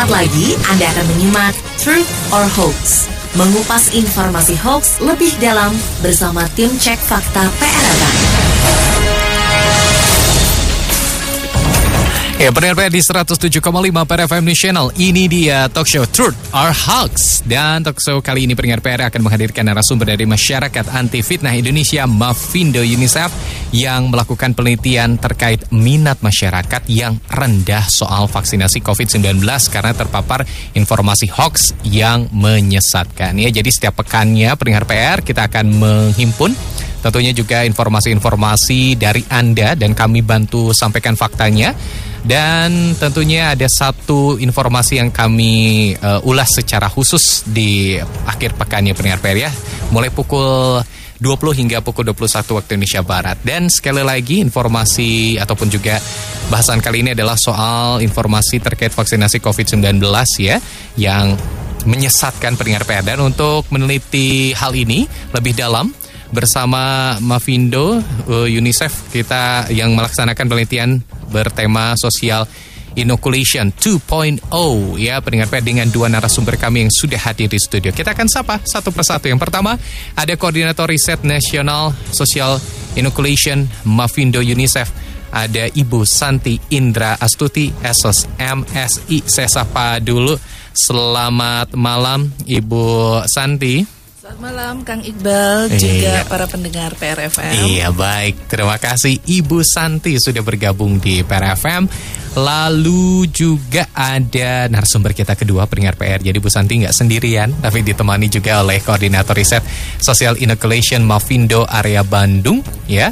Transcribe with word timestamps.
Sesaat 0.00 0.16
lagi 0.16 0.56
Anda 0.72 0.88
akan 0.96 1.06
menyimak 1.12 1.52
Truth 1.76 2.08
or 2.32 2.48
Hoax. 2.56 3.04
Mengupas 3.36 3.92
informasi 3.92 4.56
hoax 4.56 4.96
lebih 5.04 5.28
dalam 5.36 5.76
bersama 6.00 6.48
tim 6.56 6.72
cek 6.72 6.96
fakta 6.96 7.44
PRFM. 7.60 8.29
Ya, 12.40 12.48
pendengar 12.48 12.88
di 12.88 13.04
107,5 13.04 13.60
per 14.08 14.24
FM 14.24 14.48
News 14.48 14.56
Channel. 14.56 14.88
Ini 14.96 15.28
dia 15.28 15.68
talk 15.68 15.84
show 15.84 16.08
Truth 16.08 16.56
or 16.56 16.72
Hoax. 16.72 17.44
Dan 17.44 17.84
talk 17.84 18.00
show 18.00 18.24
kali 18.24 18.48
ini 18.48 18.56
pendengar 18.56 18.80
PR 18.80 19.12
akan 19.12 19.28
menghadirkan 19.28 19.60
narasumber 19.60 20.16
dari 20.16 20.24
Masyarakat 20.24 20.88
Anti 20.88 21.20
Fitnah 21.20 21.52
Indonesia, 21.52 22.08
Mafindo 22.08 22.80
UNICEF, 22.80 23.28
yang 23.76 24.08
melakukan 24.08 24.56
penelitian 24.56 25.20
terkait 25.20 25.68
minat 25.68 26.24
masyarakat 26.24 26.88
yang 26.88 27.20
rendah 27.28 27.84
soal 27.92 28.24
vaksinasi 28.24 28.80
COVID-19 28.88 29.44
karena 29.68 29.92
terpapar 29.92 30.48
informasi 30.72 31.28
hoax 31.28 31.76
yang 31.84 32.24
menyesatkan. 32.32 33.36
Ya, 33.36 33.52
jadi 33.52 33.68
setiap 33.68 34.00
pekannya 34.00 34.48
pendengar 34.56 34.88
PR 34.88 35.20
kita 35.20 35.44
akan 35.44 35.76
menghimpun 35.76 36.56
tentunya 37.00 37.32
juga 37.32 37.64
informasi-informasi 37.64 38.96
dari 38.96 39.24
Anda 39.28 39.74
dan 39.76 39.96
kami 39.96 40.20
bantu 40.24 40.72
sampaikan 40.76 41.16
faktanya. 41.16 41.72
Dan 42.20 42.92
tentunya 43.00 43.56
ada 43.56 43.64
satu 43.64 44.36
informasi 44.36 45.00
yang 45.00 45.08
kami 45.08 45.96
uh, 45.96 46.20
ulas 46.28 46.52
secara 46.52 46.84
khusus 46.92 47.48
di 47.48 47.96
akhir 48.28 48.60
pekannya 48.60 48.92
pendengar 48.92 49.24
PR 49.24 49.48
ya. 49.48 49.50
Mulai 49.88 50.12
pukul 50.12 50.84
20 51.20 51.60
hingga 51.64 51.84
pukul 51.84 52.12
21 52.12 52.56
waktu 52.56 52.70
Indonesia 52.76 53.04
Barat. 53.04 53.36
Dan 53.44 53.68
sekali 53.68 54.00
lagi 54.00 54.40
informasi 54.40 55.36
ataupun 55.36 55.68
juga 55.68 56.00
bahasan 56.48 56.80
kali 56.80 57.04
ini 57.04 57.12
adalah 57.12 57.36
soal 57.36 58.00
informasi 58.00 58.60
terkait 58.60 58.92
vaksinasi 58.92 59.40
COVID-19 59.40 60.00
ya 60.40 60.56
yang 60.96 61.36
menyesatkan 61.84 62.60
pendengar 62.60 62.84
PR 62.84 63.04
dan 63.04 63.20
untuk 63.24 63.64
meneliti 63.72 64.52
hal 64.52 64.76
ini 64.76 65.08
lebih 65.32 65.56
dalam 65.56 65.88
bersama 66.30 67.14
Mavindo 67.18 67.98
uh, 67.98 68.46
UNICEF 68.46 69.10
kita 69.10 69.70
yang 69.74 69.94
melaksanakan 69.94 70.46
penelitian 70.46 71.02
bertema 71.30 71.94
sosial 71.98 72.46
Inoculation 72.98 73.70
2.0 73.70 74.42
ya 74.98 75.22
pendengar 75.22 75.46
PR 75.46 75.62
dengan 75.62 75.86
dua 75.86 76.10
narasumber 76.10 76.58
kami 76.58 76.86
yang 76.86 76.90
sudah 76.90 77.22
hadir 77.22 77.46
di 77.46 77.54
studio. 77.54 77.94
Kita 77.94 78.18
akan 78.18 78.26
sapa 78.26 78.58
satu 78.66 78.90
persatu. 78.90 79.30
Yang 79.30 79.46
pertama 79.46 79.78
ada 80.18 80.34
koordinator 80.34 80.90
riset 80.90 81.22
nasional 81.22 81.94
sosial 82.10 82.58
Inoculation 82.98 83.70
Mavindo 83.86 84.42
UNICEF 84.42 84.90
ada 85.30 85.70
Ibu 85.70 86.02
Santi 86.02 86.58
Indra 86.74 87.14
Astuti 87.14 87.70
SOS 87.70 88.26
MSI. 88.38 89.22
Saya 89.30 89.46
sapa 89.46 90.02
dulu. 90.02 90.34
Selamat 90.74 91.74
malam 91.74 92.30
Ibu 92.46 93.22
Santi. 93.30 93.99
Selamat 94.30 94.46
malam 94.46 94.86
Kang 94.86 95.02
Iqbal 95.02 95.74
juga 95.74 96.22
para 96.30 96.46
pendengar 96.46 96.94
PRFM. 96.94 97.66
Iya 97.66 97.90
baik, 97.90 98.46
terima 98.46 98.78
kasih 98.78 99.18
Ibu 99.26 99.58
Santi 99.66 100.22
sudah 100.22 100.38
bergabung 100.46 101.02
di 101.02 101.26
PRFM. 101.26 101.90
Lalu 102.30 103.26
juga 103.28 103.90
ada 103.90 104.70
narasumber 104.70 105.10
kita 105.10 105.34
kedua 105.34 105.66
pendengar 105.66 105.98
PR. 105.98 106.22
Jadi 106.22 106.38
Bu 106.38 106.46
Santi 106.46 106.78
nggak 106.78 106.94
sendirian, 106.94 107.50
tapi 107.58 107.82
ditemani 107.82 108.30
juga 108.30 108.62
oleh 108.62 108.78
koordinator 108.78 109.34
riset 109.34 109.66
Social 109.98 110.38
Inoculation 110.38 111.02
Mavindo 111.02 111.66
area 111.66 112.06
Bandung, 112.06 112.62
ya. 112.86 113.10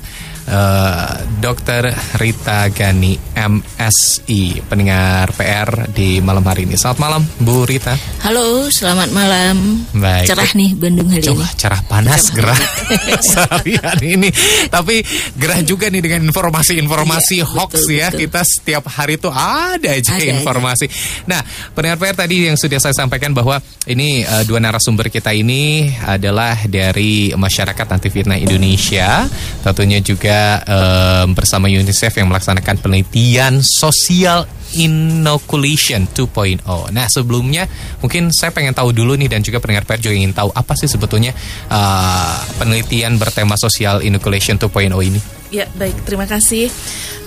Uh, 0.48 1.12
Dr. 1.44 1.92
Rita 2.16 2.72
Gani 2.72 3.12
MSI 3.36 4.64
pendengar 4.64 5.28
PR 5.36 5.92
di 5.92 6.24
malam 6.24 6.40
hari 6.40 6.64
ini. 6.64 6.72
Selamat 6.72 7.00
malam 7.04 7.22
Bu 7.36 7.68
Rita. 7.68 7.92
Halo, 8.24 8.64
selamat 8.72 9.12
malam. 9.12 9.84
Baik. 9.92 10.24
Cerah 10.24 10.48
nih 10.56 10.72
Bandung 10.72 11.12
hari 11.12 11.20
Coba, 11.20 11.44
ini. 11.44 11.52
Cerah 11.52 11.80
panas, 11.84 12.32
Cerah. 12.32 12.56
gerah 12.56 12.60
seharian 13.28 13.98
ini. 14.00 14.28
Tapi 14.72 15.04
gerah 15.36 15.60
juga 15.60 15.92
nih 15.92 16.00
dengan 16.00 16.24
informasi-informasi 16.32 17.34
Iya, 17.38 17.44
hoax 17.44 17.72
betul, 17.84 17.92
ya. 17.92 18.08
betul. 18.08 18.20
Kita 18.24 18.40
setiap 18.40 18.84
hari 18.88 19.07
tuh 19.16 19.32
ada 19.32 19.96
aja 19.96 20.20
Ada 20.20 20.36
informasi. 20.36 20.86
Nah, 21.24 21.40
pendengar 21.72 21.96
PR 21.96 22.16
tadi 22.28 22.50
yang 22.50 22.60
sudah 22.60 22.76
saya 22.76 22.92
sampaikan 22.92 23.32
bahwa 23.32 23.56
ini 23.88 24.26
eh, 24.26 24.44
dua 24.44 24.60
narasumber 24.60 25.08
kita 25.08 25.32
ini 25.32 25.88
adalah 26.04 26.68
dari 26.68 27.32
masyarakat 27.32 27.86
anti 27.88 28.12
fitnah 28.12 28.36
Indonesia. 28.36 29.24
Tentunya 29.64 30.04
juga 30.04 30.60
eh, 30.60 31.24
bersama 31.32 31.70
UNICEF 31.70 32.20
yang 32.20 32.28
melaksanakan 32.28 32.76
penelitian 32.84 33.64
sosial 33.64 34.44
Inoculation 34.76 36.04
2.0. 36.12 36.60
Nah 36.92 37.06
sebelumnya 37.08 37.64
mungkin 38.04 38.28
saya 38.28 38.52
pengen 38.52 38.76
tahu 38.76 38.92
dulu 38.92 39.16
nih 39.16 39.32
dan 39.32 39.40
juga 39.40 39.64
pendengar 39.64 39.88
PR 39.88 39.96
juga 39.96 40.14
ingin 40.20 40.36
tahu 40.36 40.52
apa 40.52 40.76
sih 40.76 40.90
sebetulnya 40.90 41.32
eh, 41.72 42.36
penelitian 42.60 43.16
bertema 43.16 43.56
sosial 43.56 44.04
Inoculation 44.04 44.60
2.0 44.60 44.92
ini. 45.00 45.20
Ya, 45.48 45.64
baik. 45.80 46.04
Terima 46.04 46.28
kasih. 46.28 46.68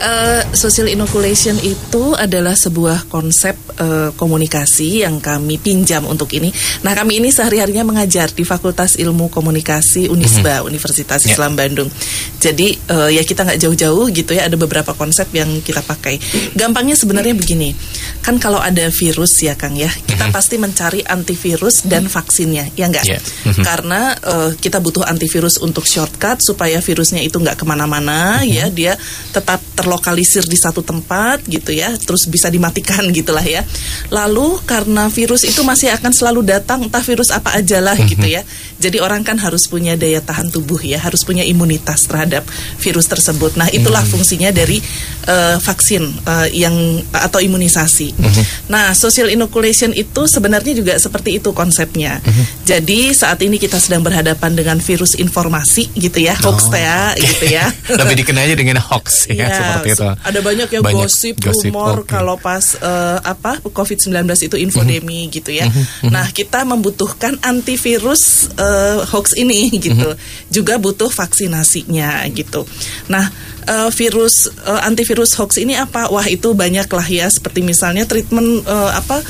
Eh, 0.01 0.41
social 0.57 0.89
inoculation 0.89 1.57
itu 1.61 2.17
adalah 2.17 2.57
sebuah 2.57 3.05
konsep 3.09 3.53
eh, 3.77 4.09
komunikasi 4.13 5.05
yang 5.05 5.17
kami 5.21 5.57
pinjam 5.61 6.05
untuk 6.05 6.29
ini. 6.37 6.53
Nah, 6.85 6.93
kami 6.93 7.21
ini 7.21 7.29
sehari-harinya 7.33 7.85
mengajar 7.85 8.29
di 8.33 8.45
Fakultas 8.45 8.97
Ilmu 8.97 9.29
Komunikasi 9.29 10.09
Unisba, 10.09 10.65
Universitas 10.65 11.25
Ya. 11.25 11.33
Islam 11.33 11.53
Bandung. 11.57 11.89
Jadi, 12.41 12.77
eh, 12.77 13.09
ya 13.17 13.23
kita 13.25 13.45
nggak 13.45 13.59
jauh-jauh 13.61 14.05
gitu 14.13 14.31
ya. 14.37 14.49
Ada 14.49 14.57
beberapa 14.57 14.93
konsep 14.93 15.29
yang 15.33 15.49
kita 15.61 15.81
pakai. 15.85 16.17
Gampangnya 16.57 16.97
sebenarnya 16.97 17.33
begini. 17.37 17.73
Kan 18.21 18.37
kalau 18.37 18.61
ada 18.61 18.89
virus 18.89 19.37
ya, 19.41 19.53
Kang 19.57 19.77
ya, 19.77 19.89
kita 20.09 20.29
pasti 20.29 20.61
mencari 20.61 21.05
antivirus 21.05 21.85
dan 21.85 22.05
vaksinnya, 22.09 22.73
ya 22.77 22.85
enggak? 22.89 23.05
Ya. 23.05 23.17
Mhm. 23.21 23.63
Karena 23.65 24.13
eh, 24.17 24.51
kita 24.57 24.77
butuh 24.77 25.05
antivirus 25.05 25.61
untuk 25.61 25.85
shortcut 25.85 26.41
supaya 26.41 26.81
virusnya 26.81 27.21
itu 27.21 27.37
nggak 27.37 27.57
ke 27.57 27.65
mana-mana 27.65 28.10
ya 28.45 28.67
dia 28.71 28.93
tetap 29.31 29.59
terlokalisir 29.75 30.43
di 30.45 30.57
satu 30.59 30.83
tempat 30.83 31.43
gitu 31.47 31.71
ya 31.73 31.93
terus 31.97 32.27
bisa 32.27 32.47
dimatikan 32.47 33.07
gitulah 33.17 33.43
ya. 33.43 33.65
Lalu 34.13 34.61
karena 34.63 35.07
virus 35.07 35.43
itu 35.47 35.61
masih 35.65 35.91
akan 35.93 36.11
selalu 36.11 36.41
datang 36.45 36.85
entah 36.85 37.03
virus 37.03 37.29
apa 37.31 37.57
aja 37.57 37.79
lah 37.83 37.97
gitu 37.97 38.25
ya 38.25 38.41
jadi 38.81 38.97
orang 38.99 39.21
kan 39.21 39.37
harus 39.37 39.69
punya 39.69 39.93
daya 39.93 40.17
tahan 40.19 40.49
tubuh 40.49 40.81
ya 40.81 40.97
harus 40.97 41.21
punya 41.21 41.45
imunitas 41.45 42.01
terhadap 42.03 42.41
virus 42.75 43.05
tersebut 43.05 43.53
nah 43.53 43.69
itulah 43.69 44.01
fungsinya 44.03 44.49
dari 44.49 44.81
eh, 45.25 45.57
vaksin 45.57 46.03
eh, 46.25 46.47
yang 46.57 46.73
atau 47.13 47.37
imunisasi 47.37 48.17
nah 48.65 48.91
social 48.91 49.29
inoculation 49.29 49.93
itu 49.93 50.25
sebenarnya 50.25 50.73
juga 50.73 50.93
seperti 50.97 51.37
itu 51.37 51.53
konsepnya 51.53 52.17
jadi 52.65 53.13
saat 53.13 53.37
ini 53.39 53.55
kita 53.55 53.77
sedang 53.77 54.01
berhadapan 54.01 54.51
dengan 54.51 54.77
virus 54.79 55.13
informasi 55.13 55.93
gitu 55.93 56.17
ya 56.17 56.33
hoax 56.35 56.63
Oh, 56.63 56.73
ya 56.73 57.11
oke. 57.11 57.19
gitu 57.19 57.45
ya 57.51 57.65
Lebih 57.99 58.23
dikenalnya 58.23 58.55
dengan 58.55 58.79
hoax 58.79 59.27
ya, 59.27 59.43
Iya, 59.43 59.47
seperti 59.51 59.89
itu. 59.91 60.07
Ada 60.23 60.39
banyak 60.39 60.67
ya 60.71 60.79
Banyak 60.79 61.03
gosip, 61.03 61.35
gosip, 61.37 61.67
rumor 61.67 62.01
oke. 62.01 62.07
kalau 62.07 62.39
pas 62.39 62.63
eh, 62.79 63.19
apa 63.19 63.59
COVID-19 63.59 64.15
itu 64.39 64.55
infodemi 64.55 65.27
Mhm. 65.27 65.31
gitu 65.35 65.51
ya. 65.51 65.67
Nah, 66.07 66.31
kita 66.31 66.63
membutuhkan 66.63 67.35
antivirus 67.43 68.47
eh, 68.71 68.97
hoax 69.03 69.35
ini 69.35 69.67
gitu. 69.85 70.15
Mhm. 70.15 70.19
Juga 70.47 70.79
butuh 70.79 71.11
vaksinasinya 71.11 72.23
gitu. 72.31 72.63
Nah, 73.11 73.27
eh, 73.63 73.89
virus 73.91 74.47
eh, 74.47 74.81
antivirus 74.81 75.33
hoax 75.35 75.57
ini 75.57 75.75
apa? 75.75 76.07
Wah, 76.07 76.25
itu 76.25 76.53
banyak 76.53 76.85
lah 76.85 77.03
ya 77.05 77.27
seperti 77.27 77.61
misalnya 77.61 78.05
treatment 78.05 78.63
eh, 78.63 78.91
apa 78.91 79.21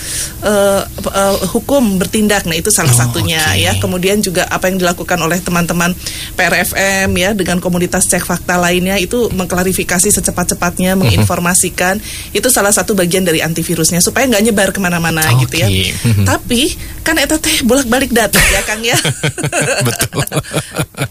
eh, 0.43 0.81
eh, 0.87 1.35
hukum 1.51 1.97
bertindak. 1.97 2.43
Nah, 2.45 2.55
itu 2.55 2.69
salah 2.69 2.91
Oh, 2.91 2.99
satunya 2.99 3.39
oke. 3.41 3.59
ya. 3.59 3.71
Kemudian 3.77 4.19
juga 4.19 4.45
apa 4.45 4.67
yang 4.67 4.77
dilakukan 4.77 5.19
oleh 5.19 5.39
teman-teman 5.39 5.91
PRFM 6.35 7.09
ya 7.15 7.31
dengan 7.31 7.57
komunitas 7.57 8.07
cek 8.07 8.23
fakta 8.23 8.55
lainnya 8.55 8.97
itu 8.97 9.31
mengklarifikasi 9.31 10.11
secepat-cepatnya, 10.11 10.93
Mhm. 10.93 10.99
menginformasikan 11.01 11.97
itu 12.31 12.47
salah 12.47 12.71
satu 12.71 12.93
bagian 12.93 13.23
dari 13.23 13.39
antivirusnya 13.39 13.99
supaya 13.99 14.27
nggak 14.27 14.43
nyebar 14.43 14.69
ke 14.71 14.79
mana-mana 14.79 15.21
Oke. 15.33 15.47
gitu 15.47 15.55
ya. 15.61 15.67
Mhm. 15.67 16.25
Tapi 16.25 16.61
kan 17.01 17.17
eta 17.17 17.37
teh 17.37 17.63
bolak-balik 17.63 18.11
data 18.11 18.37
ya 18.39 18.61
Kang 18.63 18.81
ya. 18.81 18.97
Betul. 19.87 20.25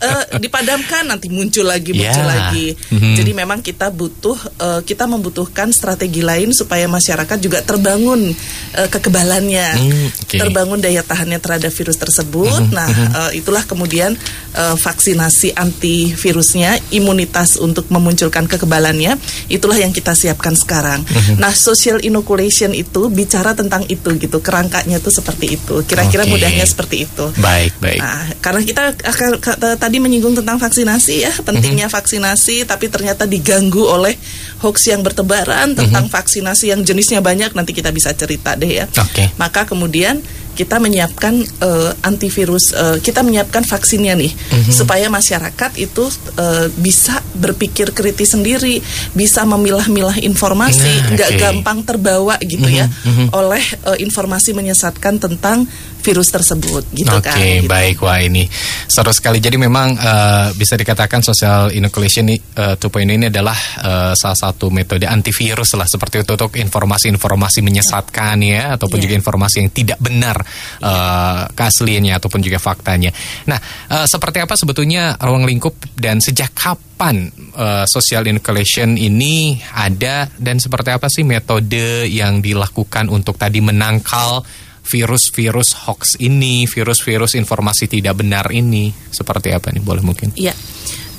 Eh, 0.00 0.38
dipadamkan 0.38 1.04
nanti 1.04 1.28
muncul 1.28 1.66
lagi 1.66 1.92
muncul 1.92 2.24
Ya. 2.24 2.30
lagi. 2.30 2.72
Mhm. 3.10 3.16
Jadi 3.16 3.32
memang 3.32 3.58
kita 3.60 3.90
butuh 3.90 4.38
eh, 4.56 4.80
kita 4.82 5.04
membutuhkan 5.04 5.70
strategi 5.70 6.22
lain 6.22 6.50
supaya 6.50 6.86
masyarakat 6.86 7.38
juga 7.38 7.60
terbangun 7.60 8.30
eh, 8.70 8.88
kekebalannya, 8.88 9.68
Hmm, 9.74 10.06
oke. 10.08 10.36
terbangun 10.38 10.78
daya 10.78 11.02
tahannya 11.02 11.38
terhadap 11.38 11.70
virus 11.70 11.96
tersebut. 11.96 12.62
Mhm, 12.62 12.72
Nah, 12.72 12.88
eh, 13.26 13.40
itulah 13.40 13.62
kemudian 13.62 14.14
eh, 14.50 14.76
vaksinasi 14.76 15.54
antivirusnya, 15.54 16.78
imunitas 16.90 17.56
untuk 17.56 17.86
memunculkan 17.88 18.46
kekebalannya, 18.46 19.18
itulah 19.46 19.74
yang 19.74 19.90
kita 19.90 20.12
siapkan 20.12 20.54
sekarang. 20.54 21.02
Mhm. 21.02 21.38
Nah, 21.38 21.50
social 21.50 21.98
inoculation 22.00 22.70
itu 22.70 23.08
bicara 23.08 23.52
tentang 23.52 23.82
itu 23.86 24.10
gitu, 24.16 24.38
kerangkanya 24.38 24.98
tuh 24.98 25.10
seperti 25.10 25.54
itu. 25.54 25.82
Kira-kira 25.84 26.24
Oke. 26.24 26.30
mudahnya 26.30 26.62
seperti 26.62 27.04
itu. 27.04 27.24
Baik, 27.36 27.74
baik. 27.78 27.98
Nah, 27.98 28.22
karena 28.38 28.60
kita 28.62 28.82
akan 28.96 29.30
ka- 29.38 29.58
tadi 29.76 29.96
menyinggung 29.98 30.34
tentang 30.34 30.58
vaksinasi 30.58 31.14
ya, 31.20 31.32
pentingnya 31.40 31.86
vaksinasi, 31.86 32.64
tapi 32.64 32.86
ternyata 33.00 33.24
diganggu 33.24 33.80
oleh 33.80 34.12
hoax 34.60 34.92
yang 34.92 35.00
bertebaran 35.00 35.72
tentang 35.72 36.04
vaksinasi 36.12 36.68
yang 36.76 36.84
jenisnya 36.84 37.24
banyak 37.24 37.56
nanti 37.56 37.72
kita 37.72 37.88
bisa 37.88 38.12
cerita 38.12 38.52
deh 38.52 38.84
ya. 38.84 38.86
Oke. 39.00 39.32
Maka 39.40 39.64
kemudian 39.64 40.20
kita 40.50 40.76
menyiapkan 40.76 41.40
eh, 41.40 41.92
antivirus, 42.04 42.76
eh, 42.76 42.98
kita 43.00 43.24
menyiapkan 43.24 43.64
vaksinnya 43.64 44.12
nih 44.12 44.28
supaya 44.68 45.08
masyarakat 45.08 45.80
itu 45.80 46.04
eh, 46.36 46.68
bisa 46.76 47.24
berpikir 47.32 47.96
kritis 47.96 48.36
sendiri, 48.36 48.84
bisa 49.16 49.48
memilah-milah 49.48 50.20
informasi, 50.20 50.92
Nah, 51.00 51.16
nggak 51.16 51.30
oke. 51.32 51.40
gampang 51.40 51.78
terbawa 51.88 52.36
gitu 52.44 52.68
ya 52.68 52.84
oleh 53.32 53.64
eh, 53.88 54.04
informasi 54.04 54.52
menyesatkan 54.52 55.16
tentang 55.16 55.64
virus 56.00 56.28
tersebut 56.28 56.84
gitu 56.92 57.12
Oke, 57.12 57.28
kan. 57.28 57.36
gitu. 57.38 57.68
baik. 57.68 57.96
Wah, 58.00 58.18
ini 58.18 58.48
seru 58.88 59.12
sekali. 59.12 59.38
Jadi 59.38 59.56
memang 59.56 59.94
eh, 59.94 60.48
bisa 60.56 60.74
dikatakan 60.74 61.20
social 61.20 61.70
inoculation 61.70 62.26
ini, 62.28 62.36
eh, 62.36 62.74
2.0 62.76 63.06
ini 63.06 63.26
adalah 63.28 63.56
eh, 63.56 64.12
salah 64.16 64.38
satu 64.38 64.68
metode 64.72 65.04
antivirus 65.04 65.76
lah 65.76 65.84
seperti 65.84 66.24
itu 66.24 66.32
untuk 66.34 66.56
informasi-informasi 66.56 67.60
menyesatkan 67.60 68.36
ya 68.40 68.74
ataupun 68.76 68.96
Iya. 69.00 69.04
juga 69.06 69.14
informasi 69.16 69.56
yang 69.64 69.70
tidak 69.70 69.98
benar 70.00 70.36
eh, 70.80 71.42
keasliannya 71.52 72.12
ataupun 72.16 72.40
juga 72.40 72.58
faktanya. 72.58 73.10
Nah, 73.46 73.58
eh, 73.88 74.06
seperti 74.08 74.40
apa 74.40 74.56
sebetulnya 74.56 75.16
ruang 75.20 75.44
lingkup 75.44 75.76
dan 75.96 76.18
sejak 76.18 76.52
kapan 76.52 77.28
eh, 77.56 77.84
social 77.88 78.24
inoculation 78.24 78.96
ini 78.96 79.56
ada 79.72 80.28
dan 80.36 80.56
seperti 80.60 80.90
apa 80.92 81.08
sih 81.08 81.24
metode 81.24 82.06
yang 82.06 82.40
dilakukan 82.40 83.08
untuk 83.08 83.36
tadi 83.36 83.60
menangkal 83.60 84.40
virus-virus 84.90 85.86
hoax 85.86 86.18
ini, 86.18 86.66
virus-virus 86.66 87.38
informasi 87.38 87.86
tidak 87.86 88.18
benar 88.18 88.50
ini, 88.50 88.90
seperti 88.90 89.54
apa 89.54 89.70
nih? 89.70 89.82
Boleh 89.82 90.02
mungkin? 90.02 90.34
Iya. 90.34 90.52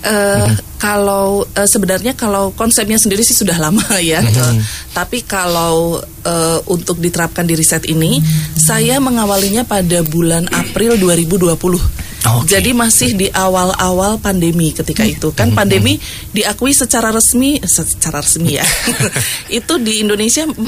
Eh, 0.02 0.50
Kalau 0.82 1.46
eh, 1.54 1.70
sebenarnya 1.70 2.18
kalau 2.18 2.50
konsepnya 2.58 2.98
sendiri 2.98 3.22
sih 3.22 3.38
sudah 3.38 3.54
lama 3.70 3.86
ya, 4.02 4.20
Eh, 4.20 4.58
tapi 4.92 5.22
kalau 5.24 6.02
eh, 6.26 6.60
untuk 6.68 6.98
diterapkan 6.98 7.46
di 7.46 7.54
riset 7.54 7.86
ini, 7.86 8.18
saya 8.58 8.98
mengawalinya 8.98 9.62
pada 9.64 10.02
bulan 10.02 10.50
April 10.52 10.98
2020. 10.98 12.11
Oke. 12.22 12.54
Jadi 12.54 12.78
masih 12.78 13.18
di 13.18 13.28
awal-awal 13.34 14.22
pandemi 14.22 14.70
ketika 14.70 15.02
itu 15.02 15.34
kan 15.34 15.50
pandemi 15.58 15.98
diakui 16.30 16.70
secara 16.70 17.10
resmi 17.10 17.58
secara 17.66 18.22
resmi 18.22 18.62
ya. 18.62 18.66
itu 19.62 19.74
di 19.82 20.06
Indonesia 20.06 20.46
14 20.46 20.62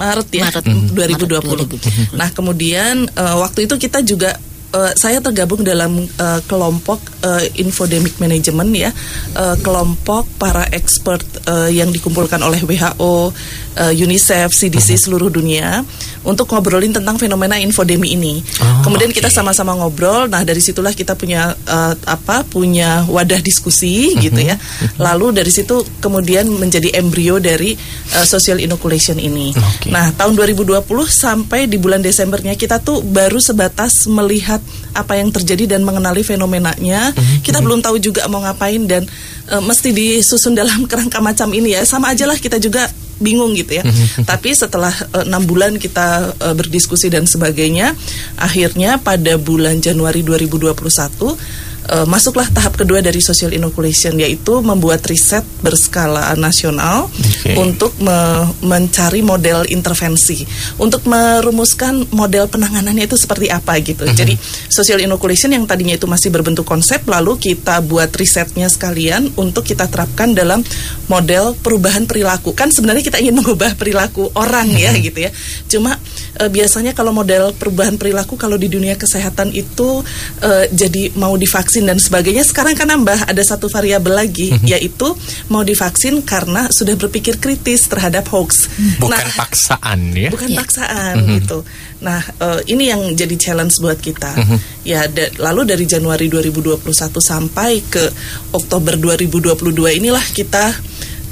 Maret, 0.00 0.28
ya 0.32 0.48
Maret. 0.48 0.64
2020. 0.96 2.16
Nah, 2.16 2.28
kemudian 2.32 3.04
eh, 3.04 3.36
waktu 3.36 3.68
itu 3.68 3.76
kita 3.76 4.00
juga 4.00 4.32
eh, 4.72 4.92
saya 4.96 5.20
tergabung 5.20 5.60
dalam 5.60 6.08
eh, 6.08 6.40
kelompok 6.48 7.11
eh, 7.22 7.62
infodemic 7.62 8.18
management 8.18 8.70
ya, 8.74 8.90
eh, 9.38 9.56
kelompok 9.62 10.26
para 10.36 10.66
expert 10.74 11.24
eh, 11.46 11.70
yang 11.72 11.88
dikumpulkan 11.94 12.42
oleh 12.42 12.60
WHO, 12.66 13.32
eh, 13.78 13.92
UNICEF, 13.94 14.52
CDC 14.52 14.98
seluruh 14.98 15.30
dunia 15.32 15.80
untuk 16.22 16.46
ngobrolin 16.50 16.94
tentang 16.94 17.18
fenomena 17.18 17.58
infodemi 17.58 18.14
ini. 18.14 18.38
Oh, 18.62 18.86
Kemudian 18.86 19.10
oke. 19.10 19.18
kita 19.18 19.28
sama-sama 19.30 19.74
ngobrol. 19.74 20.30
Nah, 20.30 20.46
dari 20.46 20.62
situlah 20.62 20.94
kita 20.94 21.18
punya 21.18 21.54
eh, 21.54 21.94
apa? 22.06 22.44
punya 22.46 23.06
wadah 23.06 23.38
diskusi 23.40 24.14
gitu 24.18 24.38
ya. 24.38 24.58
Lalu 24.98 25.42
dari 25.42 25.50
situ 25.50 25.82
kemudian 26.02 26.46
menjadi 26.48 26.94
embrio 26.98 27.38
dari 27.38 27.74
eh, 28.14 28.26
social 28.26 28.58
inoculation 28.62 29.18
ini. 29.18 29.54
Oke. 29.54 29.90
Nah, 29.90 30.10
tahun 30.14 30.34
2020 30.38 30.82
sampai 31.06 31.66
di 31.66 31.78
bulan 31.78 32.02
Desembernya 32.02 32.54
kita 32.58 32.82
tuh 32.82 33.02
baru 33.02 33.38
sebatas 33.38 34.06
melihat 34.10 34.62
apa 34.92 35.16
yang 35.16 35.32
terjadi 35.32 35.76
dan 35.76 35.82
mengenali 35.82 36.20
fenomenanya. 36.22 37.11
Kita 37.40 37.58
belum 37.62 37.80
tahu 37.84 37.96
juga 38.02 38.26
mau 38.28 38.42
ngapain 38.42 38.82
dan 38.88 39.06
eh, 39.50 39.62
mesti 39.62 39.92
disusun 39.94 40.56
dalam 40.56 40.84
kerangka 40.90 41.22
macam 41.22 41.48
ini 41.52 41.76
ya. 41.76 41.82
Sama 41.86 42.12
aja 42.12 42.26
lah 42.26 42.36
kita 42.36 42.58
juga 42.58 42.88
bingung 43.22 43.54
gitu 43.54 43.78
ya. 43.78 43.84
Tapi 44.30 44.50
setelah 44.52 44.92
eh, 44.92 45.24
enam 45.24 45.44
bulan 45.46 45.78
kita 45.78 46.36
eh, 46.36 46.54
berdiskusi 46.54 47.08
dan 47.08 47.24
sebagainya, 47.24 47.94
akhirnya 48.36 48.98
pada 48.98 49.38
bulan 49.38 49.78
Januari 49.78 50.26
2021 50.26 51.71
eh, 51.90 52.06
masuklah 52.06 52.46
tahap 52.52 52.78
kedua 52.78 53.02
dari 53.02 53.18
social 53.18 53.50
inoculation 53.50 54.14
yaitu 54.20 54.62
membuat 54.62 55.02
riset 55.08 55.42
berskala 55.64 56.34
nasional 56.38 57.10
Oke. 57.10 57.58
untuk 57.58 57.96
me- 57.98 58.46
mencari 58.62 59.24
model 59.24 59.66
intervensi, 59.70 60.46
untuk 60.78 61.06
merumuskan 61.08 62.06
model 62.14 62.46
penanganannya 62.46 63.08
itu 63.08 63.18
seperti 63.18 63.50
apa 63.50 63.78
gitu. 63.82 64.06
Jadi 64.06 64.38
social 64.70 65.02
inoculation 65.02 65.50
yang 65.50 65.66
tadinya 65.66 65.96
itu 65.96 66.06
masih 66.06 66.30
berbentuk 66.30 66.68
konsep, 66.68 67.02
lalu 67.08 67.38
kita 67.40 67.82
buat 67.82 68.12
risetnya 68.14 68.70
sekalian 68.70 69.34
untuk 69.34 69.66
kita 69.66 69.88
terapkan 69.90 70.36
dalam 70.36 70.62
model 71.10 71.56
perubahan 71.58 72.06
perilaku. 72.06 72.54
Kan 72.54 72.70
sebenarnya 72.70 73.02
kita 73.02 73.18
ingin 73.18 73.40
mengubah 73.40 73.74
perilaku 73.74 74.30
orang 74.36 74.68
ya 74.76 74.94
gitu 74.98 75.26
ya. 75.26 75.30
Cuma 75.66 75.96
eh, 76.38 76.50
biasanya 76.52 76.92
kalau 76.92 77.10
model 77.10 77.56
perubahan 77.56 77.96
perilaku 77.96 78.36
kalau 78.38 78.54
di 78.60 78.68
dunia 78.68 78.94
kesehatan 78.94 79.50
itu 79.56 80.04
eh, 80.44 80.68
jadi 80.70 81.14
mau 81.16 81.34
divaksin 81.34 81.71
dan 81.80 81.96
sebagainya. 81.96 82.44
Sekarang 82.44 82.76
kan 82.76 82.84
nambah 82.84 83.24
ada 83.24 83.40
satu 83.40 83.66
variabel 83.66 84.12
lagi 84.12 84.52
yaitu 84.66 85.16
mau 85.48 85.64
divaksin 85.64 86.20
karena 86.20 86.68
sudah 86.68 86.92
berpikir 86.94 87.38
kritis 87.38 87.88
terhadap 87.88 88.28
hoax. 88.28 88.68
Bukan 89.00 89.16
Nah, 89.16 89.32
paksaan 89.32 90.12
ya? 90.12 90.28
bukan 90.28 90.52
Iya. 90.52 90.58
paksaan 90.60 91.14
gitu. 91.32 91.58
Nah, 92.02 92.18
eh, 92.18 92.60
ini 92.68 92.90
yang 92.90 93.14
jadi 93.14 93.32
challenge 93.38 93.78
buat 93.78 93.96
kita. 93.96 94.34
Ya, 94.82 95.06
da- 95.06 95.30
lalu 95.38 95.64
dari 95.64 95.84
Januari 95.86 96.26
2021 96.26 97.22
sampai 97.22 97.80
ke 97.80 98.04
Oktober 98.50 98.98
2022 98.98 99.62
inilah 99.94 100.24
kita 100.28 100.74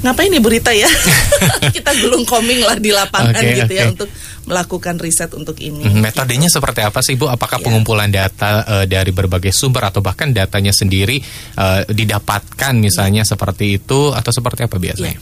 ngapain 0.01 0.29
nih 0.29 0.41
Bu 0.41 0.49
Rita 0.49 0.73
ya? 0.73 0.89
kita 1.75 1.91
gulung 2.01 2.25
koming 2.25 2.61
lah 2.61 2.77
di 2.77 2.89
lapangan 2.89 3.37
Oke, 3.37 3.53
gitu 3.61 3.73
ya 3.73 3.85
oke. 3.85 3.93
untuk 3.97 4.09
melakukan 4.41 4.95
riset 4.97 5.31
untuk 5.37 5.53
ini. 5.61 5.85
Mhm, 5.85 6.01
Metodenya 6.01 6.49
seperti 6.49 6.81
apa 6.81 7.05
sih 7.05 7.13
Bu? 7.13 7.29
Apakah 7.29 7.61
Ya. 7.61 7.65
pengumpulan 7.69 8.09
data 8.09 8.65
eh, 8.65 8.85
dari 8.89 9.13
berbagai 9.13 9.53
sumber 9.53 9.93
atau 9.93 10.01
bahkan 10.01 10.33
datanya 10.33 10.73
sendiri 10.73 11.21
eh, 11.55 11.81
didapatkan 11.85 12.73
misalnya 12.75 13.21
seperti 13.21 13.77
itu 13.77 14.09
atau 14.09 14.31
seperti 14.33 14.65
apa 14.65 14.77
Ya. 14.81 15.13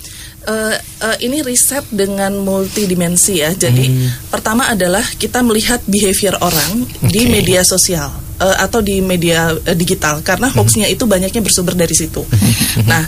Eh, 0.49 0.73
eh, 1.05 1.17
ini 1.21 1.45
riset 1.45 1.85
dengan 1.93 2.33
multidimensi 2.41 3.37
ya. 3.37 3.53
Jadi 3.53 3.85
Hmm. 3.85 4.09
pertama 4.27 4.65
adalah 4.65 5.05
kita 5.13 5.45
melihat 5.45 5.77
behavior 5.85 6.33
orang 6.41 6.89
di 7.05 7.21
Oke. 7.21 7.31
media 7.31 7.61
sosial 7.61 8.09
eh, 8.39 8.57
atau 8.57 8.81
di 8.81 8.97
media 8.97 9.53
eh, 9.53 9.75
digital 9.75 10.25
karena 10.25 10.49
Hmm. 10.49 10.57
hoaxnya 10.57 10.87
itu 10.87 11.05
banyaknya 11.05 11.43
bersumber 11.43 11.75
dari 11.75 11.93
situ. 11.93 12.25
nah, 12.89 13.05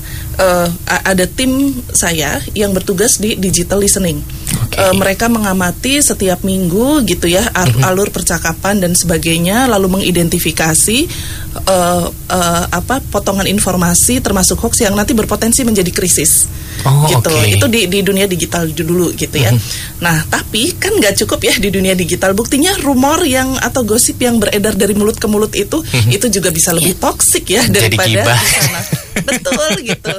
a- 0.85 1.03
ada 1.07 1.25
tim 1.25 1.71
saya 1.89 2.37
yang 2.53 2.75
bertugas 2.75 3.17
di 3.17 3.33
digital 3.35 3.79
listening. 3.79 4.21
Oke. 4.61 4.77
Eh, 4.77 4.93
mereka 4.93 5.25
mengamati 5.25 5.97
setiap 5.97 6.43
minggu 6.43 7.01
gitu 7.07 7.25
ya 7.25 7.41
Hmm. 7.47 7.81
alur 7.81 8.11
percakapan 8.11 8.77
dan 8.77 8.93
sebagainya, 8.93 9.65
lalu 9.65 9.97
mengidentifikasi 9.97 10.97
eh, 11.51 12.05
eh, 12.29 12.65
apa 12.69 13.01
potongan 13.09 13.47
informasi 13.47 14.21
termasuk 14.21 14.61
hoax 14.61 14.83
yang 14.83 14.93
nanti 14.93 15.11
berpotensi 15.11 15.65
menjadi 15.65 15.89
krisis. 15.89 16.45
Oh, 16.85 17.05
gitu. 17.09 17.29
oke. 17.29 17.41
Itu 17.47 17.65
di, 17.69 17.85
di 17.87 17.99
dunia 18.01 18.25
digital 18.25 18.69
dulu 18.71 19.13
gitu 19.13 19.37
ya. 19.37 19.51
Nah, 20.01 20.25
tapi 20.27 20.73
kan 20.77 20.97
nggak 20.97 21.25
cukup 21.25 21.39
ya 21.45 21.53
di 21.57 21.69
dunia 21.69 21.93
digital. 21.93 22.33
Buktinya 22.33 22.73
rumor 22.81 23.21
yang 23.25 23.57
atau 23.59 23.85
gosip 23.85 24.17
yang 24.21 24.41
beredar 24.41 24.73
dari 24.73 24.97
mulut 24.97 25.17
ke 25.17 25.27
mulut 25.29 25.53
itu 25.53 25.81
itu 26.09 26.25
juga 26.29 26.49
bisa 26.49 26.73
lebih 26.73 26.97
toksik 26.97 27.45
ya 27.49 27.63
Jadi 27.67 27.97
daripada 27.97 28.33
di 28.33 28.47
sana. 28.49 28.81
Betul 29.27 29.71
gitu. 29.85 30.15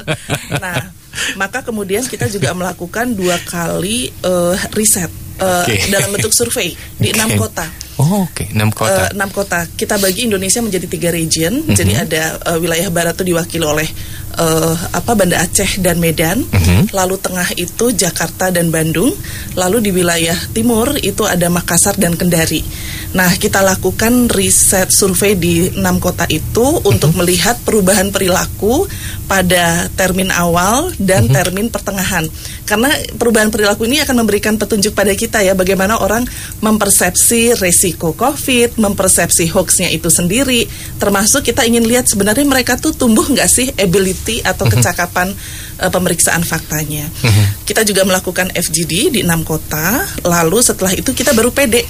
Nah, 0.61 0.93
maka 1.37 1.65
kemudian 1.65 2.05
kita 2.07 2.29
juga 2.29 2.53
melakukan 2.53 3.13
dua 3.13 3.37
kali 3.43 4.11
eh, 4.11 4.57
riset 4.73 5.11
eh, 5.43 5.63
Oke. 5.67 5.75
dalam 5.91 6.09
bentuk 6.15 6.33
survei 6.33 6.71
di 6.97 7.11
enam 7.11 7.35
kota. 7.35 7.67
Oh, 8.01 8.25
oke, 8.25 8.49
enam 8.57 8.73
kota. 8.73 9.13
Eh, 9.13 9.15
enam 9.15 9.29
kota. 9.29 9.69
Kita 9.69 10.01
bagi 10.01 10.25
Indonesia 10.25 10.65
menjadi 10.65 10.87
tiga 10.89 11.09
region. 11.13 11.61
Mhm. 11.61 11.77
Jadi 11.77 11.93
ada 11.93 12.23
eh, 12.41 12.59
wilayah 12.59 12.89
barat 12.89 13.15
itu 13.21 13.31
diwakili 13.31 13.63
oleh 13.69 13.89
eh, 14.33 14.75
apa 14.97 15.13
Banda 15.13 15.45
Aceh 15.45 15.77
dan 15.79 16.01
Medan. 16.01 16.41
Mhm. 16.41 16.91
Lalu 16.91 17.15
tengah 17.21 17.49
itu 17.55 17.93
Jakarta 17.93 18.49
dan 18.49 18.73
Bandung. 18.73 19.13
Lalu 19.55 19.85
di 19.85 19.91
wilayah 19.93 20.35
timur 20.57 20.97
itu 20.99 21.29
ada 21.29 21.53
Makassar 21.53 22.01
dan 22.01 22.17
Kendari. 22.17 22.65
Nah, 23.13 23.29
kita 23.37 23.61
lakukan 23.61 24.33
riset 24.33 24.89
survei 24.89 25.37
di 25.37 25.69
enam 25.77 26.01
kota 26.01 26.25
itu 26.33 26.81
untuk 26.89 27.13
melihat 27.13 27.61
perubahan 27.61 28.09
perilaku 28.09 28.89
pada 29.29 29.93
termin 29.93 30.33
awal 30.33 30.89
dan 30.97 31.29
termin 31.29 31.69
pertengahan. 31.69 32.25
Karena 32.73 32.89
perubahan 33.21 33.53
perilaku 33.53 33.85
ini 33.85 34.01
akan 34.01 34.25
memberikan 34.25 34.57
petunjuk 34.57 34.97
pada 34.97 35.13
kita 35.13 35.45
ya 35.45 35.53
bagaimana 35.53 36.01
orang 36.01 36.25
mempersepsi 36.65 37.61
resiko 37.61 38.17
COVID, 38.17 38.81
mempersepsi 38.81 39.53
hoaxnya 39.53 39.93
itu 39.93 40.09
sendiri. 40.09 40.65
Termasuk 40.97 41.45
kita 41.45 41.69
ingin 41.69 41.85
lihat 41.85 42.09
sebenarnya 42.09 42.49
mereka 42.49 42.81
tuh 42.81 42.97
tumbuh 42.97 43.29
nggak 43.29 43.45
sih 43.45 43.69
ability 43.77 44.41
atau 44.41 44.65
kecakapan 44.65 45.37
eh, 45.83 45.91
pemeriksaan 45.91 46.47
faktanya. 46.47 47.11
Kita 47.67 47.83
juga 47.83 48.07
melakukan 48.07 48.55
FGD 48.55 48.93
di 49.11 49.21
enam 49.27 49.43
kota. 49.43 50.07
Lalu 50.23 50.59
setelah 50.63 50.95
itu 50.95 51.11
kita 51.11 51.35
baru 51.35 51.51
pede 51.51 51.83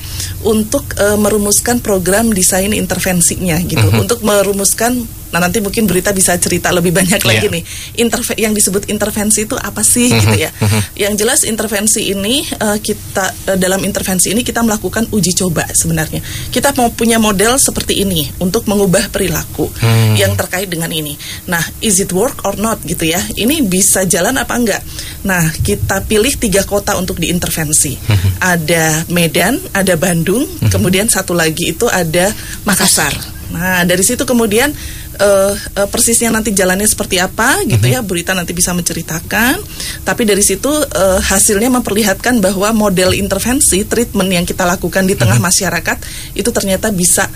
untuk 0.43 0.97
eh, 0.97 1.19
merumuskan 1.21 1.79
program 1.79 2.33
desain 2.33 2.73
intervensinya 2.73 3.61
gitu, 3.63 3.87
untuk 3.95 4.25
merumuskan 4.25 5.05
Nah 5.33 5.41
nanti 5.41 5.65
mungkin 5.65 5.89
berita 5.89 6.13
bisa 6.13 6.37
cerita 6.37 6.69
lebih 6.69 6.93
banyak 6.93 7.25
lagi 7.25 7.49
Iya. 7.49 7.55
nih. 7.57 7.63
Interve 8.05 8.37
yang 8.37 8.53
disebut 8.53 8.93
intervensi 8.93 9.49
itu 9.49 9.57
apa 9.57 9.81
sih 9.81 10.13
gitu 10.13 10.37
ya? 10.37 10.53
Yang 10.93 11.25
jelas 11.25 11.41
intervensi 11.49 12.13
ini 12.13 12.45
eh, 12.45 12.79
kita 12.85 13.33
eh, 13.49 13.57
dalam 13.57 13.81
intervensi 13.81 14.29
ini 14.29 14.45
kita 14.45 14.61
melakukan 14.61 15.09
uji 15.09 15.33
coba 15.33 15.65
sebenarnya. 15.73 16.21
Kita 16.53 16.77
mau 16.77 16.93
punya 16.93 17.17
model 17.17 17.57
seperti 17.57 18.05
ini 18.05 18.29
untuk 18.45 18.69
mengubah 18.69 19.09
perilaku 19.09 19.73
yang 20.21 20.37
terkait 20.37 20.69
dengan 20.69 20.93
ini. 20.93 21.17
Nah, 21.49 21.65
is 21.81 21.97
it 21.97 22.13
work 22.13 22.45
or 22.45 22.53
not 22.61 22.85
gitu 22.85 23.09
ya? 23.09 23.25
Ini 23.33 23.65
bisa 23.83 24.07
jalan 24.07 24.39
apa 24.39 24.55
enggak? 24.55 24.83
Nah, 25.27 25.43
kita 25.59 26.07
pilih 26.07 26.31
tiga 26.39 26.63
kota 26.63 26.95
untuk 26.95 27.19
diintervensi. 27.19 27.99
Ada 28.39 29.11
Medan, 29.11 29.59
ada 29.75 29.99
Bandung, 29.99 30.47
kemudian 30.71 31.11
satu 31.11 31.35
lagi 31.35 31.75
itu 31.75 31.91
ada 31.91 32.31
Makassar. 32.63 33.11
Nah, 33.51 33.83
dari 33.85 34.01
situ 34.01 34.23
kemudian 34.23 34.73
eh, 35.19 35.53
eh, 35.53 35.89
persisnya 35.91 36.33
nanti 36.33 36.57
jalannya 36.57 36.89
seperti 36.89 37.21
apa 37.21 37.61
gitu 37.67 37.85
ya, 37.91 38.01
berita 38.01 38.33
nanti 38.33 38.55
bisa 38.55 38.71
menceritakan. 38.73 39.59
Tapi 40.07 40.23
dari 40.25 40.41
situ 40.41 40.71
eh, 40.71 41.21
hasilnya 41.21 41.69
memperlihatkan 41.69 42.39
bahwa 42.39 42.71
model 42.73 43.19
intervensi 43.19 43.83
treatment 43.85 44.31
yang 44.31 44.47
kita 44.47 44.63
lakukan 44.63 45.05
di 45.05 45.19
tengah 45.19 45.37
masyarakat 45.43 45.99
itu 46.39 46.49
ternyata 46.55 46.95
bisa 46.95 47.29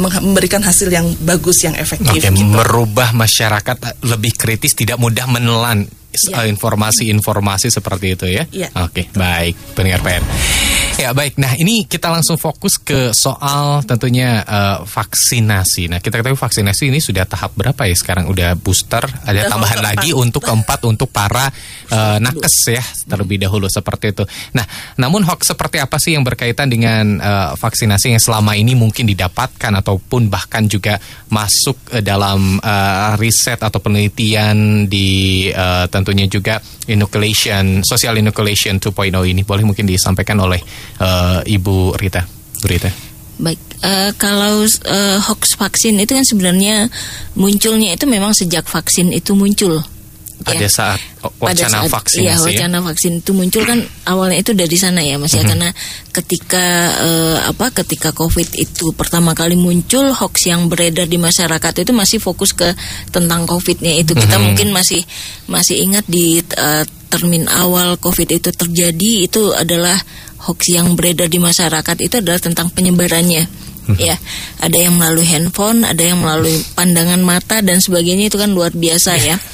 meng- 0.00 0.24
memberikan 0.32 0.62
hasil 0.64 0.88
yang 0.88 1.06
bagus, 1.20 1.62
yang 1.64 1.76
efektif. 1.76 2.16
Oke, 2.16 2.32
gitu. 2.32 2.44
merubah 2.44 3.12
masyarakat 3.12 3.76
eh, 3.82 3.94
lebih 4.06 4.32
kritis, 4.36 4.72
tidak 4.72 4.96
mudah 4.96 5.28
menelan 5.28 5.84
informasi-informasi 6.48 7.68
seperti 7.68 8.06
itu 8.16 8.26
ya. 8.28 8.44
Ya. 8.50 8.68
Oke, 8.82 9.08
baik, 9.12 9.54
pendengar 9.76 10.00
PR. 10.02 10.24
Ya 10.96 11.12
baik, 11.12 11.36
nah 11.36 11.52
ini 11.60 11.84
kita 11.84 12.08
langsung 12.08 12.40
fokus 12.40 12.80
ke 12.80 13.12
soal 13.12 13.84
tentunya 13.84 14.40
eh, 14.40 14.78
vaksinasi. 14.80 15.92
Nah 15.92 16.00
kita 16.00 16.24
ketahui 16.24 16.40
vaksinasi 16.40 16.88
ini 16.88 17.04
sudah 17.04 17.28
tahap 17.28 17.52
berapa 17.52 17.84
ya 17.84 17.92
sekarang? 17.92 18.32
Udah 18.32 18.56
booster, 18.56 19.04
ada 19.04 19.44
Level 19.44 19.52
tambahan 19.52 19.84
keempat. 19.84 19.92
lagi 19.92 20.10
untuk 20.16 20.40
keempat 20.48 20.80
untuk 20.88 21.12
para 21.12 21.52
eh, 21.92 22.16
nakes 22.16 22.56
ya 22.72 22.80
terlebih 23.12 23.36
dahulu 23.44 23.68
seperti 23.68 24.16
itu. 24.16 24.24
Nah, 24.56 24.64
namun 24.96 25.20
hoax 25.28 25.52
seperti 25.52 25.84
apa 25.84 26.00
sih 26.00 26.16
yang 26.16 26.24
berkaitan 26.24 26.72
dengan 26.72 27.20
eh, 27.20 27.50
vaksinasi 27.60 28.16
yang 28.16 28.22
selama 28.24 28.56
ini 28.56 28.72
mungkin 28.72 29.04
didapatkan 29.04 29.76
ataupun 29.84 30.32
bahkan 30.32 30.64
juga 30.64 30.96
masuk 31.28 31.92
eh, 31.92 32.00
dalam 32.00 32.56
eh, 32.56 33.12
riset 33.20 33.60
atau 33.60 33.84
penelitian 33.84 34.88
di 34.88 35.52
eh, 35.52 35.84
tentunya 36.06 36.30
juga 36.30 36.62
inoculation, 36.86 37.82
social 37.82 38.14
inoculation 38.14 38.78
2.0 38.78 39.10
ini 39.26 39.42
boleh 39.42 39.66
mungkin 39.66 39.90
disampaikan 39.90 40.38
oleh 40.38 40.62
eh, 41.02 41.40
Ibu 41.42 41.98
Rita. 41.98 42.22
Bu 42.62 42.66
Rita. 42.70 42.86
Baik, 43.42 43.58
eh, 43.82 44.10
kalau 44.14 44.62
eh, 44.62 45.18
hoax 45.18 45.58
vaksin 45.58 45.98
itu 45.98 46.14
kan 46.14 46.22
sebenarnya 46.22 46.86
munculnya 47.34 47.98
itu 47.98 48.06
memang 48.06 48.30
sejak 48.30 48.62
vaksin 48.70 49.10
itu 49.10 49.34
muncul. 49.34 49.82
Pada 50.36 50.62
ya. 50.62 50.68
saat 50.68 51.00
oh, 51.24 51.32
Pada 51.40 51.64
wacana 51.64 51.80
saat- 51.80 51.90
vaksinasi 51.90 52.22
iya, 52.22 52.34
ya. 52.36 52.44
wacana 52.68 52.78
vaksin 52.84 53.18
itu 53.18 53.32
muncul 53.32 53.64
kan 53.64 53.80
awalnya 54.04 54.36
itu 54.38 54.52
dari 54.52 54.76
sana 54.76 55.00
ya 55.00 55.16
Mas 55.16 55.32
ya 55.32 55.42
Mhm. 55.42 55.48
karena 55.48 55.68
ketika 56.12 56.64
eh, 56.98 57.38
apa 57.46 57.72
ketika 57.72 58.12
Covid 58.12 58.52
itu 58.52 58.92
pertama 58.92 59.32
kali 59.32 59.56
muncul 59.56 60.12
hoax 60.12 60.46
yang 60.46 60.68
beredar 60.68 61.04
di 61.04 61.16
masyarakat 61.16 61.72
itu 61.80 61.92
masih 61.92 62.18
fokus 62.18 62.52
ke 62.52 62.68
tentang 63.08 63.44
Covidnya 63.44 63.96
itu 63.96 64.12
kita 64.12 64.36
Mhm. 64.36 64.42
mungkin 64.44 64.68
masih 64.70 65.02
masih 65.46 65.80
ingat 65.80 66.04
di 66.06 66.38
eh, 66.42 66.84
termin 67.08 67.48
awal 67.48 67.96
Covid 67.96 68.28
itu 68.30 68.50
terjadi 68.50 69.24
itu 69.24 69.50
adalah 69.50 69.96
hoax 70.44 70.68
yang 70.68 70.94
beredar 70.94 71.26
di 71.26 71.38
masyarakat 71.38 71.96
itu 71.98 72.20
adalah 72.20 72.38
tentang 72.38 72.68
penyebarannya 72.68 73.48
ya 73.96 74.18
ada 74.58 74.74
yang 74.76 74.98
melalui 74.98 75.22
handphone 75.22 75.80
ada 75.80 76.02
yang 76.02 76.18
melalui 76.18 76.58
pandangan 76.74 77.22
mata 77.22 77.62
dan 77.62 77.78
sebagainya 77.78 78.26
itu 78.26 78.34
kan 78.34 78.50
luar 78.50 78.74
biasa 78.74 79.14
ya 79.16 79.38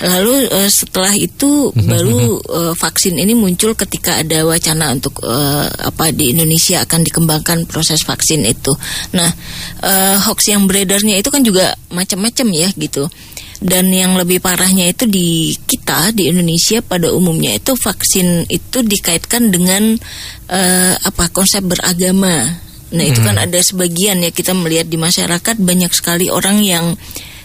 lalu 0.00 0.48
eh, 0.48 0.70
setelah 0.72 1.12
itu 1.12 1.72
baru 1.76 2.40
eh, 2.40 2.74
vaksin 2.76 3.20
ini 3.20 3.36
muncul 3.36 3.76
ketika 3.76 4.16
ada 4.20 4.48
wacana 4.48 4.96
untuk 4.96 5.20
eh, 5.24 5.66
apa 5.68 6.08
di 6.16 6.32
Indonesia 6.32 6.80
akan 6.84 7.04
dikembangkan 7.04 7.68
proses 7.68 8.00
vaksin 8.04 8.48
itu. 8.48 8.72
Nah 9.12 9.28
eh, 9.84 10.16
hoax 10.16 10.48
yang 10.48 10.64
beredarnya 10.64 11.20
itu 11.20 11.28
kan 11.28 11.44
juga 11.44 11.76
macam-macam 11.92 12.46
ya 12.52 12.68
gitu. 12.72 13.06
Dan 13.60 13.92
yang 13.92 14.16
lebih 14.16 14.40
parahnya 14.40 14.88
itu 14.88 15.04
di 15.04 15.52
kita 15.52 16.16
di 16.16 16.32
Indonesia 16.32 16.80
pada 16.80 17.12
umumnya 17.12 17.52
itu 17.52 17.76
vaksin 17.76 18.48
itu 18.48 18.80
dikaitkan 18.80 19.52
dengan 19.52 20.00
eh, 20.48 20.94
apa 20.96 21.28
konsep 21.28 21.60
beragama. 21.68 22.56
Nah 22.90 23.04
itu 23.06 23.20
kan 23.22 23.38
ada 23.38 23.60
sebagian 23.60 24.24
ya 24.24 24.34
kita 24.34 24.50
melihat 24.56 24.88
di 24.88 24.98
masyarakat 24.98 25.62
banyak 25.62 25.92
sekali 25.94 26.26
orang 26.26 26.58
yang 26.64 26.98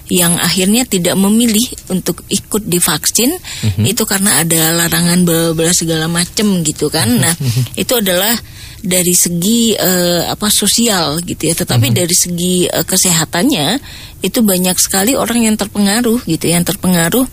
yang 0.05 0.37
akhirnya 0.37 0.85
tidak 0.85 1.17
memilih 1.17 1.65
untuk 1.89 2.21
ikut 2.29 2.69
divaksin 2.69 3.33
itu 3.81 4.05
karena 4.05 4.45
ada 4.45 4.69
larangan 4.85 5.25
bla 5.25 5.73
segala 5.73 6.05
macam 6.05 6.61
gitu 6.61 6.93
kan. 6.93 7.09
Nah 7.09 7.33
itu 7.73 7.93
adalah 7.97 8.37
dari 8.85 9.17
segi 9.17 9.73
eh, 9.73 10.29
apa 10.29 10.45
sosial 10.53 11.25
gitu 11.25 11.49
ya, 11.49 11.57
tetapi 11.57 11.89
dari 11.89 12.13
segi 12.13 12.69
eh, 12.69 12.85
kesehatannya 12.85 13.81
itu 14.21 14.45
banyak 14.45 14.77
sekali 14.77 15.17
orang 15.17 15.49
yang 15.49 15.57
terpengaruh 15.57 16.21
gitu, 16.29 16.45
yang 16.53 16.61
terpengaruh 16.61 17.25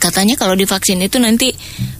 katanya 0.00 0.32
kalau 0.40 0.56
divaksin 0.56 1.04
itu 1.04 1.20
nanti 1.20 1.52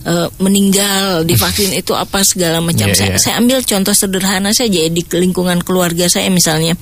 eh, 0.08 0.28
meninggal 0.40 1.28
divaksin 1.28 1.76
itu 1.76 1.92
apa 1.92 2.24
segala 2.24 2.64
macam. 2.64 2.88
Iya, 2.88 2.96
saya, 2.96 3.10
iya. 3.12 3.20
saya 3.20 3.34
ambil 3.36 3.60
contoh 3.68 3.92
sederhana 3.92 4.56
saja 4.56 4.80
di 4.88 5.02
lingkungan 5.04 5.60
keluarga 5.60 6.08
saya 6.08 6.32
misalnya. 6.32 6.72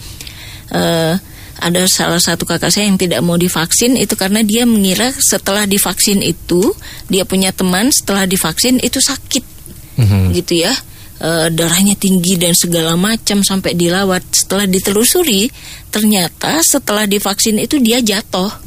eh, 0.71 1.19
ada 1.59 1.85
salah 1.91 2.23
satu 2.23 2.47
kakak 2.47 2.71
saya 2.71 2.87
yang 2.87 2.99
tidak 2.99 3.19
mau 3.21 3.35
divaksin 3.35 3.99
itu 3.99 4.15
karena 4.15 4.47
dia 4.47 4.63
mengira 4.63 5.11
setelah 5.11 5.67
divaksin 5.67 6.23
itu 6.23 6.71
dia 7.11 7.27
punya 7.27 7.51
teman 7.51 7.91
setelah 7.91 8.25
divaksin 8.25 8.79
itu 8.79 9.03
sakit. 9.03 9.59
Mhm. 9.99 10.31
gitu 10.31 10.63
ya. 10.63 10.73
Eh, 11.19 11.51
darahnya 11.51 11.99
tinggi 11.99 12.39
dan 12.39 12.55
segala 12.55 12.95
macam 12.95 13.43
sampai 13.43 13.75
dilawat. 13.75 14.23
Setelah 14.31 14.71
ditelusuri 14.71 15.51
ternyata 15.91 16.63
setelah 16.63 17.11
divaksin 17.11 17.59
itu 17.59 17.83
dia 17.83 17.99
jatuh. 17.99 18.51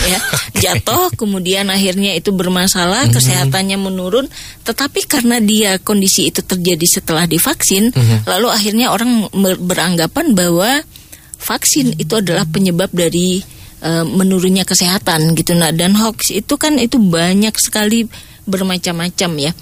Ya 0.00 0.16
jatuh 0.56 1.12
kemudian 1.12 1.68
akhirnya 1.68 2.16
itu 2.16 2.32
bermasalah 2.32 3.12
kesehatannya 3.12 3.76
menurun. 3.76 4.30
Tetapi 4.64 5.04
karena 5.04 5.42
dia 5.42 5.76
kondisi 5.76 6.32
itu 6.32 6.40
terjadi 6.40 6.86
setelah 6.88 7.28
divaksin 7.28 7.92
lalu 8.24 8.48
akhirnya 8.48 8.96
orang 8.96 9.28
beranggapan 9.60 10.32
bahwa 10.32 10.80
vaksin 11.40 11.96
itu 11.96 12.14
adalah 12.14 12.44
penyebab 12.44 12.92
dari 12.92 13.40
eh, 13.80 14.04
menurunnya 14.04 14.68
kesehatan 14.68 15.32
gitu. 15.34 15.56
Nah 15.56 15.72
dan 15.72 15.96
hoax 15.96 16.30
itu 16.30 16.54
kan 16.54 16.76
itu 16.76 17.00
banyak 17.00 17.56
sekali 17.56 18.04
bermacam-macam 18.44 19.32
ya. 19.40 19.52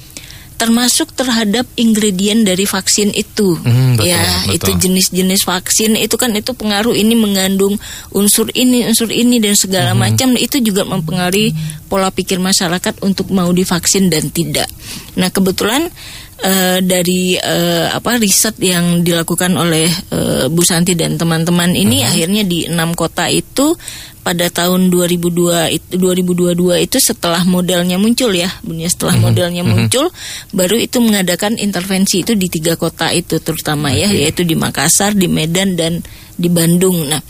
Termasuk 0.59 1.15
terhadap 1.15 1.71
ingredient 1.79 2.43
dari 2.43 2.67
vaksin 2.67 3.15
itu. 3.15 3.55
Hmm, 3.63 3.95
betul, 3.95 4.11
ya 4.11 4.19
betul. 4.43 4.55
itu 4.59 4.71
jenis-jenis 4.91 5.47
vaksin 5.47 5.95
itu 5.95 6.19
kan 6.19 6.35
itu 6.35 6.51
pengaruh 6.51 6.99
ini 6.99 7.15
mengandung 7.15 7.79
unsur 8.11 8.51
ini 8.59 8.83
unsur 8.83 9.07
ini 9.07 9.39
dan 9.39 9.55
segala 9.55 9.95
Mhm. 9.95 9.99
macam. 10.03 10.29
Itu 10.35 10.59
juga 10.59 10.83
mempengaruhi 10.83 11.55
pola 11.87 12.11
pikir 12.11 12.43
masyarakat 12.43 13.07
untuk 13.07 13.31
mau 13.31 13.55
divaksin 13.55 14.11
dan 14.11 14.35
tidak. 14.35 14.67
Nah 15.15 15.31
kebetulan 15.31 15.95
eh, 16.43 16.79
dari 16.83 17.35
eh, 17.35 17.87
apa 17.91 18.19
riset 18.19 18.55
yang 18.63 19.03
dilakukan 19.03 19.55
oleh 19.59 19.91
eh, 19.91 20.45
Bu 20.47 20.63
Santi 20.63 20.95
dan 20.95 21.19
teman-teman 21.19 21.75
ini 21.75 22.03
Mhm. 22.03 22.09
akhirnya 22.09 22.43
di 22.47 22.59
enam 22.71 22.95
kota 22.95 23.27
itu 23.27 23.75
pada 24.23 24.45
tahun 24.53 24.93
2002 24.93 25.73
itu 25.73 25.97
2022 25.97 26.85
itu 26.85 27.01
setelah 27.01 27.49
modelnya 27.49 27.97
muncul 27.97 28.29
ya 28.29 28.53
ya, 28.61 28.89
setelah 28.93 29.17
modelnya 29.17 29.65
muncul 29.65 30.13
baru 30.53 30.77
itu 30.77 31.01
mengadakan 31.01 31.57
intervensi 31.57 32.21
itu 32.21 32.37
di 32.37 32.53
tiga 32.53 32.77
kota 32.77 33.09
itu 33.09 33.41
terutama 33.41 33.89
ya 33.89 34.13
yaitu 34.13 34.45
di 34.45 34.53
Makassar 34.53 35.17
di 35.17 35.33
Medan 35.33 35.81
dan 35.81 36.05
di 36.37 36.53
Bandung. 36.53 37.09
Nah 37.09 37.25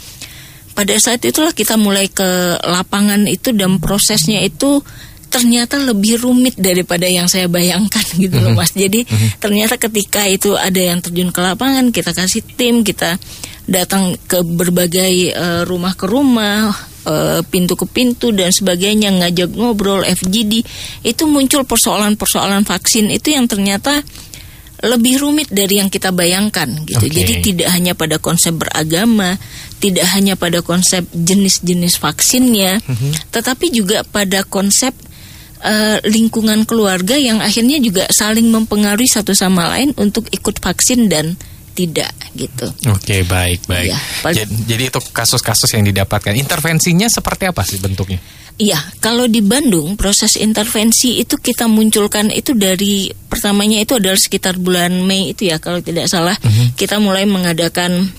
pada 0.74 0.94
saat 0.98 1.22
itulah 1.22 1.54
kita 1.54 1.74
mulai 1.78 2.06
ke 2.10 2.58
lapangan 2.66 3.26
itu 3.30 3.54
dan 3.54 3.78
prosesnya 3.78 4.42
itu 4.42 4.82
ternyata 5.28 5.76
lebih 5.76 6.24
rumit 6.24 6.56
daripada 6.56 7.04
yang 7.04 7.28
saya 7.28 7.46
bayangkan 7.46 8.04
gitu 8.22 8.36
loh 8.40 8.56
mas 8.56 8.72
jadi 8.72 9.04
ternyata 9.38 9.76
ketika 9.76 10.24
itu 10.24 10.56
ada 10.56 10.80
yang 10.80 10.98
terjun 11.04 11.30
ke 11.30 11.40
lapangan 11.40 11.92
kita 11.92 12.16
kasih 12.16 12.42
tim 12.56 12.82
kita 12.82 13.20
datang 13.68 14.16
ke 14.24 14.40
berbagai 14.40 15.12
eh, 15.30 15.62
rumah 15.68 15.92
ke 15.92 16.08
rumah 16.08 16.72
eh, 17.04 17.40
pintu 17.44 17.76
ke 17.76 17.84
pintu 17.84 18.32
dan 18.32 18.48
sebagainya 18.48 19.12
ngajak 19.20 19.52
ngobrol 19.52 20.00
FGD 20.02 20.64
itu 21.04 21.22
muncul 21.28 21.68
persoalan-persoalan 21.68 22.64
vaksin 22.64 23.12
itu 23.12 23.36
yang 23.36 23.44
ternyata 23.44 24.00
lebih 24.78 25.18
rumit 25.18 25.50
dari 25.50 25.82
yang 25.82 25.90
kita 25.90 26.14
bayangkan 26.14 26.70
gitu. 26.86 27.02
Oke. 27.02 27.10
Jadi 27.10 27.42
tidak 27.42 27.68
hanya 27.74 27.98
pada 27.98 28.22
konsep 28.22 28.54
beragama, 28.54 29.34
tidak 29.82 30.06
hanya 30.14 30.38
pada 30.38 30.62
konsep 30.62 31.02
jenis-jenis 31.10 31.98
vaksinnya, 31.98 32.78
tetapi 33.34 33.74
juga 33.74 34.06
pada 34.06 34.46
konsep 34.46 34.94
eh, 35.60 35.98
lingkungan 36.06 36.62
keluarga 36.64 37.14
yang 37.14 37.38
akhirnya 37.38 37.78
juga 37.78 38.04
saling 38.08 38.46
mempengaruhi 38.48 39.06
satu 39.06 39.32
sama 39.32 39.74
lain 39.76 39.94
untuk 39.98 40.26
ikut 40.30 40.58
vaksin 40.58 41.06
dan 41.06 41.34
tidak 41.72 42.10
gitu. 42.34 42.66
Oke, 42.90 43.22
baik, 43.22 43.70
baik. 43.70 43.94
Iya, 43.94 43.98
paling- 44.18 44.38
jadi, 44.42 44.54
jadi 44.66 44.82
itu 44.90 45.00
kasus-kasus 45.14 45.70
yang 45.78 45.86
didapatkan. 45.86 46.34
Intervensinya 46.34 47.06
seperti 47.06 47.46
apa 47.46 47.62
sih 47.62 47.78
bentuknya? 47.78 48.18
Iya, 48.58 48.82
kalau 48.98 49.30
di 49.30 49.38
Bandung 49.38 49.94
proses 49.94 50.34
intervensi 50.34 51.22
itu 51.22 51.38
kita 51.38 51.70
munculkan 51.70 52.34
itu 52.34 52.58
dari 52.58 53.06
pertamanya 53.06 53.78
itu 53.78 53.94
adalah 53.94 54.18
sekitar 54.18 54.58
bulan 54.58 55.06
Mei 55.06 55.30
itu 55.30 55.46
ya 55.46 55.62
kalau 55.62 55.78
tidak 55.78 56.10
salah 56.10 56.34
kita 56.74 56.98
mulai 56.98 57.22
mengadakan 57.22 58.10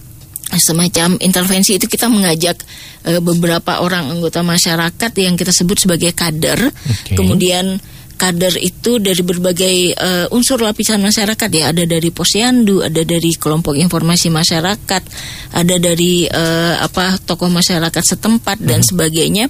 semacam 0.57 1.21
intervensi 1.21 1.77
itu 1.77 1.85
kita 1.85 2.09
mengajak 2.09 2.57
eh, 3.05 3.21
beberapa 3.21 3.85
orang 3.85 4.09
anggota 4.09 4.41
masyarakat 4.41 5.11
yang 5.21 5.37
kita 5.37 5.53
sebut 5.53 5.77
sebagai 5.77 6.15
kader, 6.17 6.73
Oke. 6.73 7.13
kemudian 7.13 7.77
kader 8.19 8.59
itu 8.59 8.99
dari 8.99 9.23
berbagai 9.23 9.75
eh, 9.95 10.27
unsur 10.35 10.59
lapisan 10.59 10.99
masyarakat 10.99 11.49
ya. 11.55 11.71
Ada 11.71 11.87
dari 11.87 12.11
posyandu 12.11 12.83
ada 12.83 13.01
dari 13.07 13.31
kelompok 13.39 13.79
informasi 13.79 14.27
masyarakat 14.27 15.03
ada 15.55 15.75
dari 15.79 16.27
eh, 16.27 16.75
apa 16.75 17.15
tokoh 17.23 17.47
masyarakat 17.47 18.03
setempat 18.03 18.59
dan 18.59 18.83
sebagainya. 18.83 19.47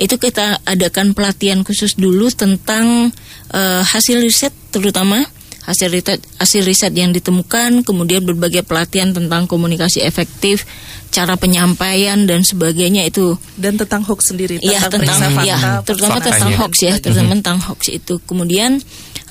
Itu 0.00 0.16
kita 0.16 0.64
adakan 0.64 1.12
pelatihan 1.12 1.60
khusus 1.60 2.00
dulu 2.00 2.32
tentang 2.32 3.12
eh, 3.52 3.82
hasil 3.84 4.24
riset 4.24 4.56
terutama 4.72 5.20
hasil 5.68 5.92
riset 5.92 6.18
hasil 6.40 6.64
riset 6.64 6.92
yang 6.96 7.12
ditemukan 7.12 7.84
kemudian 7.84 8.24
berbagai 8.24 8.64
pelatihan 8.64 9.12
tentang 9.12 9.44
komunikasi 9.44 10.00
efektif 10.00 10.64
cara 11.08 11.36
penyampaian 11.40 12.28
dan 12.28 12.44
sebagainya 12.44 13.08
itu 13.08 13.36
Dan 13.56 13.80
tentang 13.80 14.04
hoax 14.04 14.32
sendiri, 14.32 14.60
Iya 14.60 14.88
tentang 14.88 15.20
tentang 15.20 15.44
ya, 15.44 15.80
terutama 15.82 16.20
faktanya. 16.20 16.36
tentang 16.36 16.52
hoax 16.60 16.74
ya, 16.84 16.92
terutama 17.00 17.32
tentang 17.40 17.58
hoax 17.64 17.80
itu. 17.88 18.14
Kemudian 18.28 18.70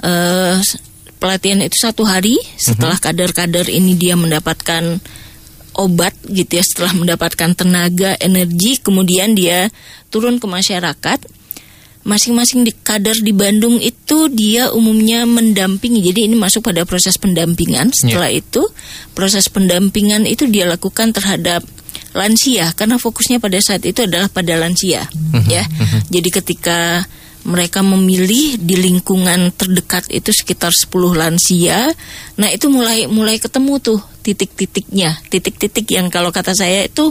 eh, 0.02 0.56
pelatihan 1.22 1.62
itu 1.62 1.78
satu 1.78 2.04
hari 2.06 2.38
setelah 2.58 2.98
kader-kader 2.98 3.70
ini 3.70 3.94
dia 3.98 4.18
mendapatkan 4.18 5.02
obat 5.78 6.14
gitu 6.26 6.58
ya, 6.58 6.64
setelah 6.66 6.94
mendapatkan 6.98 7.54
tenaga, 7.54 8.18
energi, 8.18 8.82
kemudian 8.82 9.38
dia 9.38 9.70
turun 10.10 10.42
ke 10.42 10.50
masyarakat. 10.50 11.20
Masing-masing 12.08 12.64
di 12.64 12.72
kader 12.72 13.20
di 13.20 13.36
Bandung 13.36 13.84
itu 13.84 14.32
dia 14.32 14.72
umumnya 14.72 15.28
mendampingi. 15.28 16.00
Jadi 16.00 16.32
ini 16.32 16.40
masuk 16.40 16.64
pada 16.72 16.88
proses 16.88 17.20
pendampingan. 17.20 17.92
Setelah 17.92 18.32
itu 18.32 18.64
proses 19.12 19.52
pendampingan 19.52 20.24
itu 20.24 20.48
dia 20.48 20.64
lakukan 20.64 21.12
terhadap 21.12 21.68
lansia 22.16 22.72
karena 22.74 22.96
fokusnya 22.96 23.44
pada 23.44 23.60
saat 23.60 23.84
itu 23.84 24.08
adalah 24.08 24.32
pada 24.32 24.56
lansia 24.56 25.06
ya. 25.52 25.64
Jadi 26.08 26.30
ketika 26.32 27.04
mereka 27.48 27.80
memilih 27.80 28.60
di 28.60 28.76
lingkungan 28.76 29.56
terdekat 29.56 30.12
itu 30.12 30.36
sekitar 30.36 30.76
10 30.76 31.16
lansia. 31.16 31.96
Nah, 32.36 32.52
itu 32.52 32.68
mulai 32.68 33.08
mulai 33.08 33.40
ketemu 33.40 33.80
tuh 33.80 34.00
titik-titiknya, 34.20 35.16
titik-titik 35.32 35.88
yang 35.88 36.12
kalau 36.12 36.36
kata 36.36 36.52
saya 36.52 36.84
itu 36.84 37.08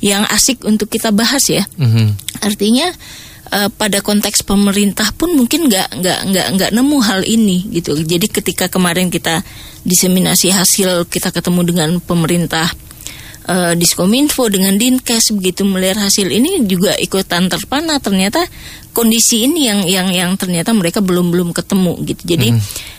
yang 0.00 0.24
asik 0.32 0.64
untuk 0.64 0.88
kita 0.88 1.12
bahas 1.12 1.44
ya. 1.52 1.68
Mhm. 1.76 2.16
Artinya 2.40 2.88
eh, 3.52 3.70
pada 3.72 3.98
konteks 4.00 4.44
pemerintah 4.44 5.12
pun 5.16 5.34
mungkin 5.34 5.68
nggak 5.68 5.88
nggak 6.00 6.20
nggak 6.32 6.46
nggak 6.56 6.70
nemu 6.74 6.98
hal 7.04 7.20
ini 7.24 7.68
gitu. 7.74 7.96
Jadi 7.98 8.26
ketika 8.28 8.68
kemarin 8.68 9.08
kita 9.08 9.42
diseminasi 9.82 10.52
hasil 10.52 11.06
kita 11.08 11.32
ketemu 11.32 11.60
dengan 11.64 11.90
pemerintah 12.02 12.68
eh, 13.48 13.74
Diskominfo 13.74 14.48
dengan 14.52 14.76
Dinkes 14.76 15.32
begitu 15.32 15.64
melihat 15.64 16.04
hasil 16.04 16.28
ini 16.28 16.64
juga 16.68 16.96
ikutan 16.96 17.48
terpana 17.48 17.96
ternyata 17.98 18.44
kondisi 18.92 19.46
ini 19.46 19.70
yang 19.70 19.80
yang 19.86 20.08
yang 20.10 20.30
ternyata 20.34 20.74
mereka 20.74 20.98
belum 20.98 21.30
belum 21.30 21.50
ketemu 21.54 21.92
gitu. 22.04 22.22
Jadi 22.34 22.48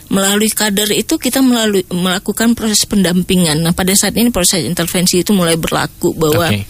melalui 0.10 0.50
kader 0.50 0.90
itu 0.96 1.22
kita 1.22 1.40
melalui 1.44 1.86
melakukan 1.94 2.58
proses 2.58 2.84
pendampingan. 2.90 3.62
Nah 3.62 3.74
pada 3.78 3.94
saat 3.94 4.18
ini 4.18 4.34
proses 4.34 4.66
intervensi 4.66 5.22
itu 5.22 5.36
mulai 5.36 5.60
berlaku 5.60 6.18
bahwa 6.18 6.50
Oke. 6.50 6.66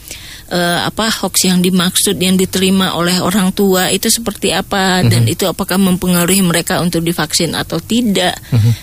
Eh, 0.50 0.80
apa 0.84 1.08
hoax 1.10 1.46
yang 1.46 1.62
dimaksud 1.62 2.18
yang 2.18 2.36
diterima 2.36 2.98
oleh 2.98 3.22
orang 3.22 3.54
tua 3.54 3.88
itu 3.90 4.10
seperti 4.10 4.50
apa? 4.52 5.06
Dan 5.06 5.30
itu 5.30 5.46
apakah 5.46 5.78
mempengaruhi 5.78 6.42
mereka 6.42 6.82
untuk 6.82 7.06
divaksin 7.06 7.54
atau 7.54 7.78
tidak? 7.78 8.36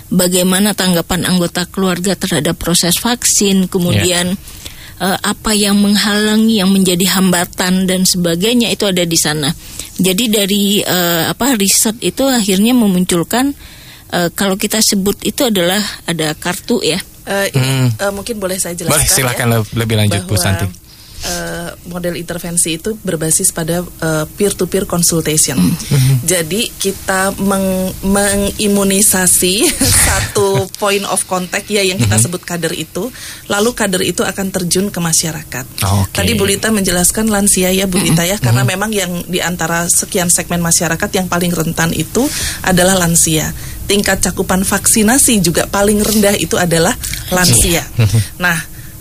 Bagaimana 0.09 0.73
tanggapan 0.73 1.27
anggota 1.27 1.67
keluarga 1.67 2.15
terhadap 2.15 2.57
proses 2.57 2.97
vaksin? 2.97 3.67
Kemudian 3.67 4.39
eh, 5.03 5.19
apa 5.21 5.53
yang 5.53 5.77
menghalangi 5.77 6.63
yang 6.63 6.71
menjadi 6.71 7.19
hambatan 7.19 7.85
dan 7.85 8.07
sebagainya 8.07 8.71
itu 8.71 8.87
ada 8.87 9.03
di 9.03 9.19
sana. 9.19 9.51
Jadi 9.97 10.25
dari 10.29 10.65
eh, 10.81 11.25
apa 11.27 11.57
riset 11.57 11.97
itu 12.01 12.23
akhirnya 12.25 12.73
memunculkan 12.73 13.53
eh, 14.13 14.29
kalau 14.33 14.55
kita 14.55 14.79
sebut 14.79 15.19
itu 15.25 15.43
adalah 15.43 15.81
ada 16.07 16.33
kartu 16.39 16.81
ya. 16.81 17.01
Eh, 17.27 17.51
ini, 17.59 17.91
eh, 17.91 18.13
mungkin 18.15 18.39
boleh 18.39 18.55
saya 18.55 18.79
jelaskan 18.79 19.03
Boleh, 19.03 19.07
silakan 19.11 19.47
ya, 19.51 19.53
le- 19.59 19.71
lebih 19.75 19.97
lanjut, 19.99 20.23
Bu 20.31 20.39
Santi. 20.39 20.86
Eh, 21.25 21.71
model 21.89 22.17
intervensi 22.17 22.77
itu 22.77 22.97
berbasis 23.01 23.51
pada 23.51 23.81
peer 24.37 24.53
to 24.53 24.69
peer 24.69 24.85
consultation. 24.85 25.57
Mm-hmm. 25.57 26.17
Jadi 26.25 26.69
kita 26.77 27.33
meng- 27.41 27.93
mengimunisasi 28.05 29.65
satu 30.07 30.69
point 30.77 31.05
of 31.09 31.25
contact 31.27 31.69
ya 31.69 31.81
yang 31.83 31.97
Mm-hmm. 31.97 32.13
kita 32.13 32.29
sebut 32.29 32.43
kader 32.45 32.77
itu, 32.77 33.09
lalu 33.49 33.73
kader 33.73 34.05
itu 34.05 34.21
akan 34.21 34.53
terjun 34.53 34.93
ke 34.93 35.01
masyarakat. 35.01 35.65
Oke. 35.97 36.13
Tadi 36.13 36.37
Bu 36.37 36.45
Lita 36.45 36.69
menjelaskan 36.69 37.33
lansia 37.33 37.73
ya 37.73 37.89
Bu 37.89 37.97
Lita 37.97 38.21
ya, 38.23 38.37
karena 38.37 38.63
memang 38.69 38.93
yang 38.93 39.25
di 39.25 39.41
antara 39.41 39.89
sekian 39.89 40.29
segmen 40.29 40.61
masyarakat 40.61 41.09
yang 41.17 41.27
paling 41.27 41.51
rentan 41.57 41.97
itu 41.97 42.29
adalah 42.61 43.01
lansia. 43.01 43.49
Tingkat 43.89 44.21
cakupan 44.29 44.67
vaksinasi 44.67 45.41
juga 45.41 45.65
paling 45.67 46.05
rendah 46.05 46.37
itu 46.37 46.61
adalah 46.61 46.93
lansia. 47.33 47.81
Nah, 48.37 48.59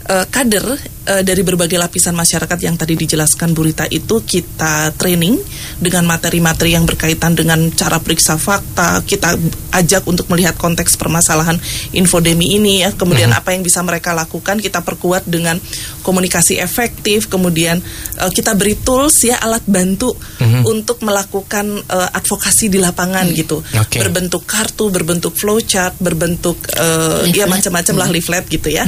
eh, 0.07 0.25
kader 0.31 0.94
eh, 1.07 1.23
dari 1.23 1.41
berbagai 1.41 1.79
lapisan 1.79 2.13
masyarakat 2.13 2.59
yang 2.59 2.75
tadi 2.75 2.99
dijelaskan 2.99 3.55
Bu 3.55 3.65
Rita 3.65 3.87
itu 3.87 4.21
kita 4.21 4.91
training 4.97 5.39
dengan 5.79 6.03
materi-materi 6.09 6.75
yang 6.75 6.83
berkaitan 6.83 7.37
dengan 7.37 7.71
cara 7.71 8.01
periksa 8.03 8.35
fakta, 8.35 9.01
kita 9.07 9.37
ajak 9.71 10.03
untuk 10.09 10.27
melihat 10.33 10.57
konteks 10.59 10.99
permasalahan 10.99 11.55
infodemi 11.95 12.57
ini 12.57 12.83
ya, 12.83 12.91
kemudian 12.91 13.31
apa 13.31 13.55
yang 13.55 13.63
bisa 13.63 13.79
mereka 13.85 14.11
lakukan 14.11 14.59
kita 14.59 14.81
perkuat 14.81 15.27
dengan 15.29 15.61
komunikasi 16.01 16.59
efektif, 16.59 17.31
kemudian 17.31 17.79
eh, 18.19 18.31
kita 18.33 18.57
beri 18.57 18.75
tools 18.81 19.23
ya 19.23 19.39
alat 19.39 19.63
bantu 19.65 20.11
untuk 20.65 20.99
melakukan 21.05 21.85
eh, 21.85 22.09
advokasi 22.17 22.67
di 22.67 22.81
lapangan 22.81 23.29
gitu, 23.31 23.61
Oke. 23.61 24.01
berbentuk 24.01 24.43
kartu, 24.43 24.89
berbentuk 24.89 25.37
flowchart, 25.37 26.01
berbentuk 26.01 26.59
eh, 26.75 27.29
ya 27.31 27.45
macam-macam 27.47 27.95
lah 27.95 28.09
leaflet 28.11 28.45
gitu 28.49 28.73
ya. 28.73 28.83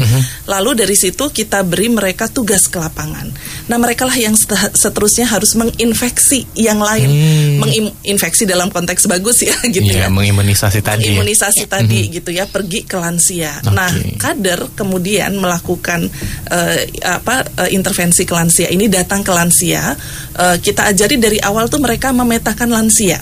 Lalu 0.48 0.84
dari 0.84 0.96
situ 0.98 1.30
kita 1.30 1.62
beri 1.68 1.88
mereka 1.92 2.07
tugas 2.30 2.70
ke 2.70 2.78
lapangan. 2.78 3.28
Nah 3.68 3.76
mereka 3.76 4.06
lah 4.06 4.14
yang 4.14 4.32
set- 4.32 4.72
seterusnya 4.72 5.26
harus 5.26 5.52
menginfeksi 5.52 6.48
yang 6.54 6.80
lain, 6.80 7.10
menginfeksi 7.58 8.46
dalam 8.46 8.70
konteks 8.70 9.10
bagus 9.10 9.42
ya 9.42 9.58
gitu 9.74 9.84
Iya, 9.84 10.06
ya 10.06 10.08
mengimunisasi 10.08 10.80
tadi. 10.80 11.12
ya. 11.12 11.18
imunisasi 11.18 11.66
tadi 11.66 12.08
gitu 12.08 12.30
ya 12.30 12.46
pergi 12.46 12.86
ke 12.86 12.96
lansia. 12.96 13.60
Oke. 13.60 13.74
Nah, 13.74 13.90
kader 14.16 14.72
kemudian 14.72 15.34
melakukan 15.36 16.06
eh, 16.48 16.86
apa 17.02 17.44
eh, 17.66 17.74
intervensi 17.74 18.24
ke 18.24 18.32
lansia 18.32 18.70
ini 18.70 18.86
datang 18.88 19.26
ke 19.26 19.32
lansia. 19.34 19.98
eh, 20.38 20.58
kita 20.62 20.94
ajari 20.94 21.18
dari 21.18 21.40
awal 21.42 21.66
tuh 21.66 21.82
mereka 21.82 22.14
memetakan 22.14 22.70
lansia. 22.70 23.18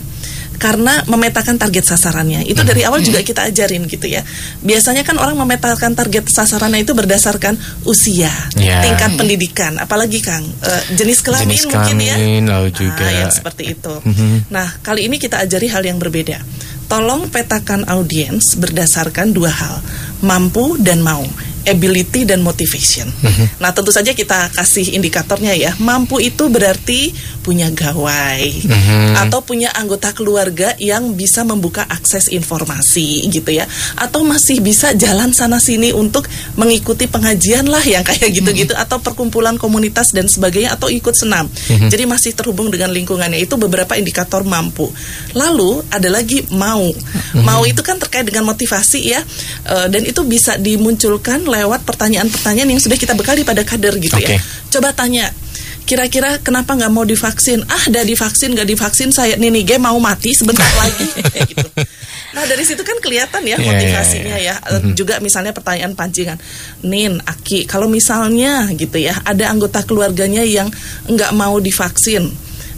Karena 0.56 1.04
memetakan 1.06 1.56
target 1.56 1.86
sasarannya 1.86 2.44
itu 2.44 2.62
dari 2.63 2.82
awal 2.84 3.00
juga 3.00 3.20
kita 3.22 3.48
ajarin 3.48 3.86
gitu 3.86 4.08
ya. 4.08 4.24
Biasanya 4.62 5.04
kan 5.04 5.20
orang 5.20 5.36
memetakan 5.36 5.94
target 5.94 6.26
sasarannya 6.28 6.82
itu 6.82 6.96
berdasarkan 6.96 7.56
usia, 7.84 8.32
Ya. 8.56 8.82
tingkat 8.82 9.15
pendidikan, 9.15 9.78
apalagi 9.78 10.20
Kang 10.20 10.44
eh, 10.44 10.84
jenis 10.96 11.22
kelamin 11.22 11.54
Jenis 11.54 11.63
mungkin 11.70 11.96
ya. 12.00 12.15
lalu 12.15 12.70
juga- 12.72 13.04
Nah, 13.06 13.13
yang 13.28 13.32
seperti 13.32 13.63
itu. 13.76 13.94
Mhm. 14.02 14.50
Nah, 14.50 14.68
kali 14.82 15.06
ini 15.06 15.20
kita 15.20 15.44
ajari 15.44 15.68
hal 15.68 15.84
yang 15.84 16.00
berbeda. 16.00 16.39
Tolong 16.86 17.34
petakan 17.34 17.82
audiens 17.89 18.54
berdasarkan 18.56 19.34
dua 19.34 19.50
hal, 19.50 19.82
mampu 20.22 20.78
dan 20.78 21.02
mau, 21.02 21.26
ability 21.65 22.23
dan 22.25 22.41
motivation. 22.41 23.10
Mhm. 23.10 23.60
Nah, 23.60 23.73
tentu 23.73 23.91
saja 23.91 24.13
kita 24.13 24.54
kasih 24.54 24.95
indikatornya 24.95 25.54
ya. 25.58 25.71
Mampu 25.82 26.21
itu 26.21 26.47
berarti 26.47 27.12
punya 27.45 27.69
gawai 27.69 28.41
Mhm. 28.65 29.21
atau 29.28 29.45
punya 29.45 29.69
anggota 29.78 30.10
keluarga 30.17 30.73
yang 30.82 31.13
bisa 31.13 31.45
membuka 31.45 31.86
akses 31.86 32.30
informasi 32.34 33.21
gitu 33.30 33.54
ya, 33.54 33.69
atau 33.97 34.25
masih 34.25 34.62
bisa 34.65 34.97
jalan 34.97 35.30
sana 35.30 35.62
sini 35.62 35.93
untuk 35.93 36.25
mengikuti 36.58 37.06
pengajian 37.06 37.69
lah 37.69 37.82
yang 37.86 38.01
kayak 38.01 38.34
gitu-gitu 38.34 38.73
atau 38.73 38.97
perkumpulan 38.97 39.62
komunitas 39.62 40.10
dan 40.10 40.25
sebagainya 40.25 40.73
atau 40.73 40.89
ikut 40.89 41.13
senam. 41.13 41.45
Jadi 41.69 42.04
masih 42.10 42.34
terhubung 42.34 42.73
dengan 42.73 42.89
lingkungannya 42.89 43.38
itu 43.38 43.58
beberapa 43.58 43.93
indikator 43.93 44.41
mampu. 44.41 44.89
Lalu 45.38 45.86
ada 45.93 46.10
lagi 46.10 46.45
mau. 46.49 46.89
Mau 47.36 47.62
itu 47.67 47.82
kan 47.86 48.01
terkait 48.01 48.25
dengan 48.25 48.49
motivasi 48.49 49.01
ya. 49.06 49.21
Eh, 49.65 49.88
dan 49.89 50.01
itu 50.01 50.21
bisa 50.25 50.58
dimunculkan 50.58 51.45
lewat 51.63 51.88
pertanyaan-pertanyaan 51.88 52.70
yang 52.76 52.82
sudah 52.82 53.00
kita 53.00 53.15
bekali 53.15 53.48
pada 53.48 53.63
kader 53.63 53.96
gitu 54.02 54.18
Oke. 54.20 54.36
ya. 54.36 54.39
Coba 54.74 54.91
tanya 54.91 55.32
kira-kira 55.86 56.41
kenapa 56.41 56.74
nggak 56.74 56.91
mau 56.91 57.06
divaksin? 57.06 57.62
Ah, 57.70 57.84
udah 57.88 58.02
divaksin 58.02 58.58
nggak 58.58 58.68
divaksin 58.68 59.13
saya 59.13 59.38
nih, 59.38 59.62
gue 59.62 59.78
mau 59.78 59.96
mati 60.02 60.34
sebentar 60.34 60.65
lagi 60.82 61.06
gitu. 61.46 61.68
Nah 62.36 62.44
dari 62.50 62.65
situ 62.68 62.82
kan 62.84 62.98
kelihatan 63.00 63.46
ya 63.48 63.56
Iya, 63.56 63.70
motivasinya 63.70 64.36
iya, 64.41 64.58
ya. 64.60 64.76
Eh, 64.82 64.91
Juga 64.98 65.22
misalnya 65.22 65.56
pertanyaan 65.56 65.94
pancingan, 65.96 66.36
Nin, 66.84 67.22
Aki, 67.24 67.70
kalau 67.70 67.86
misalnya 67.88 68.68
gitu 68.76 68.98
ya 68.98 69.15
ada 69.24 69.48
anggota 69.48 69.86
keluarganya 69.86 70.41
yang 70.44 70.68
nggak 71.08 71.32
mau 71.38 71.62
divaksin, 71.62 72.28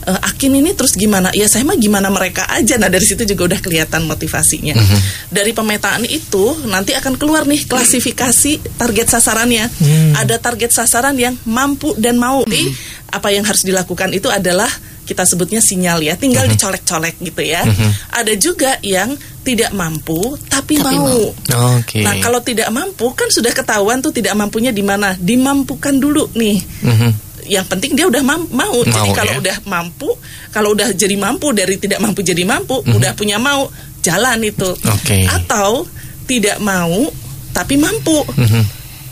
eh, 0.06 0.20
Akin 0.28 0.54
ini 0.54 0.76
terus 0.76 0.94
gimana? 0.94 1.32
Ya 1.34 1.48
saya 1.48 1.64
mah 1.66 1.74
gimana 1.74 2.12
mereka 2.12 2.46
aja. 2.46 2.76
Nah 2.78 2.86
dari 2.92 3.02
situ 3.06 3.24
juga 3.24 3.54
udah 3.54 3.60
kelihatan 3.62 4.06
motivasinya. 4.06 4.76
Dari 5.32 5.50
pemetaan 5.50 6.04
itu 6.06 6.54
nanti 6.68 6.94
akan 6.94 7.16
keluar 7.18 7.48
nih 7.48 7.66
klasifikasi 7.66 8.78
target 8.78 9.06
sasarannya. 9.08 9.66
Ada 10.14 10.38
target 10.38 10.70
sasaran 10.70 11.16
yang 11.18 11.34
mampu 11.48 11.96
dan 11.98 12.20
mau. 12.20 12.44
Jadi 12.46 12.70
apa 13.08 13.32
yang 13.32 13.42
harus 13.42 13.64
dilakukan 13.64 14.12
itu 14.12 14.28
adalah 14.28 14.68
kita 15.08 15.24
sebutnya 15.24 15.64
sinyal 15.64 16.04
ya, 16.04 16.20
tinggal 16.20 16.44
dicolek-colek 16.44 17.16
gitu 17.24 17.40
ya. 17.40 17.64
Ada 18.12 18.36
juga 18.36 18.76
yang 18.84 19.16
tidak 19.40 19.72
mampu 19.72 20.36
tapi, 20.52 20.76
Tapi 20.76 20.84
mau. 20.84 21.32
Oke. 21.80 22.04
Nah, 22.04 22.20
kalau 22.20 22.44
tidak 22.44 22.68
mampu 22.68 23.16
kan 23.16 23.32
sudah 23.32 23.48
ketahuan 23.56 24.04
tuh 24.04 24.12
tidak 24.12 24.36
mampunya 24.36 24.68
di 24.68 24.84
mana? 24.84 25.16
Dimampukan 25.16 25.96
dulu 25.96 26.28
nih. 26.36 26.60
Mhm. 26.84 27.10
Yang 27.48 27.66
penting 27.66 27.92
dia 27.92 28.06
udah 28.06 28.22
mam- 28.22 28.50
mau. 28.50 28.78
Jadi 28.78 29.10
Mau, 29.10 29.16
kalau 29.16 29.32
ya. 29.34 29.38
udah 29.40 29.56
mampu, 29.64 30.08
kalau 30.48 30.72
udah 30.72 30.92
jadi 30.92 31.16
mampu 31.16 31.50
dari 31.50 31.76
tidak 31.76 31.98
mampu 31.98 32.20
jadi 32.20 32.44
mampu, 32.44 32.84
udah 32.84 33.12
punya 33.12 33.36
mau, 33.36 33.66
jalan 33.98 34.38
itu. 34.42 34.68
Oke. 34.84 35.24
Atau 35.24 35.88
tidak 36.24 36.60
mau 36.60 37.08
tapi 37.50 37.74
mampu. 37.74 38.22
Mhm. 38.36 38.62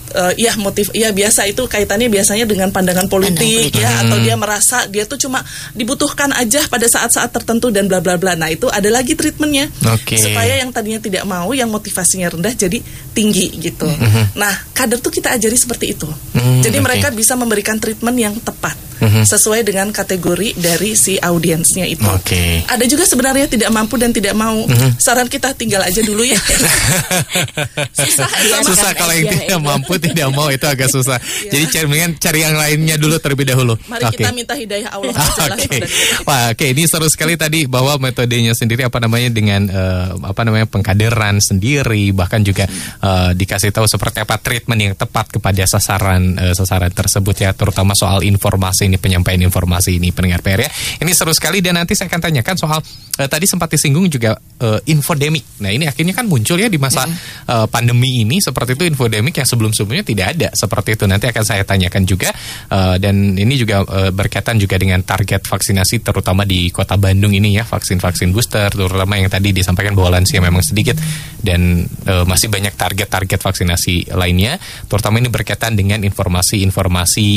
Eh, 0.07 0.47
ya 0.47 0.55
motif 0.57 0.95
ya 0.95 1.11
biasa 1.11 1.51
itu 1.51 1.67
kaitannya 1.67 2.07
biasanya 2.07 2.47
dengan 2.47 2.71
pandangan 2.71 3.11
politik 3.11 3.75
politik. 3.75 3.83
ya 3.83 4.07
atau 4.07 4.17
Hmm. 4.17 4.25
dia 4.25 4.35
merasa 4.39 4.87
dia 4.87 5.05
tuh 5.05 5.19
cuma 5.19 5.43
dibutuhkan 5.75 6.31
aja 6.33 6.63
pada 6.71 6.87
saat-saat 6.87 7.35
tertentu 7.35 7.75
dan 7.75 7.91
bla 7.91 7.99
bla 7.99 8.15
bla. 8.15 8.33
Nah, 8.33 8.49
itu 8.49 8.71
ada 8.71 8.87
lagi 8.89 9.13
treatmentnya. 9.13 9.67
Oke. 9.93 10.17
Supaya 10.17 10.63
yang 10.63 10.71
tadinya 10.71 11.03
tidak 11.03 11.27
mau 11.27 11.51
yang 11.53 11.69
motivasinya 11.69 12.31
rendah 12.31 12.55
jadi 12.55 12.79
tinggi 13.13 13.51
gitu. 13.59 13.91
Nah, 14.35 14.55
kader 14.73 15.03
tuh 15.03 15.11
kita 15.11 15.35
ajari 15.35 15.59
seperti 15.59 15.93
itu. 15.93 16.07
Hmm, 16.07 16.63
jadi 16.63 16.79
oke. 16.79 16.85
mereka 16.87 17.09
bisa 17.11 17.35
memberikan 17.35 17.77
treatment 17.77 18.17
yang 18.17 18.35
tepat 18.39 18.79
Mhm. 18.97 19.29
sesuai 19.29 19.61
dengan 19.61 19.93
kategori 19.93 20.57
dari 20.57 20.97
si 20.97 21.21
audiensnya 21.21 21.85
itu. 21.85 22.01
Oke. 22.09 22.65
Ada 22.65 22.89
juga 22.89 23.05
sebenarnya 23.05 23.45
tidak 23.45 23.69
mampu 23.69 24.01
dan 24.01 24.09
tidak 24.09 24.33
mau. 24.33 24.65
Saran 24.97 25.29
kita 25.29 25.53
tinggal 25.53 25.85
aja 25.85 26.01
dulu 26.01 26.25
ya. 26.25 26.41
Susah 27.97 28.29
ya, 28.45 28.57
susah 28.65 28.93
kalau 28.97 29.13
yang 29.13 29.29
aja 29.29 29.37
tidak 29.37 29.61
itu. 29.61 29.61
Tidak 29.99 30.29
mau 30.33 30.49
itu 30.49 30.65
agak 30.65 30.89
susah. 30.91 31.19
Jadi 31.47 31.65
cari 31.73 31.87
mendingan 31.89 32.13
cari 32.21 32.39
yang 32.45 32.57
lainnya 32.57 32.97
dulu 32.97 33.17
terlebih 33.21 33.47
dahulu. 33.49 33.75
Mari 33.89 34.05
Oke. 34.09 34.21
kita 34.21 34.31
minta 34.33 34.55
hidayah 34.55 34.91
Allah 34.93 35.15
Ah. 35.27 35.53
Oke, 35.53 35.69
sebenarnya. 35.69 35.89
wah, 36.29 36.45
oke 36.53 36.67
ini 36.71 36.83
seru 36.87 37.09
sekali 37.09 37.35
tadi 37.35 37.65
bahwa 37.67 37.99
metodenya 37.99 38.53
sendiri 38.53 38.87
apa 38.87 39.01
namanya 39.01 39.33
dengan 39.33 39.69
eh, 39.69 40.09
apa 40.17 40.43
namanya 40.45 40.67
pengkaderan 40.69 41.41
sendiri 41.41 42.13
bahkan 42.13 42.41
juga 42.45 42.69
eh, 43.03 43.31
dikasih 43.35 43.73
tahu 43.73 43.87
seperti 43.89 44.23
apa 44.23 44.37
treatment 44.41 44.81
yang 44.81 44.95
tepat 44.97 45.33
kepada 45.35 45.65
sasaran 45.67 46.37
eh, 46.37 46.55
sasaran 46.55 46.93
tersebut 46.93 47.37
ya 47.43 47.51
terutama 47.57 47.93
soal 47.97 48.23
informasi 48.23 48.89
ini 48.89 48.97
penyampaian 49.01 49.41
informasi 49.41 49.99
ini 49.99 50.13
pendengar 50.13 50.41
PR 50.45 50.69
ya. 50.69 50.71
Ini 51.03 51.11
seru 51.17 51.33
sekali 51.33 51.61
dan 51.65 51.81
nanti 51.81 51.97
saya 51.97 52.09
akan 52.13 52.21
tanyakan 52.23 52.57
soal 52.57 52.79
eh, 53.21 53.29
tadi 53.29 53.45
sempat 53.49 53.73
disinggung 53.73 54.07
juga 54.13 54.37
eh, 54.61 54.81
infodemik. 54.93 55.61
Nah 55.65 55.71
ini 55.73 55.89
akhirnya 55.89 56.13
kan 56.17 56.29
muncul 56.29 56.61
ya 56.61 56.69
di 56.69 56.79
masa 56.81 57.09
eh, 57.47 57.67
pandemi 57.69 58.23
ini 58.23 58.39
seperti 58.41 58.77
itu 58.77 58.85
infodemik 58.89 59.37
yang 59.37 59.49
sebelum-sebelumnya 59.87 60.05
tidak 60.05 60.27
ada 60.35 60.49
seperti 60.51 60.99
itu. 60.99 61.05
Nanti 61.07 61.27
akan 61.31 61.45
saya 61.47 61.63
tanyakan 61.63 62.03
juga 62.03 62.35
eh, 62.69 62.97
dan 62.99 63.15
ini 63.39 63.55
juga 63.55 63.87
eh, 63.87 64.11
berkaitan 64.11 64.59
juga 64.59 64.75
dengan 64.77 65.01
target 65.07 65.47
vaksinasi 65.47 66.03
terutama 66.03 66.43
di 66.43 66.69
kota 66.75 66.99
Bandung 66.99 67.31
ini 67.31 67.55
ya 67.55 67.63
vaksin-vaksin 67.63 68.35
booster 68.35 68.69
terutama 68.75 69.15
yang 69.17 69.31
tadi 69.31 69.55
disampaikan 69.55 69.95
bahwa 69.95 70.19
lansia 70.19 70.43
memang 70.43 70.61
sedikit 70.67 70.99
dan 71.41 71.87
eh, 71.87 72.25
masih 72.27 72.51
banyak 72.51 72.75
target-target 72.75 73.39
vaksinasi 73.39 74.11
lainnya 74.19 74.59
terutama 74.91 75.23
ini 75.23 75.31
berkaitan 75.31 75.79
dengan 75.79 76.03
informasi-informasi 76.03 77.31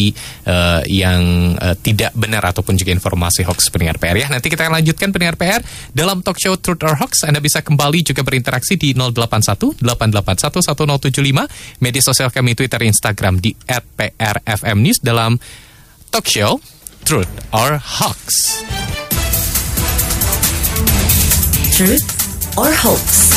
eh, 0.49 0.81
yang 0.89 1.53
eh, 1.55 1.75
tidak 1.77 2.17
benar 2.17 2.41
ataupun 2.49 2.73
juga 2.73 2.89
informasi 2.91 3.45
hoax 3.45 3.69
pendengar 3.69 4.01
PR 4.01 4.17
ya. 4.17 4.27
Nanti 4.33 4.49
kita 4.49 4.65
akan 4.65 4.81
lanjutkan 4.81 5.13
pendengar 5.13 5.37
PR 5.37 5.61
dalam 5.93 6.25
talk 6.25 6.41
show 6.41 6.57
Truth 6.57 6.81
or 6.81 6.97
Hoax. 6.97 7.29
Anda 7.29 7.37
bisa 7.37 7.61
kembali 7.61 8.01
juga 8.01 8.25
berinteraksi 8.25 8.79
di 8.79 8.97
081 8.97 9.77
881 9.77 10.65
1075 10.65 11.83
media 11.83 12.01
sosial 12.01 12.31
kami 12.39 12.55
Twitter, 12.55 12.79
Instagram 12.79 13.43
di 13.43 13.51
@prfmnews 13.67 15.03
dalam 15.03 15.35
talk 16.07 16.23
show 16.23 16.63
Truth 17.03 17.27
or 17.51 17.75
Hoax. 17.75 18.23
Truth 21.75 22.07
or 22.55 22.71
hoax? 22.71 23.35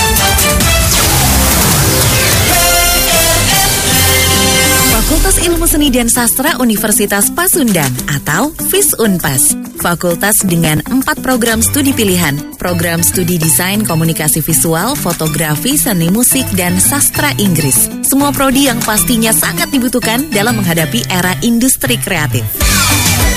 Fakultas 4.93 5.37
Ilmu 5.43 5.67
Seni 5.67 5.91
dan 5.91 6.07
Sastra 6.07 6.59
Universitas 6.63 7.31
Pasundan 7.35 7.91
atau 8.07 8.55
FIS 8.71 8.95
Unpas. 8.99 9.72
Fakultas 9.83 10.39
dengan 10.47 10.79
empat 10.87 11.27
program 11.27 11.59
studi 11.59 11.91
pilihan, 11.91 12.39
program 12.55 13.03
studi 13.03 13.35
desain 13.35 13.83
komunikasi 13.83 14.39
visual, 14.39 14.95
fotografi, 14.95 15.75
seni 15.75 16.07
musik, 16.07 16.47
dan 16.55 16.79
sastra 16.79 17.35
Inggris. 17.43 17.91
Semua 18.07 18.31
prodi 18.31 18.71
yang 18.71 18.79
pastinya 18.79 19.35
sangat 19.35 19.75
dibutuhkan 19.75 20.31
dalam 20.31 20.63
menghadapi 20.63 21.03
era 21.11 21.35
industri 21.43 21.99
kreatif. 21.99 22.47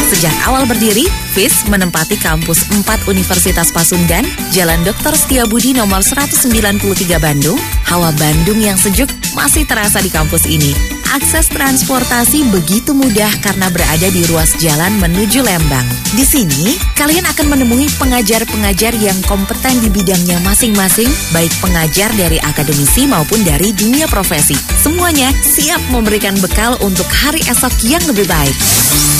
Sejak 0.05 0.37
awal 0.45 0.69
berdiri, 0.69 1.09
FIS 1.33 1.65
menempati 1.65 2.21
kampus 2.21 2.69
4 2.69 3.09
Universitas 3.09 3.73
Pasundan, 3.73 4.21
Jalan 4.53 4.85
Dr. 4.85 5.17
Setiabudi 5.17 5.73
nomor 5.73 6.05
193 6.05 6.77
Bandung. 7.17 7.57
Hawa 7.89 8.13
Bandung 8.21 8.61
yang 8.61 8.77
sejuk 8.77 9.09
masih 9.33 9.65
terasa 9.65 9.97
di 9.97 10.13
kampus 10.13 10.45
ini. 10.45 10.94
Akses 11.15 11.47
transportasi 11.47 12.43
begitu 12.51 12.91
mudah 12.91 13.31
karena 13.39 13.71
berada 13.71 14.11
di 14.11 14.27
ruas 14.27 14.51
jalan 14.59 14.99
menuju 14.99 15.47
Lembang. 15.47 15.87
Di 16.11 16.27
sini, 16.27 16.75
kalian 16.99 17.23
akan 17.23 17.55
menemui 17.55 17.87
pengajar-pengajar 17.95 18.91
yang 18.99 19.15
kompeten 19.23 19.79
di 19.79 19.87
bidangnya 19.87 20.43
masing-masing, 20.43 21.07
baik 21.31 21.55
pengajar 21.63 22.11
dari 22.19 22.35
akademisi 22.43 23.07
maupun 23.07 23.47
dari 23.47 23.71
dunia 23.71 24.11
profesi. 24.11 24.59
Semuanya 24.75 25.31
siap 25.39 25.79
memberikan 25.87 26.35
bekal 26.43 26.75
untuk 26.83 27.07
hari 27.07 27.39
esok 27.47 27.71
yang 27.87 28.03
lebih 28.11 28.27
baik. 28.27 28.51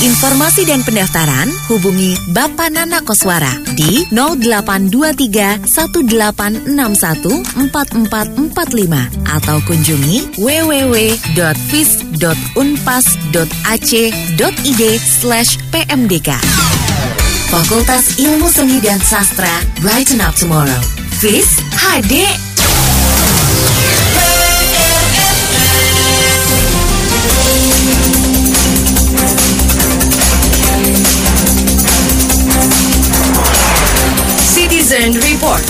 Informasi 0.04 0.68
dan 0.68 0.84
pendaftaran 0.84 1.48
hubungi 1.72 2.20
Bapak 2.28 2.76
Nana 2.76 3.00
Koswara 3.00 3.56
di 3.72 4.04
0823 4.12 5.64
1861 5.64 7.72
4445 7.72 8.52
atau 9.24 9.56
kunjungi 9.64 10.44
www.fis.unpas.ac.id 11.86 14.82
slash 14.98 15.56
pmdk. 15.70 16.30
Fakultas 17.46 18.18
Ilmu 18.18 18.50
Seni 18.50 18.82
dan 18.82 18.98
Sastra 18.98 19.62
Brighten 19.78 20.18
Up 20.20 20.34
Tomorrow. 20.34 20.82
FIS 21.22 21.62
HD. 21.70 22.26
Citizen 34.42 35.14
Report. 35.22 35.62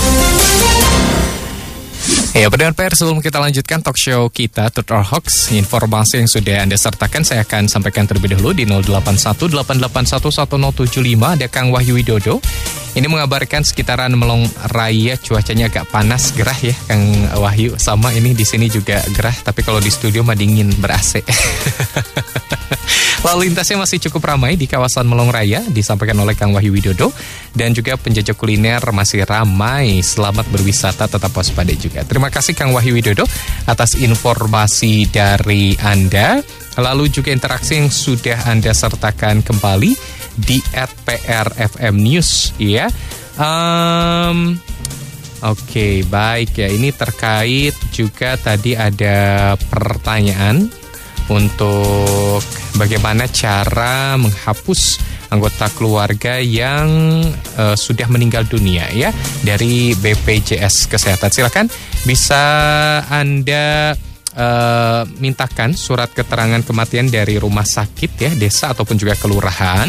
Ya, 2.37 2.53
pendengar 2.53 2.77
PR 2.77 2.93
sebelum 2.93 3.25
kita 3.25 3.41
lanjutkan 3.41 3.81
talk 3.81 3.97
show 3.97 4.29
kita 4.29 4.69
Truth 4.69 4.93
or 4.93 5.01
Hoax, 5.01 5.49
informasi 5.57 6.21
yang 6.21 6.29
sudah 6.29 6.69
Anda 6.69 6.77
sertakan 6.77 7.25
saya 7.25 7.49
akan 7.49 7.65
sampaikan 7.65 8.05
terlebih 8.05 8.37
dahulu 8.37 8.53
di 8.53 8.69
0818811075 8.69 10.53
ada 11.17 11.49
Kang 11.49 11.73
Wahyu 11.73 11.97
Widodo. 11.97 12.45
Ini 12.93 13.09
mengabarkan 13.09 13.65
sekitaran 13.65 14.13
Melong 14.13 14.45
Raya 14.69 15.17
cuacanya 15.17 15.73
agak 15.73 15.89
panas, 15.89 16.37
gerah 16.37 16.61
ya 16.61 16.77
Kang 16.85 17.09
Wahyu. 17.41 17.81
Sama 17.81 18.13
ini 18.13 18.37
di 18.37 18.45
sini 18.45 18.69
juga 18.69 19.01
gerah, 19.17 19.33
tapi 19.41 19.65
kalau 19.65 19.81
di 19.81 19.89
studio 19.89 20.21
mah 20.21 20.37
dingin 20.37 20.77
ber-AC. 20.77 21.25
Lalu 23.27 23.51
lintasnya 23.51 23.83
masih 23.83 23.99
cukup 24.07 24.31
ramai 24.31 24.55
di 24.55 24.71
kawasan 24.71 25.03
Melong 25.03 25.35
Raya, 25.35 25.59
disampaikan 25.67 26.15
oleh 26.23 26.39
Kang 26.39 26.55
Wahyu 26.55 26.71
Widodo. 26.71 27.11
Dan 27.51 27.75
juga 27.75 27.99
penjajah 27.99 28.39
kuliner 28.39 28.79
masih 28.95 29.27
ramai. 29.27 29.99
Selamat 29.99 30.47
berwisata, 30.47 31.11
tetap 31.11 31.35
waspada 31.35 31.75
juga. 31.75 32.07
Terima 32.07 32.31
kasih 32.31 32.55
Kang 32.55 32.71
Wahyu 32.71 32.95
Widodo 32.95 33.27
atas 33.67 33.99
informasi 33.99 35.11
dari 35.11 35.75
Anda. 35.83 36.39
Lalu 36.79 37.11
juga 37.11 37.35
interaksi 37.35 37.83
yang 37.83 37.91
sudah 37.91 38.47
Anda 38.47 38.71
sertakan 38.71 39.43
kembali 39.43 39.99
di 40.39 40.63
@prfm 41.03 41.95
News 41.99 42.55
ya. 42.63 42.87
Em, 43.43 44.55
Oke, 45.45 46.01
baik 46.07 46.57
ya. 46.57 46.69
Ini 46.73 46.95
terkait 46.97 47.77
juga 47.93 48.41
tadi 48.41 48.73
ada 48.73 49.53
pertanyaan 49.69 50.86
untuk 51.31 52.41
bagaimana 52.79 53.27
cara 53.31 54.15
menghapus 54.15 55.03
anggota 55.31 55.67
keluarga 55.75 56.39
yang 56.39 57.21
uh, 57.59 57.75
sudah 57.75 58.07
meninggal 58.07 58.47
dunia 58.47 58.87
ya 58.95 59.11
dari 59.43 59.93
BPJS 59.99 60.87
Kesehatan. 60.87 61.31
Silakan 61.35 61.67
bisa 62.07 62.43
Anda 63.11 63.95
uh, 64.37 65.03
mintakan 65.19 65.73
surat 65.73 66.13
keterangan 66.13 66.61
kematian 66.63 67.09
dari 67.09 67.41
rumah 67.41 67.65
sakit 67.65 68.11
ya, 68.21 68.31
desa 68.37 68.77
ataupun 68.77 69.01
juga 69.01 69.17
kelurahan, 69.17 69.89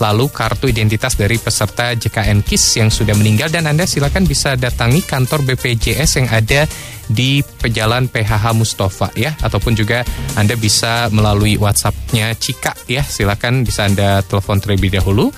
lalu 0.00 0.26
kartu 0.32 0.66
identitas 0.66 1.14
dari 1.14 1.36
peserta 1.38 1.92
JKN 1.94 2.42
KIS 2.42 2.64
yang 2.80 2.90
sudah 2.90 3.14
meninggal. 3.14 3.52
Dan 3.52 3.68
Anda 3.68 3.84
silakan 3.84 4.24
bisa 4.24 4.56
datangi 4.56 5.04
kantor 5.04 5.44
BPJS 5.46 6.10
yang 6.18 6.28
ada 6.32 6.66
di 7.12 7.44
Pejalan 7.44 8.08
PHH 8.08 8.56
Mustafa 8.56 9.12
ya. 9.14 9.36
Ataupun 9.44 9.76
juga 9.76 10.02
Anda 10.34 10.56
bisa 10.56 11.12
melalui 11.12 11.60
WhatsAppnya 11.60 12.32
Cika 12.34 12.74
ya. 12.88 13.04
Silakan 13.04 13.62
bisa 13.62 13.86
Anda 13.86 14.24
telepon 14.24 14.58
terlebih 14.58 14.96
dahulu. 14.96 15.30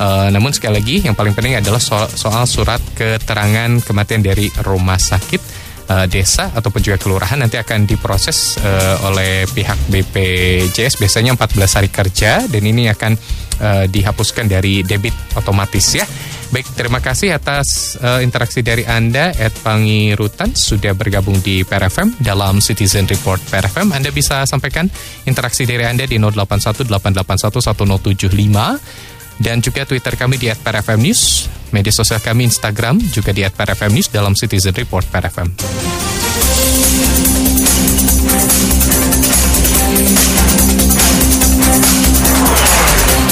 Uh, 0.00 0.32
namun 0.32 0.50
sekali 0.52 0.80
lagi 0.80 0.96
yang 1.04 1.12
paling 1.12 1.36
penting 1.36 1.60
adalah 1.60 1.80
soal, 1.80 2.08
soal 2.08 2.48
surat 2.48 2.80
keterangan 2.96 3.84
kematian 3.84 4.24
dari 4.24 4.48
rumah 4.64 4.96
sakit 4.96 5.59
uh, 5.90 6.06
desa 6.06 6.54
ataupun 6.54 6.80
juga 6.80 7.02
kelurahan 7.02 7.42
nanti 7.42 7.58
akan 7.58 7.84
diproses 7.84 8.56
uh, 8.62 9.10
oleh 9.10 9.50
pihak 9.50 9.90
BPJS 9.90 11.02
biasanya 11.02 11.34
14 11.34 11.76
hari 11.82 11.90
kerja 11.90 12.46
dan 12.46 12.62
ini 12.62 12.86
akan 12.86 13.12
uh, 13.58 13.84
dihapuskan 13.90 14.46
dari 14.46 14.86
debit 14.86 15.12
otomatis 15.34 15.98
ya. 15.98 16.06
Baik, 16.50 16.66
terima 16.74 16.98
kasih 16.98 17.30
atas 17.30 17.94
uh, 18.02 18.18
interaksi 18.18 18.58
dari 18.58 18.82
Anda 18.82 19.30
Ed 19.38 19.54
Pangirutan 19.62 20.58
sudah 20.58 20.98
bergabung 20.98 21.38
di 21.38 21.62
PRFM 21.62 22.18
dalam 22.18 22.58
Citizen 22.58 23.06
Report 23.06 23.38
PRFM. 23.38 23.94
Anda 23.94 24.10
bisa 24.10 24.42
sampaikan 24.50 24.90
interaksi 25.30 25.62
dari 25.62 25.86
Anda 25.86 26.10
di 26.10 26.18
0818811075 26.18 29.09
dan 29.40 29.64
juga 29.64 29.88
Twitter 29.88 30.14
kami 30.14 30.36
di 30.36 30.52
@prfm 30.52 31.00
News, 31.00 31.48
media 31.72 31.90
sosial 31.90 32.20
kami 32.20 32.44
Instagram 32.44 33.00
juga 33.08 33.32
di 33.32 33.40
@prfm 33.48 33.90
News 33.90 34.12
dalam 34.12 34.36
Citizen 34.36 34.76
Report 34.76 35.08
PRFM. 35.08 35.48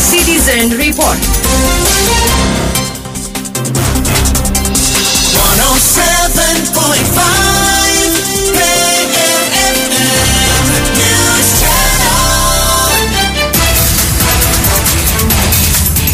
Citizen 0.09 0.73
Report. 0.81 2.18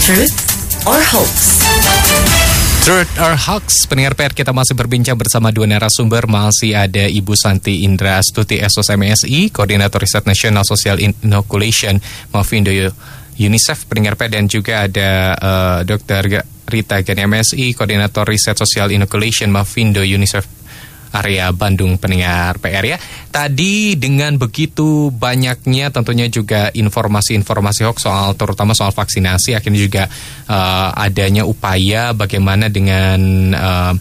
Truth 0.05 0.37
or 0.85 1.01
Hoax? 1.01 1.64
Truth 2.85 3.12
or 3.25 3.40
Hoax, 3.40 3.88
pendengar 3.88 4.12
PR 4.12 4.37
kita 4.37 4.53
masih 4.53 4.77
berbincang 4.77 5.17
bersama 5.17 5.49
dua 5.49 5.64
narasumber 5.64 6.29
Masih 6.29 6.77
ada 6.77 7.09
Ibu 7.09 7.33
Santi 7.33 7.88
Indra 7.88 8.21
Astuti 8.21 8.61
SOS 8.61 9.01
MSI 9.01 9.49
Koordinator 9.49 10.05
Riset 10.05 10.29
Nasional 10.29 10.69
Social 10.69 11.01
Inoculation 11.01 11.97
Mafindo 12.37 12.69
UNICEF 13.40 13.88
pendengar 13.88 14.21
PR 14.21 14.29
dan 14.29 14.45
juga 14.45 14.85
ada 14.85 15.11
uh, 15.40 15.79
Dr. 15.88 16.45
Rita 16.69 17.01
Gani 17.01 17.25
MSI 17.25 17.73
Koordinator 17.73 18.29
Riset 18.29 18.61
Social 18.61 18.93
Inoculation 18.93 19.49
Mafindo 19.49 20.05
UNICEF 20.05 20.63
area 21.14 21.55
Bandung 21.55 21.94
pendengar 21.96 22.59
PR 22.59 22.85
ya. 22.85 22.98
Tadi 23.31 23.94
dengan 23.94 24.35
begitu 24.35 25.14
banyaknya 25.14 25.94
tentunya 25.94 26.27
juga 26.27 26.74
informasi-informasi 26.74 27.81
hoax 27.87 27.98
soal 28.03 28.35
terutama 28.35 28.74
soal 28.74 28.90
vaksinasi 28.90 29.55
akhirnya 29.55 29.81
juga 29.81 30.05
uh, 30.50 30.90
adanya 30.98 31.46
upaya 31.46 32.11
bagaimana 32.11 32.66
dengan 32.66 33.20
uh, 33.55 33.94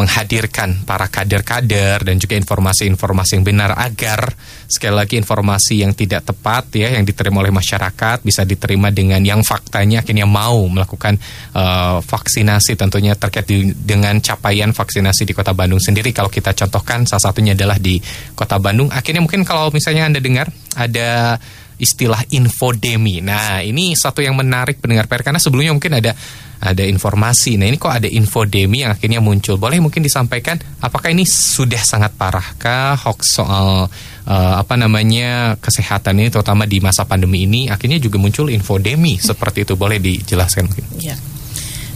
menghadirkan 0.00 0.88
para 0.88 1.12
kader-kader 1.12 2.00
dan 2.00 2.16
juga 2.16 2.40
informasi-informasi 2.40 3.36
yang 3.36 3.44
benar 3.44 3.76
agar 3.76 4.32
sekali 4.64 4.96
lagi 4.96 5.20
informasi 5.20 5.84
yang 5.84 5.92
tidak 5.92 6.24
tepat 6.32 6.72
ya 6.72 6.96
yang 6.96 7.04
diterima 7.04 7.44
oleh 7.44 7.52
masyarakat 7.52 8.24
bisa 8.24 8.48
diterima 8.48 8.88
dengan 8.88 9.20
yang 9.20 9.44
faktanya 9.44 10.00
akhirnya 10.00 10.24
mau 10.24 10.64
melakukan 10.72 11.20
uh, 11.52 12.00
vaksinasi 12.00 12.80
tentunya 12.80 13.12
terkait 13.12 13.44
di, 13.44 13.76
dengan 13.76 14.16
capaian 14.24 14.72
vaksinasi 14.72 15.28
di 15.28 15.36
Kota 15.36 15.52
Bandung 15.52 15.84
sendiri 15.84 16.16
kalau 16.16 16.32
kita 16.32 16.56
contohkan 16.56 17.04
salah 17.04 17.28
satunya 17.28 17.52
adalah 17.52 17.76
di 17.76 18.00
Kota 18.32 18.56
Bandung 18.56 18.88
akhirnya 18.88 19.20
mungkin 19.20 19.44
kalau 19.44 19.68
misalnya 19.68 20.08
Anda 20.08 20.24
dengar 20.24 20.48
ada 20.80 21.36
istilah 21.80 22.28
infodemi. 22.28 23.24
Nah, 23.24 23.64
ini 23.64 23.96
satu 23.96 24.20
yang 24.20 24.36
menarik 24.36 24.84
pendengar 24.84 25.08
PR 25.08 25.24
karena 25.24 25.40
sebelumnya 25.40 25.72
mungkin 25.72 25.96
ada 25.96 26.12
ada 26.60 26.84
informasi. 26.84 27.56
Nah, 27.56 27.64
ini 27.64 27.80
kok 27.80 27.88
ada 27.88 28.04
infodemi 28.04 28.84
yang 28.84 28.92
akhirnya 28.92 29.24
muncul. 29.24 29.56
Boleh 29.56 29.80
mungkin 29.80 30.04
disampaikan 30.04 30.60
apakah 30.84 31.08
ini 31.08 31.24
sudah 31.24 31.80
sangat 31.80 32.12
parahkah 32.20 33.00
hoax 33.00 33.40
soal 33.40 33.88
uh, 34.28 34.54
apa 34.60 34.76
namanya 34.76 35.56
kesehatan 35.56 36.20
ini 36.20 36.28
terutama 36.28 36.68
di 36.68 36.84
masa 36.84 37.08
pandemi 37.08 37.48
ini 37.48 37.72
akhirnya 37.72 37.96
juga 37.96 38.20
muncul 38.20 38.52
infodemi 38.52 39.16
seperti 39.16 39.64
itu. 39.64 39.72
Boleh 39.74 39.96
dijelaskan 39.96 40.68
mungkin? 40.68 40.84
Ya. 41.00 41.16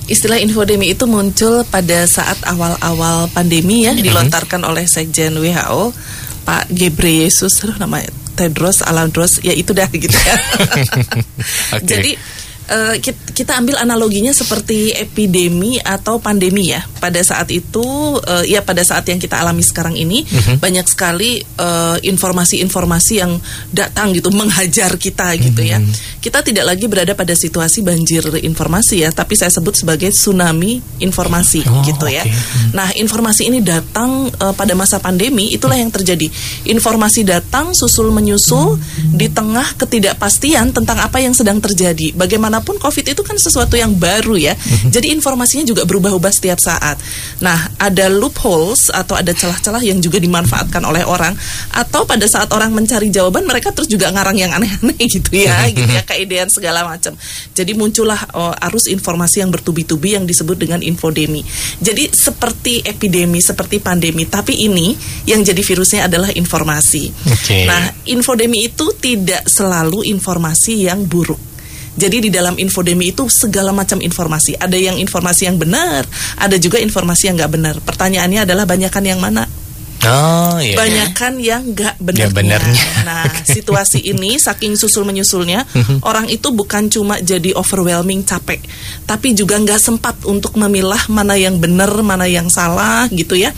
Istilah 0.04 0.40
infodemi 0.40 0.92
itu 0.92 1.04
muncul 1.08 1.64
pada 1.68 2.04
saat 2.08 2.36
awal-awal 2.44 3.28
pandemi 3.32 3.84
ya 3.84 3.92
mm 3.92 4.00
-hmm. 4.00 4.04
dilontarkan 4.04 4.60
oleh 4.64 4.84
Sekjen 4.84 5.36
WHO 5.40 5.92
Pak 6.44 6.68
Gebreyesus 6.68 7.64
namanya 7.80 8.12
Tedros 8.36 8.82
Alandros 8.84 9.40
ya 9.40 9.54
itu 9.54 9.72
dah 9.72 9.88
gitu 9.88 10.12
ya. 10.12 10.36
okay. 11.78 11.86
Jadi 11.86 12.12
uh, 12.70 12.94
kita 13.34 13.58
ambil 13.58 13.80
analoginya 13.80 14.30
seperti 14.30 14.94
epidemi 14.94 15.80
atau 15.82 16.20
pandemi 16.20 16.70
ya. 16.70 16.84
Pada 17.00 17.20
saat 17.20 17.52
itu 17.52 17.84
uh, 18.16 18.44
ya 18.46 18.64
pada 18.64 18.80
saat 18.80 19.04
yang 19.08 19.20
kita 19.20 19.40
alami 19.40 19.60
sekarang 19.60 19.96
ini 19.96 20.24
uh-huh. 20.24 20.56
banyak 20.60 20.86
sekali 20.88 21.42
uh, 21.60 22.00
informasi-informasi 22.00 23.12
yang 23.20 23.36
datang 23.74 24.16
gitu 24.16 24.32
menghajar 24.32 24.96
kita 24.96 25.36
gitu 25.36 25.60
uh-huh. 25.60 25.72
ya. 25.72 25.78
Mhm. 25.80 25.92
Kita 26.20 26.40
tidak 26.40 26.64
lagi 26.64 26.88
berada 26.88 27.12
pada 27.12 27.36
situasi 27.36 27.84
banjir 27.84 28.24
informasi 28.40 29.04
ya, 29.04 29.12
tapi 29.12 29.36
saya 29.36 29.52
sebut 29.52 29.76
sebagai 29.76 30.08
tsunami 30.08 30.80
informasi 31.02 31.64
oh, 31.68 31.84
gitu 31.84 32.08
ya. 32.08 32.24
Uh-huh. 32.24 32.76
Nah, 32.76 32.88
informasi 32.96 33.52
ini 33.52 33.60
datang 33.60 34.32
uh, 34.40 34.54
pada 34.56 34.72
masa 34.72 34.96
pandemi 35.00 35.52
itulah 35.52 35.76
yang 35.76 35.92
terjadi. 35.92 36.30
Informasi 36.68 37.26
datang 37.28 37.76
susul 37.76 38.08
menyusul 38.08 38.80
di 39.14 39.28
tengah 39.28 39.76
ketidakpastian 39.76 40.72
tentang 40.72 40.98
apa 41.02 41.20
yang 41.20 41.36
sedang 41.36 41.60
terjadi. 41.60 42.16
Bagaimana 42.16 42.53
bagaimanapun 42.54 42.78
COVID 42.78 43.04
itu 43.10 43.22
kan 43.26 43.36
sesuatu 43.36 43.74
yang 43.74 43.94
baru 43.98 44.38
ya. 44.38 44.54
Mhm. 44.54 44.94
Jadi 44.94 45.10
informasinya 45.10 45.64
juga 45.66 45.82
berubah-ubah 45.82 46.30
setiap 46.30 46.58
saat. 46.62 46.96
Nah, 47.42 47.74
ada 47.82 48.06
loopholes 48.06 48.94
atau 48.94 49.18
ada 49.18 49.34
celah-celah 49.34 49.82
yang 49.82 49.98
juga 49.98 50.22
dimanfaatkan 50.22 50.82
oleh 50.86 51.02
orang 51.02 51.34
atau 51.74 52.06
pada 52.06 52.24
saat 52.30 52.50
orang 52.54 52.70
mencari 52.70 53.10
jawaban 53.10 53.42
mereka 53.48 53.74
terus 53.74 53.90
juga 53.90 54.10
ngarang 54.14 54.38
yang 54.38 54.54
aneh-aneh 54.54 54.98
gitu 55.18 55.34
ya, 55.34 55.66
gitu 55.74 55.90
ya, 55.90 56.02
keidean 56.06 56.46
segala 56.50 56.86
macam. 56.86 57.18
Jadi 57.50 57.72
muncullah 57.74 58.20
oh, 58.38 58.54
arus 58.70 58.86
informasi 58.86 59.42
yang 59.42 59.50
bertubi-tubi 59.50 60.14
yang 60.14 60.24
disebut 60.28 60.54
dengan 60.54 60.78
infodemi. 60.84 61.42
Jadi 61.82 62.14
seperti 62.14 62.86
epidemi, 62.86 63.42
seperti 63.42 63.82
pandemi, 63.82 64.28
tapi 64.30 64.54
ini 64.62 64.94
yang 65.26 65.42
jadi 65.42 65.58
virusnya 65.58 66.06
adalah 66.06 66.30
informasi. 66.30 67.10
Okay. 67.24 67.66
Nah, 67.66 67.90
infodemi 68.06 68.68
itu 68.68 68.94
tidak 69.00 69.48
selalu 69.48 70.06
informasi 70.06 70.86
yang 70.86 71.02
buruk 71.08 71.53
jadi 71.94 72.16
di 72.18 72.30
dalam 72.30 72.58
infodemi 72.58 73.14
itu 73.14 73.30
segala 73.30 73.70
macam 73.70 74.02
informasi. 74.02 74.58
Ada 74.58 74.74
yang 74.74 74.96
informasi 74.98 75.46
yang 75.46 75.56
benar, 75.58 76.02
ada 76.38 76.56
juga 76.58 76.82
informasi 76.82 77.30
yang 77.30 77.38
nggak 77.38 77.52
benar. 77.54 77.74
Pertanyaannya 77.82 78.46
adalah 78.46 78.66
banyakkan 78.66 79.04
yang 79.06 79.22
mana? 79.22 79.46
Oh, 80.04 80.56
iya. 80.60 80.76
Banyakan 80.76 81.32
yang 81.40 81.62
nggak 81.72 81.96
benar. 82.00 82.30
benernya. 82.32 82.84
Nah, 83.04 83.24
situasi 83.44 84.04
ini 84.04 84.36
saking 84.36 84.76
susul 84.76 85.04
menyusulnya, 85.08 85.64
mhm. 85.64 86.04
orang 86.04 86.28
itu 86.28 86.52
bukan 86.52 86.88
cuma 86.92 87.20
jadi 87.20 87.56
overwhelming 87.56 88.24
capek, 88.24 88.60
tapi 89.08 89.32
juga 89.32 89.56
nggak 89.60 89.80
sempat 89.80 90.16
untuk 90.28 90.56
memilah 90.56 91.08
mana 91.08 91.36
yang 91.36 91.56
benar, 91.60 91.90
mana 92.04 92.28
yang 92.28 92.48
salah, 92.48 93.08
gitu 93.12 93.36
ya. 93.36 93.52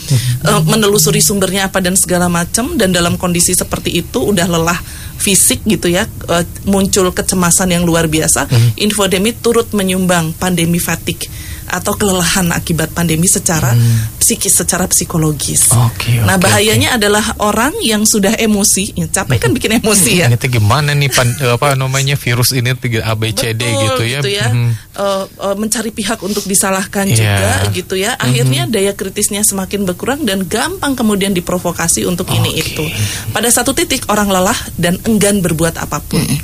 uh, 0.46 0.62
menelusuri 0.66 1.22
sumbernya 1.22 1.68
apa 1.68 1.82
dan 1.82 1.94
segala 1.98 2.30
macam. 2.30 2.74
Dan 2.76 2.92
dalam 2.94 3.18
kondisi 3.18 3.54
seperti 3.54 4.02
itu 4.02 4.18
udah 4.22 4.46
lelah 4.46 4.80
fisik 5.16 5.64
gitu 5.64 5.88
ya 5.88 6.04
uh, 6.28 6.44
muncul 6.68 7.08
kecemasan 7.10 7.72
yang 7.72 7.88
luar 7.88 8.06
biasa 8.06 8.46
hmm. 8.46 8.76
infodemi 8.84 9.32
turut 9.32 9.72
menyumbang 9.72 10.36
pandemi 10.36 10.76
fatigue 10.76 11.26
atau 11.66 11.98
kelelahan 11.98 12.50
akibat 12.54 12.94
pandemi 12.94 13.26
secara 13.26 13.74
hmm. 13.74 14.18
psikis 14.22 14.54
secara 14.58 14.86
psikologis. 14.86 15.70
Okay, 15.70 16.18
okay, 16.18 16.26
nah 16.26 16.38
bahayanya 16.38 16.94
okay. 16.94 16.98
adalah 17.02 17.24
orang 17.42 17.74
yang 17.82 18.06
sudah 18.06 18.34
emosi, 18.38 18.94
ya, 18.94 19.06
capek 19.10 19.38
kan 19.42 19.50
bikin 19.52 19.82
emosi 19.82 20.22
ya. 20.22 20.26
Ini 20.30 20.38
gimana 20.38 20.94
nih 20.94 21.10
pan, 21.10 21.28
apa 21.52 21.74
namanya 21.74 22.14
virus 22.14 22.54
ini 22.54 22.72
tiga 22.78 23.06
ABCD 23.12 23.60
Betul, 23.60 23.82
gitu 23.82 24.02
ya. 24.06 24.20
Gitu 24.22 24.30
ya. 24.32 24.46
Hmm. 24.50 24.72
Uh, 24.96 25.24
uh, 25.42 25.56
mencari 25.58 25.90
pihak 25.92 26.22
untuk 26.22 26.46
disalahkan 26.46 27.10
yeah. 27.10 27.16
juga 27.16 27.52
gitu 27.74 27.94
ya. 27.98 28.14
Akhirnya 28.16 28.64
hmm. 28.66 28.72
daya 28.72 28.92
kritisnya 28.94 29.42
semakin 29.42 29.84
berkurang 29.84 30.24
dan 30.24 30.46
gampang 30.46 30.94
kemudian 30.94 31.34
diprovokasi 31.34 32.06
untuk 32.06 32.30
okay. 32.30 32.38
ini 32.40 32.50
itu. 32.62 32.84
Pada 33.34 33.50
satu 33.50 33.74
titik 33.74 34.06
orang 34.08 34.30
lelah 34.30 34.56
dan 34.78 34.96
enggan 35.04 35.42
berbuat 35.42 35.76
apa 35.82 35.98
pun. 36.00 36.22
Hmm. 36.22 36.38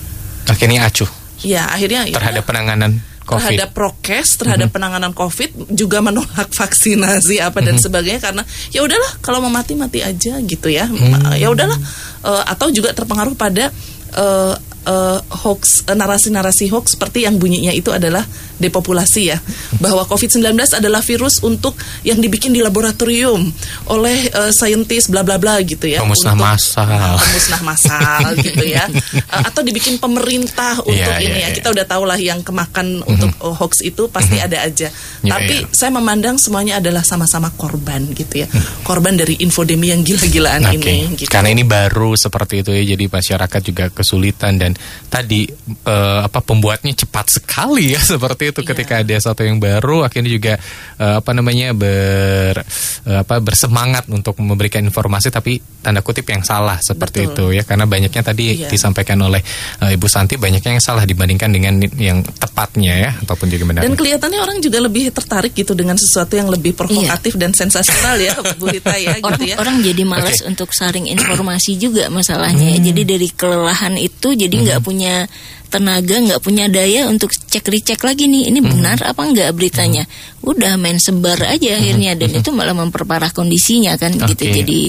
Akhirnya 0.51 0.91
acuh 0.91 1.23
ya 1.43 1.67
akhirnya 1.69 2.07
ya 2.07 2.17
terhadap 2.17 2.47
udah, 2.47 2.49
penanganan 2.49 2.91
COVID. 3.23 3.39
terhadap 3.39 3.69
prokes, 3.71 4.29
terhadap 4.35 4.69
penanganan 4.69 5.13
COVID 5.13 5.71
juga 5.71 5.99
menolak 5.99 6.51
vaksinasi 6.59 7.39
apa 7.39 7.59
dan 7.59 7.77
sebagainya 7.77 8.21
karena 8.21 8.43
ya 8.69 8.83
udahlah 8.83 9.19
kalau 9.19 9.39
mau 9.39 9.51
mati 9.51 9.73
mati 9.73 10.01
aja 10.01 10.39
gitu 10.39 10.69
ya. 10.69 10.87
Ma- 10.87 11.35
Ya 11.35 11.49
udahlah 11.49 11.79
Eh, 12.23 12.45
atau 12.47 12.71
juga 12.71 12.95
terpengaruh 12.95 13.35
pada 13.35 13.75
eh, 14.13 14.55
eh, 14.87 15.19
hoax 15.43 15.83
narasi-narasi 15.89 16.71
hoax 16.71 16.95
seperti 16.95 17.27
yang 17.27 17.35
bunyinya 17.35 17.71
itu 17.71 17.91
adalah 17.91 18.23
depopulasi 18.63 19.35
ya 19.35 19.39
bahwa 19.77 20.07
COVID-19 20.07 20.55
adalah 20.79 21.03
virus 21.03 21.43
untuk 21.43 21.75
yang 22.07 22.23
dibikin 22.23 22.55
di 22.55 22.63
laboratorium 22.63 23.51
oleh 23.91 24.31
eh, 24.31 24.53
saintis 24.55 25.11
bla 25.11 25.27
bla 25.27 25.37
bla 25.37 25.59
gitu 25.61 25.91
ya 25.91 26.01
Pemusnah 26.01 26.39
untuk- 26.39 26.47
massal. 26.47 26.87
Nah, 26.87 27.19
pemusnah 27.19 27.63
massal 27.67 28.23
gitu 28.47 28.63
ya 28.63 28.85
Eh, 29.13 29.43
atau 29.49 29.65
dibikin 29.65 29.97
pemerintah 29.97 30.77
untuk 30.85 30.93
Iya, 30.93 31.19
ini 31.19 31.41
iya, 31.41 31.49
ya 31.49 31.49
iya. 31.49 31.57
kita 31.57 31.73
udah 31.73 31.87
tahu 31.89 32.05
lah 32.05 32.19
yang 32.21 32.45
kemakan 32.45 33.01
untuk 33.03 33.33
uh, 33.41 33.57
hoax 33.57 33.81
itu 33.81 34.07
pasti 34.13 34.37
ada 34.37 34.61
aja. 34.61 34.93
Iya, 35.25 35.31
Tapi 35.33 35.55
iya. 35.65 35.69
saya 35.73 35.91
memandang 35.91 36.37
semuanya 36.37 36.79
adalah 36.79 37.01
sama-sama 37.01 37.49
korban 37.57 38.05
gitu 38.13 38.45
ya. 38.45 38.49
Korban 38.85 39.17
dari 39.17 39.41
infodemi 39.41 39.89
yang 39.89 40.05
gila-gilaan 40.05 40.69
Oke, 40.69 40.77
ini 40.77 41.17
gitu. 41.17 41.31
karena 41.33 41.49
ini 41.51 41.65
baru 41.65 42.13
seperti 42.15 42.61
itu 42.61 42.71
ya, 42.77 42.85
jadi 42.93 43.05
masyarakat 43.09 43.61
juga 43.65 43.85
kesulitan 43.89 44.61
dan 44.61 44.73
tadi 45.09 45.49
eh, 45.89 46.21
apa 46.21 46.45
pembuatnya 46.45 46.93
cepat 46.93 47.41
sekali 47.41 47.97
ya 47.97 48.01
seperti 48.13 48.52
itu. 48.52 48.52
Iya. 48.61 48.69
Ketika 48.77 48.95
ada 49.01 49.17
satu 49.17 49.41
yang 49.41 49.57
baru, 49.57 50.05
akhirnya 50.05 50.29
juga 50.29 50.55
eh, 51.01 51.15
apa 51.17 51.31
namanya 51.33 51.73
ber 51.73 52.61
eh, 53.09 53.19
apa 53.25 53.41
bersemangat 53.41 54.05
untuk 54.13 54.37
memberikan 54.39 54.85
informasi, 54.85 55.33
tapi 55.33 55.57
tanda 55.81 56.05
kutip 56.05 56.29
yang 56.29 56.45
salah 56.45 56.77
seperti 56.79 57.25
Betul. 57.25 57.33
itu 57.33 57.45
ya, 57.57 57.63
karena 57.65 57.89
banyaknya 57.89 58.21
tadi 58.21 58.45
Iya. 58.53 58.69
disampaikan 58.69 59.17
oleh 59.23 59.41
eh, 59.81 59.97
Ibu 59.97 60.05
Santi 60.07 60.37
banyaknya 60.37 60.77
yang 60.77 60.85
salah 60.85 61.09
dibandingkan 61.09 61.49
dengan 61.49 61.81
yang 61.97 62.21
tepatnya 62.21 62.93
ya, 62.99 63.11
ataupun 63.23 63.49
juga 63.49 63.65
benar. 63.73 63.81
Dan 63.87 63.97
kelihatannya 63.97 64.39
orang 64.43 64.59
juga 64.61 64.79
lebih 64.83 65.09
tertarik 65.09 65.55
gitu 65.55 65.73
dengan 65.73 65.97
sesuatu 65.97 66.37
yang 66.37 66.51
lebih 66.51 66.77
provokatif 66.77 67.39
dan 67.39 67.55
sensasional 67.55 68.19
ya, 68.19 68.35
Bu 68.61 68.67
Rita 68.69 68.93
ya 68.99 69.17
orang 69.23 69.39
gitu 69.39 69.45
ya. 69.47 69.57
orang 69.57 69.77
jadi 69.81 70.03
malas 70.03 70.43
Oke. 70.43 70.51
untuk 70.51 70.69
saring 70.75 71.07
informasi 71.07 71.79
juga 71.79 72.11
masalahnya 72.11 72.75
ya. 72.75 72.79
Hmm. 72.83 72.87
jadi 72.91 73.03
dari 73.07 73.29
kelelahan 73.31 73.95
itu 73.95 74.35
jadi 74.35 74.51
nggak 74.51 74.81
punya 74.83 75.31
tenaga 75.73 76.21
nggak 76.21 76.45
punya 76.45 76.69
daya 76.69 77.09
untuk 77.09 77.33
cek 77.33 77.65
recheck 77.73 78.01
lagi 78.05 78.29
nih 78.29 78.53
ini 78.53 78.61
Hmm. 78.61 78.69
benar 78.77 79.01
apa 79.01 79.25
enggak 79.25 79.49
beritanya? 79.57 80.05
Udah 80.45 80.77
main 80.77 81.01
sebar 81.01 81.41
aja 81.41 81.81
akhirnya 81.81 82.13
dan 82.13 82.37
itu 82.37 82.53
malah 82.53 82.77
memperparah 82.77 83.33
kondisinya 83.33 83.97
kan 83.97 84.13
gitu. 84.13 84.45
Oke. 84.45 84.55
jadi 84.61 84.81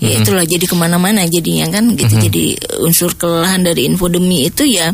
ya 0.00 0.20
itulah 0.20 0.44
jadi 0.44 0.64
ke 0.64 0.74
mana-mana 0.74 1.22
jadinya 1.28 1.68
kan 1.68 1.92
gitu. 1.92 2.16
Jadi 2.16 2.56
unsur 2.80 3.12
kelelahan 3.14 3.60
dari 3.62 3.84
infodemi 3.84 4.48
itu 4.48 4.64
ya 4.64 4.90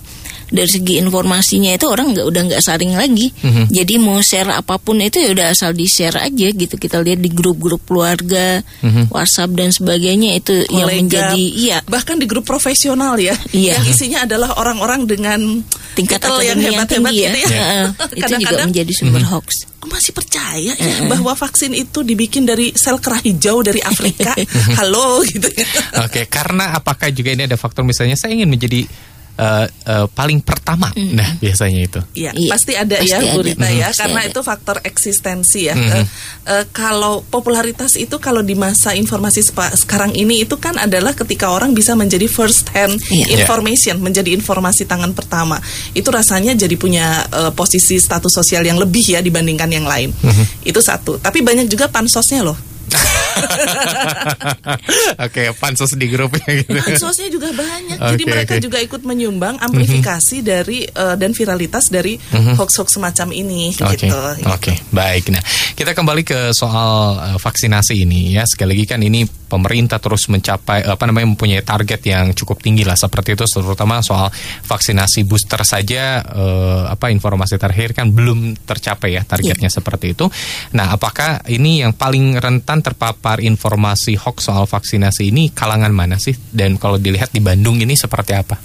dari 0.50 0.68
segi 0.70 0.98
informasinya 0.98 1.70
itu 1.72 1.86
orang 1.86 2.12
nggak 2.12 2.26
udah 2.26 2.42
nggak 2.50 2.62
saring 2.62 2.94
lagi. 2.98 3.30
Jadi 3.70 3.94
mau 4.02 4.18
share 4.20 4.50
apa 4.50 4.76
pun 4.76 4.98
itu 5.00 5.22
ya 5.22 5.30
udah 5.32 5.46
asal 5.54 5.72
di 5.72 5.86
share 5.86 6.18
aja 6.18 6.48
gitu. 6.50 6.74
Kita 6.76 7.00
lihat 7.00 7.22
di 7.22 7.30
grup-grup 7.30 7.86
keluarga 7.86 8.60
WhatsApp 9.08 9.54
dan 9.56 9.70
sebagainya 9.70 10.36
itu 10.36 10.66
yang 10.68 10.90
Kolega, 10.90 10.98
menjadi 11.00 11.44
iya. 11.54 11.78
Bahkan 11.86 12.18
di 12.18 12.26
grup 12.26 12.44
profesional 12.44 13.16
ya. 13.16 13.34
Iya. 13.50 13.78
yang 13.80 13.84
isinya 13.86 14.18
adalah 14.26 14.58
orang-orang 14.58 15.06
dengan 15.06 15.62
tingkat 15.94 16.22
yang 16.42 16.58
hebat-hebat 16.58 17.12
tinggi 17.12 17.24
ya, 17.24 17.30
gitu 17.34 17.38
ya. 17.54 17.60
Heeh. 17.60 17.86
itu 18.00 18.04
juga 18.10 18.22
Kadang-kadang 18.26 18.68
menjadi 18.72 18.92
sumber 18.94 19.24
hoax. 19.26 19.48
Aku 19.80 19.86
masih 19.88 20.12
percaya 20.12 20.72
ya 20.76 20.96
bahwa 21.08 21.32
vaksin 21.32 21.72
itu 21.72 22.04
dibikin 22.04 22.44
dari 22.44 22.76
sel 22.76 23.00
kerah 23.00 23.20
hijau 23.24 23.64
dari 23.64 23.80
Afrika. 23.80 24.36
Halo 24.78 25.24
gitu 25.24 25.48
ya. 25.48 25.66
Oke, 26.04 26.28
karena 26.28 26.76
apakah 26.76 27.08
juga 27.08 27.32
ini 27.32 27.48
ada 27.48 27.56
faktor 27.56 27.88
misalnya 27.88 28.12
saya 28.12 28.36
ingin 28.36 28.50
menjadi 28.52 28.84
eh, 29.32 29.66
eh, 29.66 30.06
paling 30.08 30.40
pertama. 30.40 30.88
Nah, 30.96 31.36
biasanya 31.36 31.80
itu. 31.80 32.00
Iya, 32.14 32.30
Iya, 32.32 32.48
pasti 32.48 32.72
ada 32.74 32.96
pasti 32.96 33.10
ya 33.10 33.18
ada. 33.18 33.32
Bu 33.32 33.40
Rita 33.40 33.66
ya, 33.66 33.88
Pasti 33.88 34.00
karena 34.00 34.20
ada. 34.22 34.28
itu 34.28 34.40
faktor 34.40 34.76
eksistensi 34.82 35.60
ya. 35.66 35.74
Eh, 35.74 36.04
eh, 36.46 36.64
kalau 36.70 37.20
popularitas 37.22 37.94
itu 37.94 38.16
kalau 38.16 38.40
di 38.40 38.54
masa 38.54 38.92
informasi 38.92 39.40
sepa- 39.42 39.72
sekarang 39.72 40.12
ini 40.12 40.42
itu 40.42 40.56
kan 40.56 40.76
adalah 40.76 41.12
ketika 41.12 41.50
orang 41.50 41.70
bisa 41.70 41.92
menjadi 41.92 42.24
first 42.24 42.70
hand 42.70 42.96
Iya. 43.06 43.42
information, 43.42 43.98
menjadi 43.98 44.30
informasi 44.32 44.84
tangan 44.84 45.12
pertama. 45.12 45.58
Itu 45.92 46.08
rasanya 46.08 46.54
jadi 46.54 46.74
punya 46.74 47.06
eh, 47.26 47.50
posisi 47.50 47.96
status 47.96 48.30
sosial 48.30 48.62
yang 48.62 48.76
lebih 48.76 49.02
ya 49.04 49.20
dibandingkan 49.20 49.68
yang 49.68 49.84
lain. 49.84 50.14
Itu 50.62 50.78
satu. 50.78 51.18
Tapi 51.18 51.40
banyak 51.40 51.66
juga 51.66 51.88
pansosnya 51.88 52.40
loh. 52.42 52.69
Oke, 55.26 55.52
pansus 55.56 55.94
di 55.96 56.06
grupnya 56.10 56.64
gitu. 56.64 56.76
Pansosnya 56.76 57.28
juga 57.30 57.48
banyak. 57.54 57.96
Jadi 57.96 58.22
Oke, 58.24 58.30
mereka 58.30 58.54
oke. 58.58 58.62
juga 58.62 58.78
ikut 58.82 59.02
menyumbang 59.06 59.56
amplifikasi 59.60 60.36
dari 60.42 60.84
eh, 60.84 61.16
dan 61.16 61.30
viralitas 61.32 61.88
dari 61.88 62.18
hoax-hoax 62.30 63.00
semacam 63.00 63.28
ini 63.32 63.72
Oke, 63.80 64.08
gitu. 64.08 64.16
oke, 64.46 64.72
baik. 64.90 65.32
Nah, 65.32 65.42
kita 65.74 65.96
kembali 65.96 66.22
ke 66.26 66.52
soal 66.52 67.16
uh, 67.16 67.38
vaksinasi 67.40 68.04
ini 68.04 68.36
ya. 68.36 68.44
Sekali 68.44 68.76
lagi 68.76 68.84
kan 68.84 69.00
ini 69.00 69.24
pemerintah 69.24 69.98
terus 69.98 70.28
mencapai 70.28 70.84
apa 70.86 71.04
namanya 71.08 71.32
mempunyai 71.32 71.64
target 71.64 72.04
yang 72.06 72.36
cukup 72.36 72.60
tinggi 72.60 72.84
lah 72.84 72.94
seperti 72.94 73.34
itu, 73.34 73.44
terutama 73.48 74.04
soal 74.04 74.28
vaksinasi 74.66 75.24
booster 75.24 75.62
saja. 75.64 76.20
uh, 76.20 76.82
apa 76.90 77.08
informasi 77.12 77.56
terakhir 77.56 77.96
kan 77.96 78.12
belum 78.12 78.66
tercapai 78.66 79.16
ya 79.16 79.22
targetnya 79.24 79.72
seperti 79.72 80.12
itu. 80.12 80.28
Nah, 80.76 80.92
apakah 80.94 81.40
ini 81.48 81.80
yang 81.80 81.96
paling 81.96 82.36
rentan 82.36 82.79
terpapar 82.80 83.40
informasi 83.40 84.16
hoax 84.16 84.48
soal 84.50 84.64
vaksinasi 84.66 85.30
ini 85.30 85.52
kalangan 85.54 85.92
mana 85.94 86.16
sih? 86.16 86.34
Dan 86.50 86.76
kalau 86.76 86.96
dilihat 86.96 87.32
di 87.32 87.40
Bandung 87.40 87.80
ini 87.80 87.94
seperti 87.96 88.32
apa? 88.36 88.56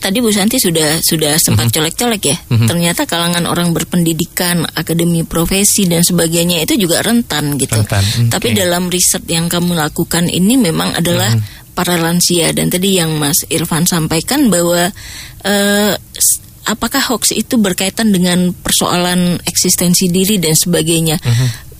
Tadi 0.00 0.16
Bu 0.24 0.32
Santi 0.32 0.56
sudah 0.56 0.96
sudah 1.04 1.36
sempat 1.36 1.68
colek-colek 1.68 2.22
ya. 2.24 2.36
Ternyata 2.48 3.04
kalangan 3.04 3.44
orang 3.44 3.76
berpendidikan, 3.76 4.64
akademi 4.64 5.28
profesi 5.28 5.84
dan 5.84 6.00
sebagainya 6.00 6.64
itu 6.64 6.80
juga 6.80 7.04
rentan 7.04 7.60
gitu. 7.60 7.76
Rentan, 7.76 8.00
oke. 8.00 8.32
Tapi 8.32 8.56
dalam 8.56 8.88
riset 8.88 9.28
yang 9.28 9.52
kamu 9.52 9.76
lakukan 9.76 10.24
ini 10.32 10.56
memang 10.56 10.96
adalah 10.96 11.28
para 11.76 12.00
lansia 12.00 12.48
dan 12.56 12.72
tadi 12.72 12.96
yang 12.96 13.12
Mas 13.20 13.44
Irfan 13.52 13.84
sampaikan 13.84 14.48
bahwa 14.48 14.88
eh, 15.44 15.92
apakah 16.64 17.02
hoax 17.12 17.36
itu 17.36 17.60
berkaitan 17.60 18.08
dengan 18.08 18.56
persoalan 18.56 19.36
eksistensi 19.44 20.08
diri 20.08 20.40
dan 20.40 20.56
sebagainya. 20.56 21.20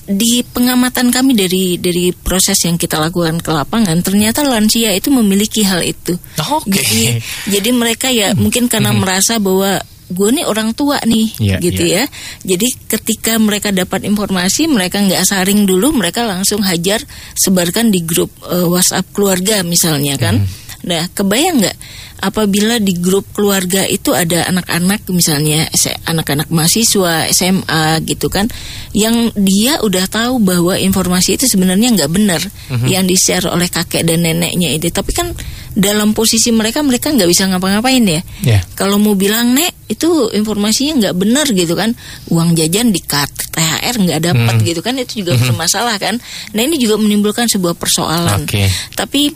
Di 0.06 0.42
pengamatan 0.42 1.12
kami 1.12 1.36
dari 1.36 1.76
dari 1.76 2.10
proses 2.10 2.56
yang 2.64 2.80
kita 2.80 2.96
lakukan 2.98 3.38
ke 3.38 3.50
lapangan, 3.52 4.00
ternyata 4.00 4.42
lansia 4.42 4.90
itu 4.96 5.12
memiliki 5.12 5.62
hal 5.62 5.84
itu. 5.84 6.16
Oke. 6.40 6.70
Jadi, 6.72 7.20
jadi 7.46 7.70
mereka 7.70 8.08
ya 8.10 8.32
mungkin 8.34 8.66
karena 8.66 8.90
merasa 8.90 9.36
bahwa 9.38 9.78
gue 10.10 10.28
nih 10.34 10.44
orang 10.44 10.74
tua 10.74 10.98
nih, 11.06 11.30
Iya, 11.38 11.56
gitu 11.62 11.86
iya. 11.86 12.04
ya. 12.04 12.54
Jadi 12.54 12.66
ketika 12.90 13.38
mereka 13.38 13.70
dapat 13.70 14.02
informasi, 14.02 14.66
mereka 14.66 14.98
nggak 14.98 15.22
saring 15.22 15.64
dulu, 15.70 15.94
mereka 15.94 16.26
langsung 16.26 16.66
hajar 16.66 16.98
sebarkan 17.38 17.94
di 17.94 18.02
grup 18.02 18.34
eh, 18.50 18.66
WhatsApp 18.66 19.06
keluarga 19.14 19.62
misalnya 19.62 20.18
kan. 20.18 20.42
Nah, 20.80 21.08
kebayang 21.12 21.60
nggak 21.60 21.76
apabila 22.20 22.76
di 22.76 22.92
grup 23.00 23.24
keluarga 23.32 23.88
itu 23.88 24.12
ada 24.12 24.44
anak-anak 24.44 25.08
misalnya 25.08 25.64
anak-anak 26.04 26.52
mahasiswa 26.52 27.24
SMA 27.32 28.04
gitu 28.04 28.28
kan, 28.28 28.44
yang 28.92 29.32
dia 29.32 29.80
udah 29.80 30.04
tahu 30.04 30.36
bahwa 30.40 30.76
informasi 30.76 31.40
itu 31.40 31.48
sebenarnya 31.48 31.96
nggak 31.96 32.12
benar 32.12 32.40
yang 32.84 33.08
di 33.08 33.16
share 33.16 33.48
oleh 33.48 33.72
kakek 33.72 34.04
dan 34.04 34.20
neneknya 34.24 34.68
itu, 34.76 34.92
tapi 34.92 35.16
kan 35.16 35.32
dalam 35.72 36.12
posisi 36.12 36.52
mereka 36.52 36.84
mereka 36.84 37.08
nggak 37.08 37.30
bisa 37.30 37.48
ngapa-ngapain 37.48 38.04
ya. 38.04 38.20
Ya. 38.44 38.58
Kalau 38.76 39.00
mau 39.00 39.16
bilang 39.16 39.56
nek 39.56 39.72
itu 39.88 40.28
informasinya 40.36 41.08
nggak 41.08 41.16
benar 41.16 41.46
gitu 41.50 41.72
kan, 41.72 41.96
uang 42.28 42.52
jajan 42.52 42.92
di 42.92 43.00
cut, 43.00 43.32
THR 43.48 43.96
nggak 43.96 44.20
dapat 44.20 44.54
Hmm. 44.60 44.66
gitu 44.66 44.80
kan, 44.84 44.92
itu 45.00 45.24
juga 45.24 45.40
bermasalah 45.40 45.96
kan. 45.96 46.20
Nah 46.52 46.60
ini 46.60 46.76
juga 46.76 47.00
menimbulkan 47.00 47.48
sebuah 47.48 47.80
persoalan. 47.80 48.44
Oke. 48.44 48.68
Tapi 48.92 49.32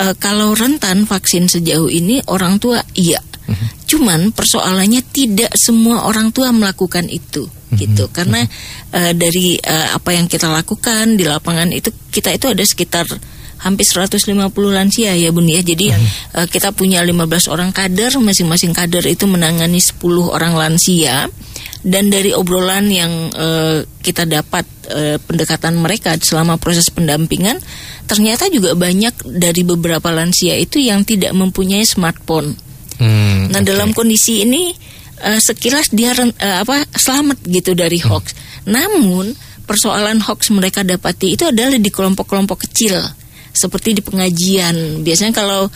eh, 0.00 0.14
kalau 0.16 0.54
rentan 0.56 1.04
vaksin 1.04 1.50
sejauh 1.50 1.90
ini 1.90 2.22
orang 2.30 2.56
tua 2.62 2.80
iya, 2.94 3.20
Hmm. 3.42 3.58
cuman 3.90 4.30
persoalannya 4.30 5.02
tidak 5.10 5.50
semua 5.58 6.06
orang 6.06 6.30
tua 6.30 6.54
melakukan 6.54 7.10
itu 7.10 7.42
Hmm. 7.42 7.74
gitu 7.74 8.06
karena 8.14 8.46
eh, 8.94 9.12
dari 9.18 9.58
eh, 9.58 9.88
apa 9.90 10.14
yang 10.14 10.30
kita 10.30 10.46
lakukan 10.46 11.18
di 11.18 11.26
lapangan 11.26 11.74
itu 11.74 11.90
kita 12.14 12.30
itu 12.30 12.46
ada 12.46 12.62
sekitar 12.62 13.02
hampir 13.62 13.86
150 13.86 14.30
lansia 14.70 15.14
ya 15.14 15.30
Bun 15.30 15.46
ya. 15.50 15.58
Jadi 15.62 15.90
eh, 15.90 16.46
kita 16.50 16.70
punya 16.70 17.02
15 17.02 17.50
orang 17.50 17.70
kader, 17.74 18.14
masing-masing 18.18 18.70
kader 18.74 19.06
itu 19.06 19.24
menangani 19.26 19.78
10 19.82 19.98
orang 20.30 20.54
lansia 20.54 21.26
dan 21.82 22.14
dari 22.14 22.30
obrolan 22.30 22.86
yang 22.88 23.10
eh, 23.34 23.82
kita 24.02 24.22
dapat 24.26 24.64
eh, 24.90 25.16
pendekatan 25.18 25.78
mereka 25.82 26.14
selama 26.18 26.56
proses 26.56 26.88
pendampingan 26.94 27.58
ternyata 28.06 28.50
juga 28.50 28.74
banyak 28.74 29.14
dari 29.26 29.62
beberapa 29.66 30.10
lansia 30.10 30.58
itu 30.58 30.82
yang 30.82 31.06
tidak 31.06 31.34
mempunyai 31.34 31.86
smartphone. 31.86 32.54
Hmm, 32.98 33.50
Nah, 33.50 33.60
oke. 33.62 33.66
dalam 33.66 33.90
kondisi 33.90 34.46
ini 34.46 34.70
eh, 35.22 35.40
sekilas 35.42 35.90
dia 35.90 36.14
eh, 36.14 36.56
apa 36.62 36.86
selamat 36.94 37.42
gitu 37.50 37.74
dari 37.74 37.98
hoax. 37.98 38.34
Namun 38.70 39.34
persoalan 39.66 40.22
hoax 40.22 40.54
mereka 40.54 40.86
dapati 40.86 41.34
itu 41.34 41.50
adalah 41.50 41.74
di 41.78 41.90
kelompok-kelompok 41.90 42.68
kecil 42.68 42.98
seperti 43.52 43.98
di 43.98 44.02
pengajian. 44.02 45.02
Biasanya 45.02 45.32
kalau 45.34 45.68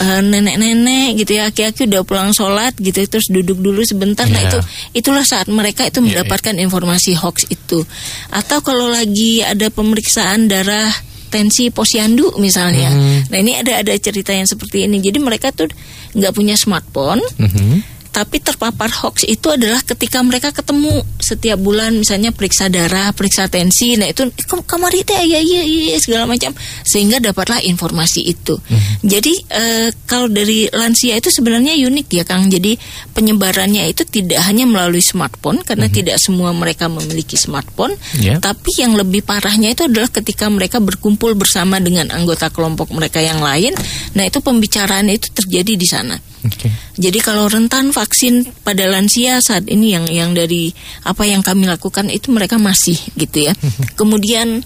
nenek-nenek 0.00 1.18
gitu 1.18 1.36
ya 1.36 1.46
aki-aki 1.46 1.84
udah 1.84 2.02
pulang 2.02 2.30
sholat 2.30 2.72
gitu 2.76 3.04
terus 3.04 3.28
duduk 3.28 3.58
dulu 3.58 3.82
sebentar 3.82 4.24
nah 4.24 4.40
Iya. 4.40 4.48
itu 4.48 4.58
itulah 4.96 5.22
saat 5.22 5.46
mereka 5.46 5.84
itu 5.84 5.98
Iya, 5.98 6.24
mendapatkan 6.24 6.56
informasi 6.56 7.12
hoax 7.14 7.44
itu 7.46 7.84
atau 8.28 8.58
kalau 8.60 8.88
lagi 8.88 9.40
ada 9.40 9.68
pemeriksaan 9.68 10.46
darah 10.46 10.90
tensi 11.28 11.68
posyandu 11.68 12.36
misalnya 12.36 12.88
Mhm. 12.88 13.18
nah 13.28 13.38
ini 13.38 13.52
ada 13.56 13.80
ada 13.80 13.92
cerita 13.96 14.30
yang 14.30 14.44
seperti 14.44 14.84
ini 14.84 15.00
jadi 15.00 15.16
mereka 15.16 15.48
tuh 15.48 15.68
nggak 16.12 16.32
punya 16.32 16.56
smartphone 16.56 17.20
Mhm. 17.36 17.91
Tapi 18.12 18.44
terpapar 18.44 18.92
hoax 18.92 19.24
itu 19.24 19.48
adalah 19.48 19.80
ketika 19.80 20.20
mereka 20.20 20.52
ketemu 20.52 21.00
setiap 21.16 21.56
bulan 21.56 21.96
misalnya 21.96 22.28
periksa 22.28 22.68
darah, 22.68 23.08
periksa 23.16 23.48
tensi, 23.48 23.96
nah 23.96 24.04
itu 24.04 24.28
"Kam- 24.44 24.60
kamar 24.62 24.92
itu 24.92 25.16
ya 25.16 25.40
iya 25.40 25.64
iya 25.64 25.96
segala 25.96 26.28
macam 26.28 26.52
sehingga 26.84 27.18
dapatlah 27.18 27.64
informasi 27.64 28.20
itu. 28.28 28.60
Jadi 29.00 29.32
eh, 29.48 29.88
kalau 30.04 30.28
dari 30.28 30.68
lansia 30.68 31.16
itu 31.16 31.32
sebenarnya 31.32 31.72
unik 31.72 32.06
ya 32.12 32.24
Kang. 32.28 32.52
Jadi 32.52 32.76
penyebarannya 33.16 33.88
itu 33.88 34.04
tidak 34.04 34.44
hanya 34.44 34.68
melalui 34.68 35.00
smartphone 35.00 35.64
karena 35.64 35.88
tidak 35.88 36.20
semua 36.20 36.52
mereka 36.52 36.92
memiliki 36.92 37.40
smartphone, 37.40 37.96
Ya. 38.20 38.36
tapi 38.36 38.76
yang 38.76 38.92
lebih 38.92 39.24
parahnya 39.24 39.72
itu 39.72 39.88
adalah 39.88 40.12
ketika 40.12 40.52
mereka 40.52 40.84
berkumpul 40.84 41.32
bersama 41.32 41.80
dengan 41.80 42.12
anggota 42.12 42.52
kelompok 42.52 42.92
mereka 42.92 43.24
yang 43.24 43.40
lain. 43.40 43.72
Nah, 44.12 44.28
itu 44.28 44.44
pembicaraan 44.44 45.08
itu 45.08 45.32
terjadi 45.32 45.72
di 45.80 45.88
sana. 45.88 46.16
Oke. 46.42 46.68
Jadi 46.98 47.18
kalau 47.22 47.46
rentan 47.46 47.94
vaksin 47.94 48.50
pada 48.66 48.90
lansia 48.90 49.38
saat 49.38 49.70
ini 49.70 49.94
yang 49.94 50.06
yang 50.10 50.30
dari 50.34 50.74
apa 51.06 51.22
yang 51.22 51.40
kami 51.40 51.70
lakukan 51.70 52.10
itu 52.10 52.34
mereka 52.34 52.58
masih 52.58 52.98
gitu 53.14 53.46
ya. 53.46 53.54
Kemudian 53.98 54.62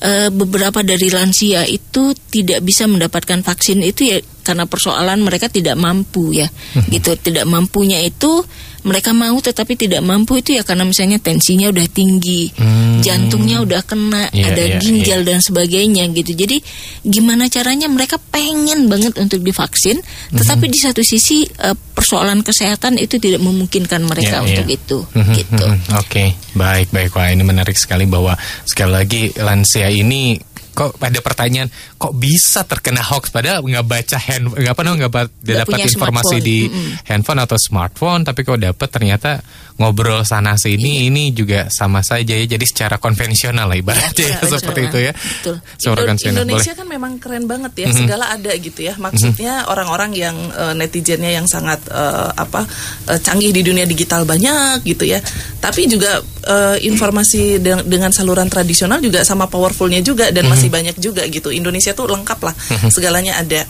eh, 0.00 0.28
beberapa 0.32 0.80
dari 0.80 1.12
lansia 1.12 1.68
itu 1.68 2.16
tidak 2.32 2.64
bisa 2.64 2.88
mendapatkan 2.88 3.44
vaksin 3.44 3.84
itu 3.84 4.16
ya 4.16 4.18
karena 4.48 4.64
persoalan 4.64 5.20
mereka 5.20 5.52
tidak 5.52 5.76
mampu 5.76 6.32
ya. 6.32 6.48
Gitu, 6.88 7.12
tidak 7.20 7.44
mampunya 7.44 8.00
itu 8.00 8.40
mereka 8.78 9.10
mau 9.12 9.34
tetapi 9.36 9.74
tidak 9.74 10.00
mampu 10.00 10.38
itu 10.40 10.56
ya 10.56 10.62
karena 10.64 10.86
misalnya 10.86 11.20
tensinya 11.20 11.68
udah 11.68 11.84
tinggi, 11.90 12.48
Hmm. 12.56 13.02
jantungnya 13.04 13.60
udah 13.60 13.82
kena, 13.84 14.30
Iya, 14.32 14.48
ada 14.48 14.64
iya, 14.64 14.78
ginjal 14.80 15.26
dan 15.26 15.42
sebagainya 15.42 16.08
gitu. 16.14 16.32
Jadi 16.32 16.62
gimana 17.04 17.50
caranya 17.52 17.90
mereka 17.90 18.16
pengen 18.16 18.88
banget 18.88 19.18
untuk 19.18 19.42
divaksin, 19.42 20.00
tetapi 20.32 20.70
di 20.70 20.78
satu 20.80 21.02
sisi 21.02 21.44
eh, 21.44 21.74
persoalan 21.74 22.40
kesehatan 22.40 22.96
itu 22.96 23.18
tidak 23.18 23.42
memungkinkan 23.42 24.00
mereka 24.06 24.40
Iya, 24.40 24.46
untuk 24.46 24.66
iya. 24.70 24.76
itu 24.78 24.98
Mhm, 25.12 25.34
gitu. 25.36 25.66
mhm. 25.68 25.98
Oke, 25.98 26.24
baik 26.54 26.88
baik 26.88 27.10
wah 27.12 27.28
ini 27.28 27.42
menarik 27.44 27.76
sekali 27.76 28.06
bahwa 28.06 28.38
sekali 28.64 28.92
lagi 28.94 29.22
lansia 29.36 29.90
ini 29.90 30.38
kok 30.70 30.94
ada 31.02 31.18
pertanyaan 31.18 31.66
kok 31.98 32.14
bisa 32.14 32.62
terkena 32.62 33.02
hoax 33.02 33.28
padahal 33.28 33.58
nggak 33.60 33.82
baca 33.82 34.16
hand 34.16 34.48
nggak 34.48 34.70
apa 34.70 34.82
nggak 34.86 35.10
dapat 35.42 35.78
informasi 35.82 36.38
smartphone. 36.38 36.40
di 36.40 36.58
Mm-mm. 36.64 36.90
handphone 37.04 37.40
atau 37.40 37.58
smartphone 37.58 38.22
tapi 38.22 38.40
kok 38.40 38.54
dapat 38.56 38.88
ternyata 38.88 39.42
ngobrol 39.76 40.22
sana 40.22 40.54
sini 40.54 40.78
Iya. 40.96 41.06
ini 41.06 41.24
juga 41.30 41.60
sama 41.68 42.00
saja 42.00 42.34
ya 42.34 42.46
jadi 42.46 42.62
secara 42.62 42.96
konvensional 42.96 43.66
lah 43.66 43.74
ibaratnya 43.74 44.26
ya, 44.28 44.38
Betul, 44.38 44.58
seperti 44.62 44.80
itu 44.84 44.98
ya 45.00 45.12
Betul. 45.12 45.54
secara 45.72 45.90
Indo- 45.92 45.98
konvensional 46.00 46.34
boleh 46.36 46.42
Indonesia 46.48 46.72
kan 46.74 46.86
memang 46.88 47.12
keren 47.18 47.44
banget 47.44 47.72
ya, 47.76 47.86
segala 47.90 48.24
ada 48.28 48.52
gitu 48.52 48.80
ya. 48.80 48.94
Maksudnya 48.94 49.52
orang-orang 49.66 50.10
yang 50.12 50.34
eh, 50.50 50.74
netizennya 50.74 51.30
yang 51.32 51.46
sangat 51.46 51.82
eh, 51.84 52.30
apa 52.32 52.62
eh, 53.06 53.18
canggih 53.18 53.50
di 53.50 53.62
dunia 53.62 53.84
digital 53.84 54.22
banyak 54.22 54.82
gitu 54.84 55.02
ya. 55.04 55.18
Tapi 55.56 55.86
juga 55.86 56.18
eh, 56.44 56.76
informasi 56.82 57.58
de- 57.58 57.84
dengan 57.84 58.10
saluran 58.10 58.46
tradisional 58.46 58.98
juga 58.98 59.22
sama 59.22 59.46
powerfulnya 59.46 59.98
juga 60.00 60.30
dan 60.30 60.46
masih 60.48 60.68
banyak 60.68 60.94
juga 60.96 61.22
gitu. 61.24 61.50
Indonesia 61.50 61.87
tuh 61.92 62.10
lengkap 62.10 62.40
lah, 62.42 62.54
segalanya 62.90 63.38
ada. 63.38 63.64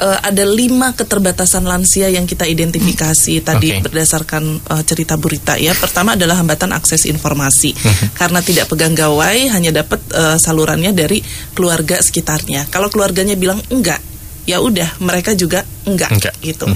Eh, 0.00 0.18
ada 0.24 0.44
lima 0.48 0.96
keterbatasan 0.96 1.66
lansia 1.68 2.08
yang 2.08 2.24
kita 2.24 2.48
identifikasi 2.48 3.44
tadi 3.44 3.68
Oke. 3.76 3.90
berdasarkan 3.90 4.42
eh, 4.64 4.82
cerita 4.88 5.20
Burita 5.20 5.60
ya. 5.60 5.76
Pertama 5.76 6.16
adalah 6.16 6.40
hambatan 6.40 6.72
akses 6.72 7.04
informasi 7.04 7.76
karena 8.16 8.40
tidak 8.40 8.72
pegang 8.72 8.96
gawai 8.96 9.52
hanya 9.52 9.70
dapat 9.84 10.00
eh, 10.14 10.36
salurannya 10.40 10.96
dari 10.96 11.20
keluarga 11.52 12.00
sekitarnya. 12.00 12.72
Kalau 12.72 12.88
keluarganya 12.88 13.36
bilang 13.36 13.60
enggak, 13.68 14.00
ya 14.48 14.58
udah 14.64 14.98
mereka 15.04 15.36
juga 15.36 15.62
enggak, 15.84 16.10
Enggak. 16.10 16.34
gitu. 16.40 16.66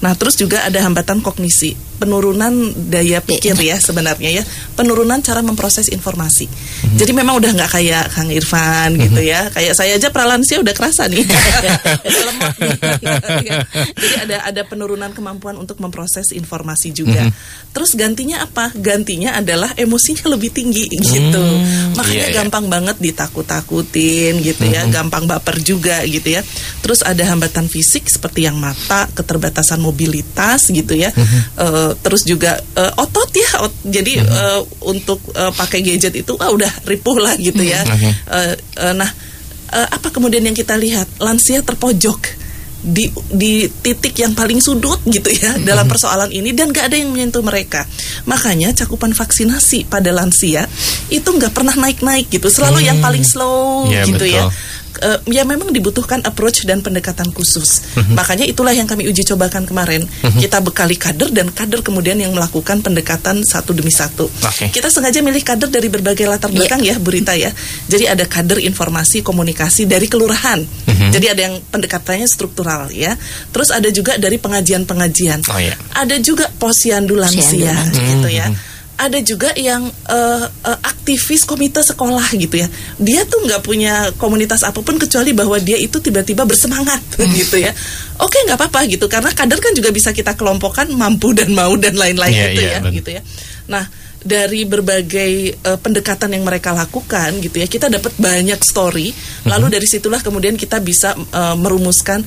Nah, 0.00 0.14
terus 0.14 0.38
juga 0.38 0.62
ada 0.64 0.78
hambatan 0.80 1.18
kognisi, 1.20 1.74
penurunan 1.98 2.50
daya 2.88 3.18
pikir 3.18 3.58
ya 3.58 3.76
sebenarnya 3.82 4.40
ya, 4.40 4.44
penurunan 4.78 5.18
cara 5.20 5.42
memproses 5.42 5.90
informasi. 5.90 6.46
Jadi 6.94 7.10
memang 7.10 7.42
udah 7.42 7.50
nggak 7.52 7.70
kayak 7.74 8.04
Kang 8.14 8.30
Irfan 8.30 8.94
gitu 8.96 9.20
ya. 9.20 9.50
Kayak 9.50 9.74
saya 9.74 9.98
aja 9.98 10.08
pralansia 10.14 10.62
udah 10.62 10.74
kerasa 10.74 11.06
nih. 11.12 11.26
Jadi 13.98 14.14
ada 14.24 14.36
ada 14.46 14.62
penurunan 14.64 15.10
kemampuan 15.10 15.58
untuk 15.58 15.82
memproses 15.82 16.30
informasi 16.30 16.94
juga. 16.94 17.26
Terus 17.74 17.98
gantinya 17.98 18.46
apa? 18.46 18.70
Gantinya 18.78 19.34
adalah 19.36 19.74
emosinya 19.74 20.30
lebih 20.30 20.54
tinggi 20.54 20.86
gitu. 20.94 21.44
Makanya 21.98 22.26
iya, 22.28 22.32
iya. 22.32 22.36
gampang 22.42 22.70
banget 22.70 22.96
ditakut-takutin 23.02 24.38
gitu 24.40 24.64
ya, 24.70 24.86
gampang 24.88 25.26
baper 25.26 25.58
juga 25.60 26.06
gitu 26.06 26.38
ya. 26.38 26.42
Terus 26.80 27.02
ada 27.02 27.20
hambatan 27.26 27.66
fisik 27.66 28.06
seperti 28.06 28.46
yang 28.46 28.56
mata, 28.56 29.10
keterbatasan 29.12 29.82
mobilitas 29.82 30.70
gitu 30.70 30.94
ya. 30.94 31.10
Eh, 31.88 31.96
terus 31.98 32.22
juga 32.22 32.60
eh, 32.74 32.92
otot 32.94 33.30
ya, 33.32 33.64
ot- 33.64 33.82
jadi 33.82 34.12
eh, 34.20 34.60
untuk 34.84 35.20
eh, 35.32 35.48
pakai 35.50 35.80
gadget 35.80 36.12
itu 36.14 36.36
ah, 36.36 36.52
udah 36.52 36.84
ripuh 36.84 37.16
lah 37.16 37.34
gitu 37.34 37.64
ya. 37.64 37.80
Oke. 37.84 38.08
Eh, 38.08 38.54
eh, 38.54 38.94
nah, 38.94 39.08
eh, 39.70 39.88
apa 39.88 40.08
kemudian 40.08 40.44
yang 40.44 40.52
kita 40.52 40.76
lihat? 40.76 41.08
Lansia 41.18 41.60
terpojok 41.60 42.36
di 42.78 43.10
di 43.26 43.66
titik 43.66 44.14
yang 44.14 44.38
paling 44.38 44.62
sudut 44.62 45.02
gitu 45.02 45.26
ya 45.34 45.58
dalam 45.66 45.90
persoalan 45.90 46.30
ini 46.30 46.54
dan 46.54 46.70
gak 46.70 46.86
ada 46.86 46.96
yang 46.96 47.10
menyentuh 47.10 47.42
mereka. 47.42 47.82
Makanya 48.22 48.70
cakupan 48.70 49.10
vaksinasi 49.12 49.90
pada 49.90 50.14
lansia 50.14 50.62
itu 51.10 51.26
nggak 51.26 51.50
pernah 51.50 51.74
naik-naik 51.74 52.30
gitu, 52.30 52.46
selalu 52.46 52.86
yang 52.86 53.02
paling 53.02 53.26
slow 53.26 53.90
Iya, 53.90 54.06
gitu 54.06 54.24
ya. 54.30 54.46
Eh, 54.98 55.18
ya 55.30 55.46
memang 55.46 55.70
dibutuhkan 55.70 56.18
approach 56.26 56.66
dan 56.66 56.82
pendekatan 56.82 57.30
khusus. 57.30 57.86
Mhm. 57.94 58.18
Makanya 58.18 58.42
itulah 58.50 58.74
yang 58.74 58.90
kami 58.90 59.06
uji 59.06 59.22
cobakan 59.22 59.62
kemarin. 59.62 60.02
Kita 60.38 60.58
bekali 60.58 60.98
kader 60.98 61.30
dan 61.30 61.54
kader 61.54 61.86
kemudian 61.86 62.18
yang 62.18 62.34
melakukan 62.34 62.82
pendekatan 62.82 63.46
satu 63.46 63.70
demi 63.70 63.94
satu. 63.94 64.26
Oke. 64.26 64.74
Kita 64.74 64.90
sengaja 64.90 65.22
milih 65.22 65.46
kader 65.46 65.70
dari 65.70 65.86
berbagai 65.86 66.26
latar 66.26 66.50
belakang 66.50 66.82
ya, 66.82 66.98
Burita 66.98 67.38
ya. 67.38 67.54
Jadi 67.86 68.10
ada 68.10 68.26
kader 68.26 68.58
informasi 68.58 69.22
komunikasi 69.22 69.86
dari 69.86 70.10
kelurahan. 70.10 70.58
Mhm. 70.66 71.14
Jadi 71.14 71.26
ada 71.30 71.40
yang 71.46 71.54
pendekatannya 71.70 72.26
struktural 72.26 72.90
ya. 72.90 73.14
Terus 73.54 73.70
ada 73.70 73.86
juga 73.94 74.18
dari 74.18 74.36
pengajian-pengajian. 74.42 75.46
Oh, 75.46 75.58
iya. 75.62 75.78
Ada 75.94 76.18
juga 76.18 76.50
posyandu 76.58 77.14
lansia 77.14 77.38
Posyandu 77.46 77.70
lansia. 77.70 78.08
gitu 78.18 78.28
ya. 78.34 78.46
Ada 78.98 79.22
juga 79.22 79.54
yang 79.54 79.86
eh, 79.86 80.44
eh, 80.66 80.78
aktivis 80.82 81.46
komite 81.46 81.78
sekolah 81.80 82.34
gitu 82.34 82.58
ya. 82.58 82.66
Dia 82.98 83.22
tuh 83.24 83.46
nggak 83.46 83.62
punya 83.62 84.10
komunitas 84.18 84.66
apa 84.66 84.82
pun 84.82 84.98
kecuali 84.98 85.30
bahwa 85.30 85.54
dia 85.62 85.78
itu 85.78 86.02
tiba-tiba 86.02 86.42
bersemangat 86.42 86.98
gitu 87.38 87.62
ya. 87.62 87.70
Oke 88.18 88.42
nggak 88.42 88.58
apa-apa 88.58 88.90
gitu 88.90 89.06
karena 89.06 89.30
kader 89.30 89.62
kan 89.62 89.70
juga 89.70 89.94
bisa 89.94 90.10
kita 90.10 90.34
kelompokkan 90.34 90.90
mampu 90.90 91.30
dan 91.30 91.54
mau 91.54 91.78
dan 91.78 91.94
lain-lain 91.94 92.34
Iya, 92.34 92.44
gitu 92.50 92.60
iya, 92.60 92.70
ya 92.74 92.78
benar. 92.82 92.92
gitu 92.98 93.10
ya. 93.14 93.22
Nah 93.70 93.84
dari 94.18 94.66
berbagai 94.66 95.32
eh, 95.54 95.78
pendekatan 95.78 96.34
yang 96.34 96.42
mereka 96.42 96.74
lakukan 96.74 97.38
gitu 97.38 97.62
ya 97.62 97.70
kita 97.70 97.86
dapat 97.86 98.18
banyak 98.18 98.58
story. 98.66 99.14
Lalu 99.46 99.78
dari 99.78 99.86
situlah 99.86 100.18
kemudian 100.18 100.58
kita 100.58 100.82
bisa 100.82 101.14
eh, 101.14 101.54
merumuskan 101.54 102.26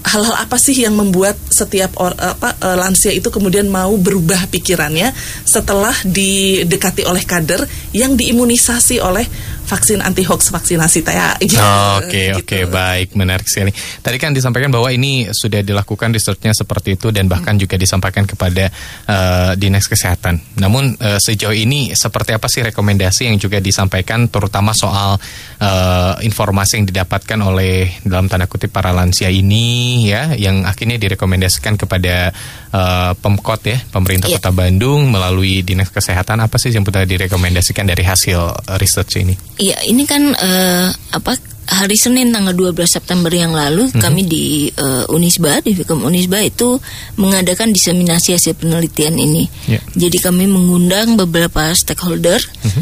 hal-hal 0.00 0.36
apa 0.36 0.56
sih 0.56 0.74
yang 0.80 0.96
membuat 0.96 1.36
setiap 1.52 1.92
or, 2.00 2.16
apa 2.16 2.56
eh, 2.56 2.76
lansia 2.76 3.12
itu 3.12 3.28
kemudian 3.28 3.68
mau 3.68 3.92
berubah 4.00 4.48
pikirannya 4.48 5.12
setelah 5.44 5.92
didekati 6.02 7.04
oleh 7.04 7.22
kader 7.24 7.68
yang 7.92 8.16
diimunisasi 8.16 8.98
oleh 9.02 9.28
vaksin 9.70 10.02
anti 10.02 10.26
hoax 10.26 10.50
vaksinasi 10.50 11.06
TAA 11.06 11.38
gitu. 11.46 11.62
Oke 12.02 12.22
Gitu. 12.30 12.42
oke 12.42 12.58
baik 12.66 13.14
menarik 13.14 13.46
sekali. 13.46 13.70
Tadi 14.02 14.16
kan 14.18 14.34
disampaikan 14.34 14.68
bahwa 14.74 14.90
ini 14.90 15.30
sudah 15.30 15.62
dilakukan 15.62 16.10
researchnya 16.10 16.50
seperti 16.50 16.98
itu 16.98 17.14
dan 17.14 17.30
bahkan 17.30 17.54
juga 17.54 17.78
disampaikan 17.78 18.26
kepada 18.26 18.66
eh, 19.06 19.52
dinas 19.54 19.86
kesehatan. 19.86 20.58
Namun 20.58 20.98
eh, 20.98 21.18
sejauh 21.22 21.54
ini 21.54 21.94
seperti 21.94 22.34
apa 22.34 22.50
sih 22.50 22.66
rekomendasi 22.66 23.28
yang 23.30 23.36
juga 23.38 23.60
disampaikan 23.60 24.26
terutama 24.26 24.74
soal 24.74 25.20
eh, 25.60 26.14
informasi 26.24 26.82
yang 26.82 26.86
didapatkan 26.88 27.38
oleh 27.38 28.02
dalam 28.02 28.26
tanda 28.26 28.48
kutip 28.48 28.72
para 28.72 28.90
lansia 28.90 29.28
ini 29.30 30.08
ya 30.08 30.32
yang 30.34 30.64
akhirnya 30.64 30.96
direkomendasikan 30.96 31.76
kepada 31.76 32.32
eh, 32.72 33.12
Pemkot 33.20 33.62
ya 33.68 33.78
pemerintah 33.92 34.28
Iya. 34.30 34.38
Kota 34.38 34.52
Bandung 34.54 35.10
melalui 35.10 35.60
dinas 35.60 35.90
kesehatan 35.90 36.38
apa 36.40 36.54
sih 36.56 36.70
yang 36.70 36.86
sudah 36.86 37.02
direkomendasikan 37.02 37.82
dari 37.82 38.06
hasil 38.06 38.38
research 38.78 39.18
ini? 39.18 39.34
Iya, 39.60 39.76
ini 39.84 40.08
kan 40.08 40.32
eh, 40.32 40.88
apa 41.12 41.36
hari 41.70 41.94
Senin 41.94 42.32
tanggal 42.32 42.56
12 42.56 42.74
September 42.88 43.30
yang 43.30 43.52
lalu 43.52 43.92
kami 43.94 44.24
di 44.26 44.72
eh, 44.72 45.04
Unisba 45.12 45.60
di 45.60 45.76
Fikom 45.76 46.02
Unisba 46.02 46.40
itu 46.40 46.80
mengadakan 47.20 47.70
diseminasi 47.70 48.34
hasil 48.34 48.56
penelitian 48.56 49.20
ini. 49.20 49.44
Ya. 49.68 49.78
Jadi 49.94 50.18
kami 50.18 50.48
mengundang 50.48 51.20
beberapa 51.20 51.70
stakeholder 51.76 52.40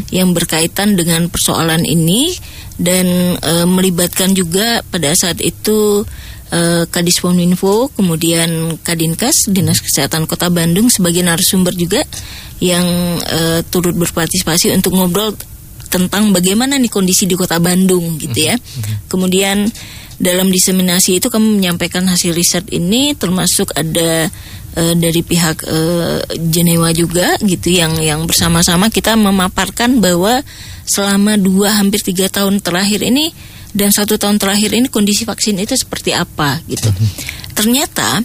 yang 0.09 0.31
berkaitan 0.31 0.95
dengan 0.95 1.27
persoalan 1.27 1.83
ini 1.83 2.31
dan 2.79 3.35
eh, 3.35 3.67
melibatkan 3.67 4.31
juga 4.31 4.79
pada 4.87 5.11
saat 5.11 5.43
itu 5.43 6.07
uh, 6.53 6.83
Kadis 6.89 7.21
Kominfo, 7.21 7.91
kemudian 7.93 8.77
Kadinkes, 8.81 9.49
Dinas 9.49 9.83
Kesehatan 9.83 10.25
Kota 10.25 10.49
Bandung 10.49 10.89
sebagai 10.89 11.21
narasumber 11.21 11.73
juga 11.75 12.01
yang 12.59 12.85
uh, 13.19 13.59
turut 13.67 13.95
berpartisipasi 13.95 14.73
untuk 14.75 14.95
ngobrol 14.97 15.35
tentang 15.89 16.31
bagaimana 16.31 16.77
nih 16.77 16.93
kondisi 16.93 17.25
di 17.25 17.33
Kota 17.33 17.57
Bandung 17.57 18.15
gitu 18.21 18.39
ya. 18.47 18.55
Kemudian 19.09 19.67
dalam 20.19 20.51
diseminasi 20.51 21.17
itu 21.17 21.31
kami 21.31 21.57
menyampaikan 21.57 22.03
hasil 22.05 22.35
riset 22.35 22.67
ini 22.75 23.15
termasuk 23.15 23.71
ada 23.73 24.27
uh, 24.75 24.93
dari 24.93 25.23
pihak 25.23 25.63
uh, 25.63 26.19
Jenewa 26.51 26.91
juga 26.91 27.39
gitu 27.39 27.71
yang 27.71 27.95
yang 28.03 28.27
bersama-sama 28.27 28.91
kita 28.91 29.15
memaparkan 29.15 30.03
bahwa 30.03 30.43
selama 30.83 31.39
dua 31.39 31.79
hampir 31.79 32.03
tiga 32.03 32.27
tahun 32.27 32.59
terakhir 32.59 32.99
ini 32.99 33.31
dan 33.71 33.95
satu 33.95 34.19
tahun 34.19 34.41
terakhir 34.41 34.75
ini 34.75 34.91
kondisi 34.91 35.23
vaksin 35.23 35.55
itu 35.55 35.77
seperti 35.79 36.11
apa 36.11 36.59
gitu. 36.67 36.91
Ternyata 37.55 38.19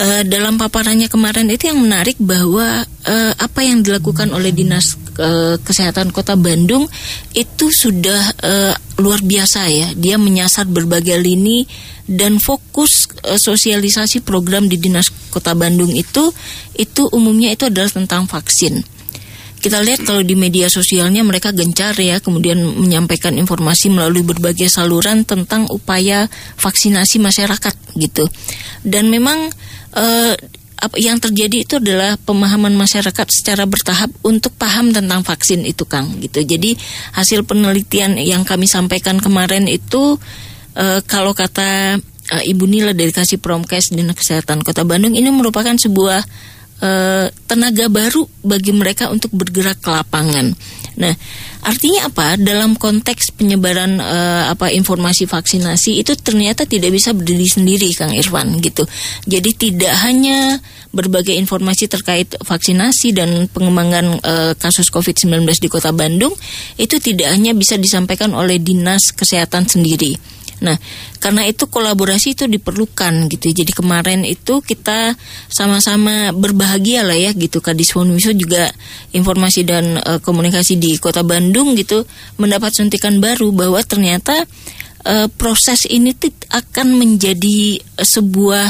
uh, 0.00 0.22
dalam 0.24 0.56
paparannya 0.56 1.12
kemarin 1.12 1.52
itu 1.52 1.68
yang 1.68 1.84
menarik 1.84 2.16
bahwa 2.16 2.80
uh, 2.86 3.32
apa 3.36 3.60
yang 3.60 3.84
dilakukan 3.84 4.32
oleh 4.32 4.56
dinas 4.56 4.96
uh, 5.20 5.56
kesehatan 5.60 6.10
kota 6.10 6.34
Bandung 6.34 6.88
itu 7.36 7.68
sudah 7.68 8.22
uh, 8.40 8.74
luar 8.96 9.20
biasa 9.20 9.68
ya. 9.68 9.88
Dia 9.92 10.16
menyasar 10.16 10.64
berbagai 10.66 11.20
lini 11.20 11.68
dan 12.08 12.40
fokus 12.40 13.06
uh, 13.22 13.36
sosialisasi 13.36 14.24
program 14.24 14.66
di 14.66 14.80
dinas 14.80 15.12
kota 15.28 15.52
Bandung 15.52 15.92
itu 15.92 16.32
itu 16.74 17.06
umumnya 17.12 17.52
itu 17.52 17.68
adalah 17.68 17.92
tentang 17.92 18.24
vaksin. 18.24 18.80
Kita 19.60 19.76
lihat 19.84 20.08
kalau 20.08 20.24
di 20.24 20.32
media 20.32 20.72
sosialnya 20.72 21.20
mereka 21.20 21.52
gencar 21.52 21.92
ya 22.00 22.16
kemudian 22.16 22.80
menyampaikan 22.80 23.36
informasi 23.36 23.92
melalui 23.92 24.24
berbagai 24.24 24.72
saluran 24.72 25.28
tentang 25.28 25.68
upaya 25.68 26.32
vaksinasi 26.56 27.20
masyarakat 27.20 27.76
gitu. 28.00 28.24
Dan 28.80 29.12
memang 29.12 29.52
uh, 30.82 30.92
yang 30.96 31.20
terjadi 31.20 31.62
itu 31.64 31.74
adalah 31.78 32.16
pemahaman 32.16 32.72
masyarakat 32.74 33.26
secara 33.30 33.68
bertahap 33.68 34.10
untuk 34.24 34.52
paham 34.56 34.90
tentang 34.90 35.20
vaksin 35.22 35.64
itu 35.68 35.84
Kang 35.84 36.18
gitu. 36.20 36.40
Jadi 36.42 36.76
hasil 37.14 37.44
penelitian 37.44 38.16
yang 38.16 38.42
kami 38.42 38.64
sampaikan 38.64 39.20
kemarin 39.20 39.68
itu 39.68 40.16
uh, 40.76 41.00
kalau 41.04 41.36
kata 41.36 42.00
uh, 42.32 42.42
Ibu 42.42 42.64
Nila 42.64 42.92
dari 42.96 43.12
Kasih 43.12 43.38
Promkes 43.38 43.92
Dinas 43.92 44.16
Kesehatan 44.16 44.64
Kota 44.64 44.82
Bandung 44.86 45.12
ini 45.12 45.28
merupakan 45.28 45.74
sebuah 45.74 46.20
uh, 46.80 47.26
tenaga 47.46 47.86
baru 47.92 48.26
bagi 48.42 48.72
mereka 48.72 49.12
untuk 49.12 49.30
bergerak 49.36 49.78
ke 49.80 49.90
lapangan. 49.92 50.52
Nah, 51.00 51.16
artinya 51.64 52.12
apa? 52.12 52.36
Dalam 52.36 52.76
konteks 52.76 53.32
penyebaran 53.40 53.96
uh, 53.96 54.52
apa 54.52 54.68
informasi 54.68 55.24
vaksinasi 55.24 55.96
itu 55.96 56.12
ternyata 56.20 56.68
tidak 56.68 56.92
bisa 56.92 57.16
berdiri 57.16 57.48
sendiri, 57.48 57.88
Kang 57.96 58.12
Irfan 58.12 58.60
gitu. 58.60 58.84
Jadi 59.24 59.50
tidak 59.56 59.96
hanya 60.04 60.60
berbagai 60.92 61.32
informasi 61.32 61.88
terkait 61.88 62.36
vaksinasi 62.36 63.16
dan 63.16 63.48
pengembangan 63.48 64.20
uh, 64.20 64.52
kasus 64.60 64.92
COVID-19 64.92 65.46
di 65.56 65.68
Kota 65.72 65.94
Bandung 65.94 66.36
itu 66.76 67.00
tidak 67.00 67.32
hanya 67.32 67.56
bisa 67.56 67.80
disampaikan 67.80 68.36
oleh 68.36 68.60
Dinas 68.60 69.14
Kesehatan 69.14 69.70
sendiri 69.70 70.39
Nah, 70.60 70.76
karena 71.20 71.48
itu 71.48 71.66
kolaborasi 71.68 72.36
itu 72.36 72.44
diperlukan 72.44 73.32
gitu. 73.32 73.48
Jadi 73.48 73.72
kemarin 73.72 74.28
itu 74.28 74.60
kita 74.60 75.16
sama-sama 75.48 76.32
berbahagia 76.36 77.00
lah 77.04 77.16
ya 77.16 77.32
gitu. 77.32 77.64
Kadis 77.64 77.96
Fonwiso 77.96 78.36
juga 78.36 78.68
informasi 79.16 79.64
dan 79.64 79.96
e, 79.96 80.20
komunikasi 80.20 80.76
di 80.76 81.00
Kota 81.00 81.24
Bandung 81.24 81.72
gitu 81.80 82.04
mendapat 82.36 82.76
suntikan 82.76 83.18
baru 83.24 83.52
bahwa 83.56 83.80
ternyata 83.80 84.44
e, 85.00 85.32
proses 85.32 85.88
ini 85.88 86.12
akan 86.52 87.00
menjadi 87.00 87.80
sebuah 87.96 88.68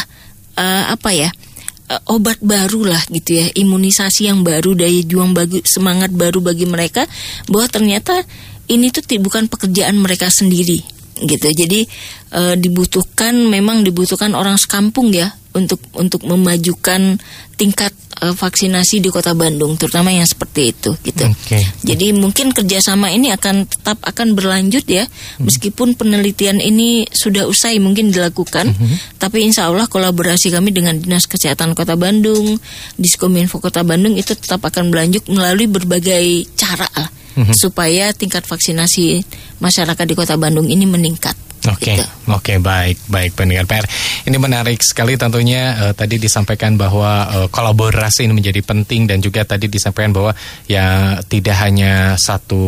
e, 0.54 0.66
apa 0.94 1.10
ya? 1.10 1.30
obat 2.06 2.38
baru 2.38 2.86
lah 2.86 3.02
gitu 3.10 3.34
ya 3.34 3.50
imunisasi 3.50 4.30
yang 4.30 4.46
baru 4.46 4.78
daya 4.78 5.02
juang 5.02 5.34
bagi 5.34 5.58
semangat 5.66 6.14
baru 6.14 6.38
bagi 6.38 6.62
mereka 6.62 7.02
bahwa 7.50 7.66
ternyata 7.66 8.14
ini 8.70 8.94
tuh 8.94 9.02
bukan 9.18 9.50
pekerjaan 9.50 9.98
mereka 9.98 10.30
sendiri 10.30 10.99
gitu. 11.18 11.48
Jadi 11.52 11.86
e, 12.30 12.42
dibutuhkan 12.56 13.34
memang 13.34 13.82
dibutuhkan 13.82 14.32
orang 14.32 14.56
sekampung 14.56 15.10
ya 15.10 15.34
untuk 15.50 15.82
untuk 15.98 16.22
memajukan 16.22 17.18
tingkat 17.58 17.90
e, 18.22 18.32
vaksinasi 18.32 19.02
di 19.02 19.10
Kota 19.10 19.34
Bandung, 19.34 19.74
terutama 19.74 20.14
yang 20.14 20.24
seperti 20.24 20.70
itu 20.72 20.94
gitu. 21.02 21.26
Okay. 21.26 21.66
Jadi 21.82 22.14
mungkin 22.14 22.54
kerjasama 22.54 23.10
ini 23.10 23.34
akan 23.34 23.66
tetap 23.66 23.98
akan 24.06 24.38
berlanjut 24.38 24.86
ya, 24.86 25.04
hmm. 25.04 25.44
meskipun 25.44 25.98
penelitian 25.98 26.62
ini 26.62 27.04
sudah 27.10 27.50
usai 27.50 27.82
mungkin 27.82 28.14
dilakukan, 28.14 28.72
hmm. 28.72 29.20
tapi 29.20 29.42
insya 29.44 29.68
Allah 29.68 29.90
kolaborasi 29.90 30.54
kami 30.54 30.70
dengan 30.70 30.96
Dinas 30.96 31.26
Kesehatan 31.26 31.74
Kota 31.74 31.98
Bandung, 31.98 32.56
Diskominfo 32.96 33.58
Kota 33.58 33.82
Bandung 33.82 34.14
itu 34.16 34.32
tetap 34.38 34.62
akan 34.64 34.88
berlanjut 34.88 35.26
melalui 35.28 35.66
berbagai 35.66 36.46
cara 36.56 36.86
lah 36.96 37.19
hmm. 37.36 37.54
supaya 37.54 38.10
tingkat 38.16 38.46
vaksinasi 38.46 39.22
masyarakat 39.60 40.04
di 40.06 40.14
Kota 40.16 40.34
Bandung 40.40 40.66
ini 40.66 40.86
meningkat. 40.88 41.50
Oke, 41.68 41.92
okay. 41.92 41.96
gitu. 42.00 42.08
oke 42.32 42.40
okay, 42.40 42.56
baik, 42.56 42.96
baik 43.12 43.36
pendengar 43.36 43.68
PR. 43.68 43.84
Ini 44.24 44.36
menarik 44.40 44.80
sekali 44.80 45.20
tentunya 45.20 45.76
uh, 45.76 45.92
tadi 45.92 46.16
disampaikan 46.16 46.80
bahwa 46.80 47.28
uh, 47.28 47.48
kolaborasi 47.52 48.24
ini 48.24 48.32
menjadi 48.32 48.64
penting 48.64 49.04
dan 49.04 49.20
juga 49.20 49.44
tadi 49.44 49.68
disampaikan 49.68 50.08
bahwa 50.08 50.32
ya 50.64 51.20
tidak 51.28 51.60
hanya 51.60 52.16
satu 52.16 52.64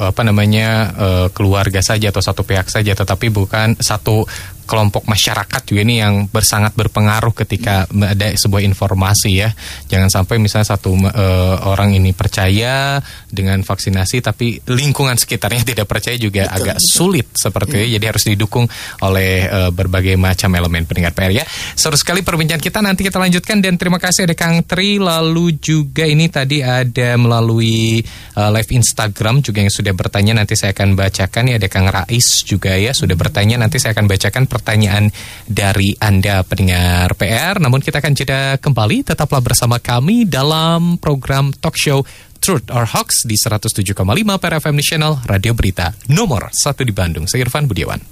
apa 0.00 0.24
namanya 0.24 0.68
uh, 0.96 1.26
keluarga 1.28 1.84
saja 1.84 2.08
atau 2.08 2.24
satu 2.24 2.40
pihak 2.40 2.72
saja, 2.72 2.96
tetapi 2.96 3.28
bukan 3.28 3.76
satu 3.76 4.24
kelompok 4.64 5.04
masyarakat 5.06 5.60
juga 5.66 5.80
ini 5.82 6.00
yang 6.00 6.26
bersangat 6.30 6.72
berpengaruh 6.72 7.34
ketika 7.34 7.86
ada 7.90 8.32
sebuah 8.34 8.62
informasi 8.64 9.30
ya. 9.42 9.50
Jangan 9.90 10.08
sampai 10.08 10.40
misalnya 10.40 10.74
satu 10.74 10.94
uh, 10.96 11.56
orang 11.68 11.94
ini 11.96 12.14
percaya 12.16 13.00
dengan 13.28 13.60
vaksinasi 13.60 14.24
tapi 14.24 14.60
lingkungan 14.66 15.18
sekitarnya 15.18 15.62
tidak 15.74 15.86
percaya 15.88 16.16
juga 16.16 16.48
betul, 16.48 16.56
agak 16.62 16.78
betul. 16.78 16.90
sulit 16.90 17.26
seperti 17.34 17.70
itu. 17.72 17.78
Ya. 17.78 17.88
Jadi 17.98 18.04
harus 18.08 18.24
didukung 18.24 18.66
oleh 19.04 19.46
uh, 19.48 19.70
berbagai 19.70 20.14
macam 20.16 20.52
elemen 20.54 20.84
pendengar 20.86 21.12
PR 21.12 21.32
ya. 21.32 21.44
Seru 21.76 21.96
sekali 21.96 22.24
perbincangan 22.24 22.62
kita 22.62 22.78
nanti 22.80 23.02
kita 23.06 23.18
lanjutkan 23.18 23.58
dan 23.60 23.74
terima 23.76 23.98
kasih 23.98 24.28
ada 24.28 24.36
Kang 24.36 24.62
Tri 24.64 24.96
lalu 25.02 25.56
juga 25.58 26.06
ini 26.06 26.28
tadi 26.28 26.62
ada 26.62 27.16
melalui 27.18 28.00
uh, 28.36 28.50
live 28.52 28.70
Instagram 28.72 29.42
juga 29.44 29.64
yang 29.64 29.72
sudah 29.72 29.92
bertanya 29.92 30.38
nanti 30.38 30.54
saya 30.56 30.72
akan 30.76 30.94
bacakan 30.94 31.52
ya 31.52 31.56
ada 31.60 31.68
Kang 31.68 31.88
Rais 31.88 32.44
juga 32.44 32.74
ya 32.76 32.92
sudah 32.92 33.16
bertanya 33.16 33.60
nanti 33.60 33.80
saya 33.80 33.96
akan 33.96 34.06
bacakan 34.08 34.44
pertanyaan 34.52 35.08
dari 35.48 35.96
Anda 35.96 36.44
pendengar 36.44 37.16
PR. 37.16 37.56
Namun 37.56 37.80
kita 37.80 38.04
akan 38.04 38.12
jeda 38.12 38.60
kembali, 38.60 39.08
tetaplah 39.08 39.40
bersama 39.40 39.80
kami 39.80 40.28
dalam 40.28 41.00
program 41.00 41.56
talk 41.56 41.80
show 41.80 42.04
Truth 42.42 42.74
or 42.74 42.84
Hoax 42.90 43.22
di 43.24 43.38
107,5 43.38 44.02
per 44.42 44.52
FM 44.58 44.74
National 44.74 45.22
Radio 45.30 45.54
Berita 45.54 45.94
nomor 46.10 46.50
1 46.50 46.82
di 46.82 46.90
Bandung. 46.90 47.30
Saya 47.30 47.46
Irfan 47.46 47.70
Budiawan. 47.70 48.02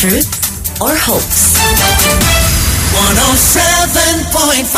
Truth 0.00 0.32
or 0.80 0.96
Hoax 0.96 1.60
107.5 2.96 4.72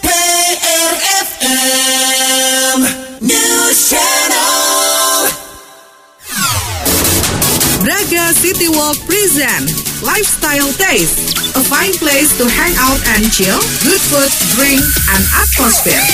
PRFM 0.00 1.68
News 3.20 3.76
Channel 3.92 4.17
Braga 7.88 8.34
City 8.34 8.68
Walk 8.68 8.98
present 9.06 9.72
Lifestyle 10.02 10.70
Taste, 10.74 11.56
a 11.56 11.64
fine 11.64 11.94
place 11.94 12.36
to 12.36 12.44
hang 12.46 12.74
out 12.76 13.00
and 13.16 13.32
chill, 13.32 13.56
good 13.80 14.02
food, 14.12 14.28
drink, 14.52 14.84
and 15.16 15.24
atmosphere. 15.32 16.04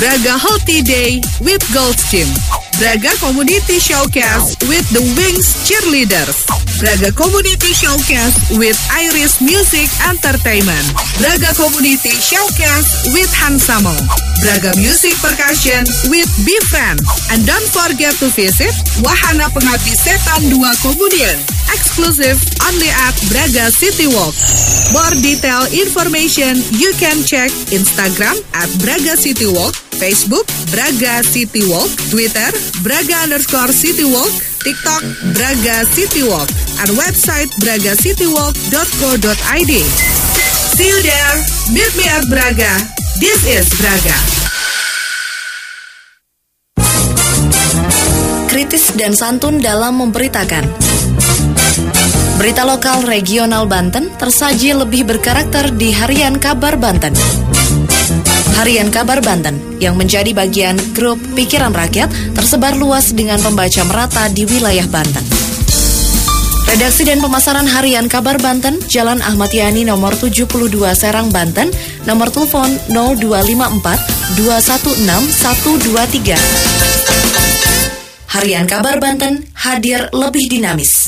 Braga 0.00 0.38
Healthy 0.38 0.80
Day 0.80 1.20
with 1.42 1.60
Gold 1.74 1.98
Team. 2.08 2.65
Braga 2.76 3.08
Community 3.24 3.80
Showcase 3.80 4.52
with 4.68 4.84
the 4.92 5.00
Wings 5.16 5.48
Cheerleaders. 5.64 6.44
Braga 6.76 7.08
Community 7.16 7.72
Showcase 7.72 8.36
with 8.60 8.76
Iris 8.92 9.40
Music 9.40 9.88
Entertainment. 10.04 10.84
Braga 11.16 11.56
Community 11.56 12.12
Showcase 12.20 13.08
with 13.16 13.32
Hansamo. 13.32 13.96
Braga 14.44 14.76
Music 14.76 15.16
Percussion 15.24 15.88
with 16.12 16.28
Befriend. 16.44 17.00
And 17.32 17.48
don't 17.48 17.64
forget 17.72 18.12
to 18.20 18.28
visit 18.36 18.76
Wahana 19.00 19.48
Pengabdi 19.56 19.96
Setan 19.96 20.52
2 20.52 20.60
Komunian, 20.84 21.40
exclusive 21.72 22.36
only 22.68 22.92
at 22.92 23.16
Braga 23.32 23.72
City 23.72 24.04
Walk. 24.12 24.36
More 24.92 25.16
detailed 25.24 25.72
information 25.72 26.60
you 26.76 26.92
can 27.00 27.24
check 27.24 27.48
Instagram 27.72 28.36
at 28.52 28.68
Braga 28.84 29.16
City 29.16 29.48
Walk, 29.48 29.72
Facebook 29.96 30.44
Braga 30.68 31.24
City 31.24 31.64
Walk, 31.72 31.88
Twitter 32.12 32.52
Braga 32.82 33.16
underscore 33.26 33.72
City 33.72 34.04
Walk, 34.04 34.30
TikTok 34.62 35.02
Braga 35.34 35.84
City 35.90 36.22
Walk, 36.26 36.48
and 36.82 36.90
website 36.98 37.50
bragacitywalk.co.id. 37.62 39.72
See 40.76 40.88
you 40.88 41.02
there. 41.02 41.36
Meet 41.72 41.96
me 41.96 42.08
at 42.10 42.24
Braga. 42.28 42.78
This 43.18 43.46
is 43.46 43.68
Braga. 43.80 44.36
kritis 48.56 48.96
dan 48.96 49.12
santun 49.12 49.60
dalam 49.60 50.00
memberitakan. 50.00 50.64
Berita 52.40 52.64
lokal 52.64 53.04
regional 53.04 53.68
Banten 53.68 54.08
tersaji 54.16 54.72
lebih 54.72 55.04
berkarakter 55.04 55.76
di 55.76 55.92
Harian 55.92 56.40
Kabar 56.40 56.80
Banten. 56.80 57.12
Harian 58.56 58.88
Kabar 58.88 59.20
Banten 59.20 59.76
yang 59.84 60.00
menjadi 60.00 60.32
bagian 60.32 60.80
grup 60.96 61.20
Pikiran 61.36 61.76
Rakyat 61.76 62.08
tersebar 62.32 62.72
luas 62.72 63.12
dengan 63.12 63.36
pembaca 63.36 63.84
merata 63.84 64.32
di 64.32 64.48
wilayah 64.48 64.88
Banten. 64.88 65.20
Redaksi 66.64 67.04
dan 67.04 67.20
pemasaran 67.20 67.68
harian 67.68 68.08
Kabar 68.08 68.40
Banten, 68.40 68.80
Jalan 68.88 69.20
Ahmad 69.20 69.52
Yani 69.52 69.84
nomor 69.84 70.16
72 70.16 70.48
Serang 70.96 71.28
Banten, 71.28 71.68
nomor 72.08 72.32
telepon 72.32 72.72
0254 72.88 74.40
216 74.40 75.04
123. 75.04 76.40
Harian 78.40 78.64
Kabar 78.64 78.96
Banten 78.96 79.44
hadir 79.52 80.08
lebih 80.16 80.48
dinamis. 80.48 81.05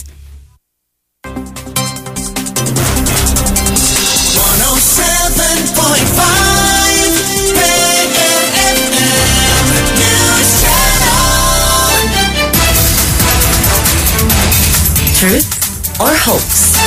Hoax? 16.29 16.78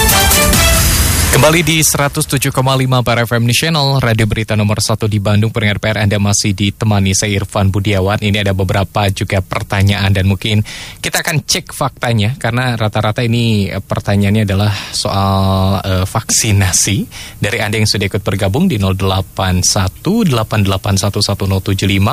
Kembali 1.41 1.65
di 1.65 1.81
107,5 1.81 2.53
para 3.01 3.25
FM 3.25 3.49
National, 3.49 3.97
Radio 3.97 4.29
Berita 4.29 4.53
nomor 4.53 4.77
1 4.77 5.09
di 5.09 5.17
Bandung, 5.17 5.49
pendengar 5.49 5.81
PR 5.81 6.05
Anda 6.05 6.21
masih 6.21 6.53
ditemani 6.53 7.17
saya 7.17 7.41
Irfan 7.41 7.73
Budiawan. 7.73 8.21
Ini 8.21 8.45
ada 8.45 8.53
beberapa 8.53 9.09
juga 9.09 9.41
pertanyaan 9.41 10.13
dan 10.13 10.29
mungkin 10.29 10.61
kita 11.01 11.25
akan 11.25 11.41
cek 11.41 11.73
faktanya 11.73 12.37
karena 12.37 12.77
rata-rata 12.77 13.25
ini 13.25 13.73
eh, 13.73 13.81
pertanyaannya 13.81 14.45
adalah 14.45 14.69
soal 14.93 15.81
eh, 15.81 16.05
vaksinasi. 16.05 17.09
Dari 17.41 17.57
Anda 17.57 17.81
yang 17.81 17.89
sudah 17.89 18.05
ikut 18.05 18.21
bergabung 18.21 18.69
di 18.69 18.77
0818811075 18.77 21.41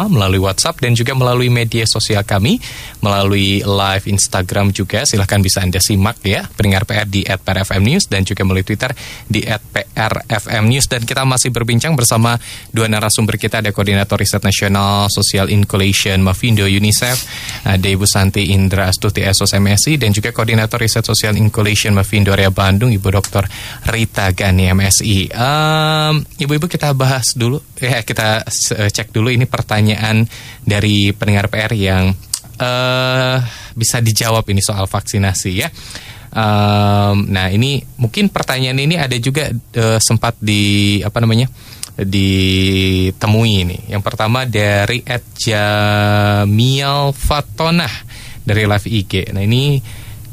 melalui 0.09 0.41
WhatsApp 0.41 0.81
dan 0.81 0.97
juga 0.97 1.13
melalui 1.13 1.53
media 1.53 1.85
sosial 1.85 2.25
kami, 2.25 2.65
melalui 3.05 3.61
live 3.61 4.09
Instagram 4.09 4.73
juga. 4.73 5.05
Silahkan 5.05 5.45
bisa 5.45 5.61
Anda 5.61 5.85
simak 5.85 6.17
ya, 6.25 6.49
pendengar 6.57 6.89
PR 6.89 7.05
di 7.05 7.29
@prfm 7.29 7.85
News 7.85 8.09
dan 8.09 8.25
juga 8.25 8.49
melalui 8.49 8.65
Twitter 8.65 8.97
di 9.27 9.43
@prfm 9.43 10.65
News 10.71 10.87
dan 10.87 11.03
kita 11.03 11.27
masih 11.27 11.51
berbincang 11.51 11.99
bersama 11.99 12.39
dua 12.71 12.87
narasumber 12.87 13.41
kita 13.41 13.65
ada 13.65 13.75
koordinator 13.75 14.21
riset 14.21 14.45
nasional 14.45 15.11
Social 15.11 15.51
Inclusion 15.51 16.23
Mavindo 16.23 16.69
UNICEF 16.69 17.17
ada 17.67 17.89
Ibu 17.89 18.07
Santi 18.07 18.55
Indra 18.55 18.87
Astuti 18.93 19.27
SOS 19.27 19.59
MSI 19.59 19.99
dan 19.99 20.15
juga 20.15 20.31
koordinator 20.31 20.79
riset 20.79 21.03
Social 21.05 21.35
Inclusion 21.37 21.97
Mavindo 21.97 22.31
Area 22.31 22.53
Bandung 22.53 22.95
Ibu 22.95 23.09
Dr. 23.09 23.45
Rita 23.91 24.31
Gani 24.33 24.71
MSI. 24.71 25.33
Em, 25.33 26.15
Ibu-ibu 26.39 26.71
kita 26.71 26.95
bahas 26.95 27.35
dulu 27.35 27.59
ya 27.79 28.01
kita 28.07 28.47
eh, 28.49 28.91
cek 28.91 29.11
dulu 29.11 29.29
ini 29.33 29.45
pertanyaan 29.45 30.25
dari 30.63 31.11
pendengar 31.13 31.51
PR 31.51 31.73
yang 31.75 32.15
eh 32.59 33.39
bisa 33.79 34.03
dijawab 34.03 34.43
ini 34.51 34.59
soal 34.59 34.91
vaksinasi 34.91 35.51
ya. 35.55 35.71
Um, 36.29 37.29
nah 37.33 37.49
ini 37.49 37.81
mungkin 37.97 38.29
pertanyaan 38.29 38.77
ini 38.77 39.01
ada 39.01 39.17
juga 39.17 39.49
eh, 39.53 39.99
sempat 39.99 40.37
di 40.39 40.99
apa 41.01 41.19
namanya 41.25 41.49
ditemui 41.99 43.53
ini. 43.67 43.79
Yang 43.91 44.03
pertama 44.07 44.47
dari 44.47 45.03
Ed 45.03 45.25
Jamiel 45.35 47.11
Fatonah 47.11 47.95
dari 48.47 48.65
Live 48.65 48.87
IG. 48.87 49.35
Nah 49.35 49.43
ini 49.43 49.83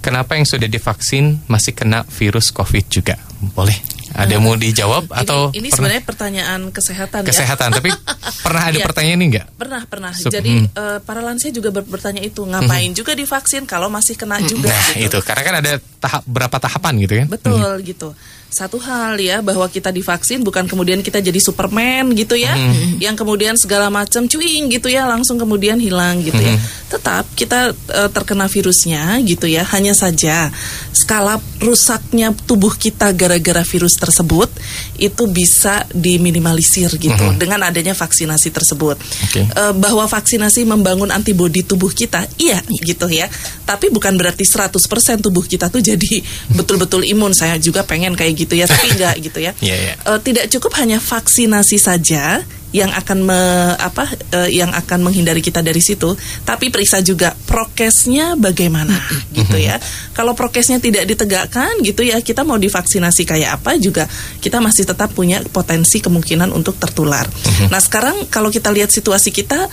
kenapa 0.04 0.38
yang 0.38 0.46
sudah 0.46 0.70
divaksin 0.70 1.41
masih 1.50 1.74
kena 1.74 2.06
virus 2.06 2.54
COVID 2.54 2.86
juga? 2.91 3.18
Boleh? 3.51 3.75
Ada 4.15 4.39
mau 4.39 4.55
dijawab 4.55 5.11
atau 5.11 5.51
ini, 5.51 5.59
ini 5.59 5.67
pernah- 5.67 5.75
sebenarnya 5.75 6.03
pertanyaan 6.03 6.59
kesehatan, 6.69 7.21
kesehatan? 7.21 7.67
ya. 7.67 7.75
Tapi 7.75 7.89
pernah 8.45 8.63
ada 8.63 8.77
Iya. 8.77 8.86
pertanyaan 8.86 9.17
ini 9.17 9.27
nggak? 9.29 9.47
Pernah, 9.55 9.81
pernah. 9.86 10.11
Sup- 10.13 10.31
Jadi 10.31 10.51
hmm. 10.55 10.67
eh, 10.71 10.99
para 11.03 11.19
lansia 11.19 11.51
juga 11.51 11.69
ber- 11.69 11.83
bertanya 11.86 12.21
itu, 12.21 12.39
ngapain 12.41 12.91
juga 12.91 13.11
divaksin 13.11 13.65
kalau 13.65 13.91
masih 13.91 14.15
kena 14.15 14.39
juga 14.41 14.71
Nah 14.71 14.95
itu 14.95 15.11
gitu. 15.11 15.17
karena 15.19 15.41
kan 15.43 15.55
ada 15.57 15.71
tahap 15.99 16.21
berapa 16.23 16.57
tahapan 16.57 16.93
gitu 16.97 17.13
kan? 17.17 17.27
Betul 17.27 17.71
gitu. 17.83 18.07
Satu 18.56 18.80
hal 18.80 19.20
ya 19.20 19.43
bahwa 19.43 19.68
kita 19.68 19.91
divaksin 19.91 20.39
bukan 20.39 20.64
kemudian 20.64 21.03
kita 21.03 21.20
jadi 21.20 21.36
Superman 21.43 22.16
gitu 22.16 22.39
ya, 22.39 22.56
Mm-hmm. 22.56 23.03
yang 23.03 23.20
kemudian 23.20 23.60
segala 23.60 23.91
macam 23.91 24.32
cuing 24.32 24.72
gitu 24.72 24.88
ya 24.88 25.03
langsung 25.03 25.36
kemudian 25.36 25.76
hilang 25.76 26.24
gitu 26.24 26.39
ya. 26.39 26.56
Mm-hmm. 26.56 26.88
Tetap 26.88 27.26
kita 27.36 27.76
eh, 27.76 28.10
terkena 28.16 28.47
virusnya 28.47 29.20
gitu 29.28 29.51
ya. 29.51 29.68
Hanya 29.76 29.91
saja 29.91 30.47
skala 30.95 31.43
rusaknya 31.60 32.32
tubuh 32.47 32.72
kita 32.80 33.12
gara-gara 33.12 33.60
virus 33.68 33.99
tersebut 33.99 34.47
itu 34.95 35.28
bisa 35.28 35.84
diminimalisir 35.91 36.95
gitu 36.95 37.26
dengan 37.36 37.68
adanya 37.68 37.91
vaksinasi 37.91 38.56
tersebut. 38.56 38.95
Oke. 38.95 39.41
Eh, 39.43 39.74
bahwa 39.76 40.08
vaksinasi 40.08 40.64
membangun 40.64 41.12
antibodi 41.12 41.68
tubuh 41.68 41.91
kita, 41.91 42.24
iya 42.39 42.64
gitu 42.72 43.12
ya. 43.12 43.28
Tapi 43.68 43.91
bukan 43.91 44.16
berarti 44.16 44.47
100% 44.47 45.20
tubuh 45.20 45.43
kita 45.43 45.68
tuh 45.68 45.84
jadi 45.84 46.24
betul-betul 46.56 47.03
imun. 47.03 47.36
Saya 47.36 47.60
juga 47.60 47.84
pengen 47.84 48.16
kayak 48.16 48.34
gitu 48.38 48.45
ya, 48.54 48.70
tapi 48.70 48.91
enggak 48.93 49.16
gitu 49.18 49.39
ya. 49.41 49.52
Iya, 49.58 49.76
iya. 49.82 49.93
Eh, 49.98 50.20
tidak 50.22 50.46
cukup 50.54 50.78
hanya 50.78 51.02
vaksinasi 51.02 51.82
saja 51.82 52.46
yang 52.76 52.91
akan 52.91 53.24
me- 53.24 53.78
apa 53.80 54.04
eh, 54.36 54.60
yang 54.60 54.68
akan 54.76 55.08
menghindari 55.08 55.39
kita 55.39 55.64
dari 55.64 55.80
situ, 55.80 56.12
tapi 56.43 56.68
periksa 56.68 57.00
juga 57.00 57.32
prokesnya 57.34 58.36
bagaimana 58.36 59.00
gitu 59.32 59.56
ya. 59.56 59.80
Kalau 60.12 60.36
prokesnya 60.36 60.84
tidak 60.84 61.08
ditegakkan 61.08 61.80
gitu 61.80 62.04
ya, 62.04 62.20
kita 62.20 62.43
mau 62.43 62.60
divaksinasi 62.60 63.24
kayak 63.24 63.64
apa 63.64 63.80
juga 63.80 64.04
kita 64.43 64.60
masih 64.60 64.91
tetap 64.91 65.16
punya 65.16 65.39
potensi 65.48 66.04
kemungkinan 66.04 66.52
untuk 66.52 66.76
tertular. 66.76 67.24
Nah, 67.72 67.80
sekarang 67.80 68.28
kalau 68.28 68.52
kita 68.52 68.76
lihat 68.76 68.91
situasi 68.91 69.32
kita 69.32 69.72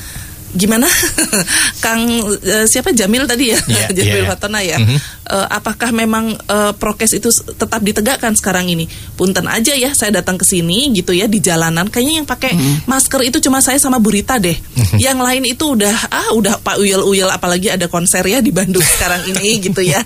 gimana? 0.53 0.85
Kang 1.85 2.01
eh, 2.45 2.65
siapa? 2.69 2.93
Jamil 2.93 3.25
tadi 3.25 3.53
ya? 3.53 3.59
Iya, 3.59 3.87
Jamil. 3.97 4.25
Fatona 4.29 4.61
ya? 4.61 4.77
Mhm. 4.79 4.99
Eh, 5.33 5.47
apakah 5.49 5.91
memang 5.91 6.37
eh, 6.37 6.73
prokes 6.77 7.17
itu 7.17 7.33
tetap 7.33 7.81
ditegakkan 7.81 8.37
sekarang 8.37 8.69
ini? 8.69 8.85
Punten 9.17 9.49
aja 9.49 9.73
ya 9.73 9.97
saya 9.97 10.21
datang 10.21 10.37
ke 10.37 10.45
sini 10.45 10.93
gitu 10.93 11.17
ya 11.17 11.25
di 11.27 11.41
jalanan. 11.41 11.89
Kayaknya 11.89 12.15
yang 12.23 12.29
pakai 12.29 12.53
masker 12.85 13.25
itu 13.25 13.41
cuma 13.41 13.65
saya 13.65 13.81
sama 13.81 13.97
Burita 13.97 14.37
deh. 14.37 14.55
Yang 15.01 15.19
lain 15.25 15.43
itu 15.49 15.65
udah 15.73 15.95
ah 16.13 16.29
udah 16.37 16.61
Pak 16.61 16.77
Uyel 16.81 17.03
Uyel 17.07 17.31
apalagi 17.33 17.73
ada 17.73 17.89
konser 17.89 18.23
ya 18.29 18.45
di 18.45 18.53
Bandung 18.53 18.85
sekarang 18.85 19.25
ini 19.33 19.57
gitu 19.67 19.81
ya. 19.81 20.05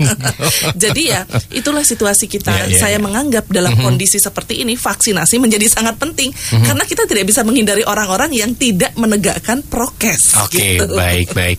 Jadi 0.76 1.03
ya 1.11 1.26
itulah 1.51 1.82
situasi 1.82 2.30
kita. 2.30 2.55
Iya, 2.55 2.64
iya, 2.70 2.78
saya 2.78 2.99
iya. 2.99 3.03
menganggap 3.03 3.51
dalam 3.51 3.74
kondisi 3.78 4.22
seperti 4.22 4.62
ini 4.62 4.78
vaksinasi 4.78 5.42
menjadi 5.42 5.66
sangat 5.66 5.99
penting. 5.99 6.30
Karena 6.51 6.84
kita 6.86 7.09
tidak 7.11 7.26
bisa 7.26 7.42
menghindari 7.42 7.82
orang-orang 7.82 8.30
yang 8.30 8.55
tidak 8.55 8.94
menegakkan 8.94 9.64
prokes 9.66 10.36
Oke, 10.45 10.76
gitu. 10.76 10.93
baik, 10.93 11.32
baik. 11.32 11.59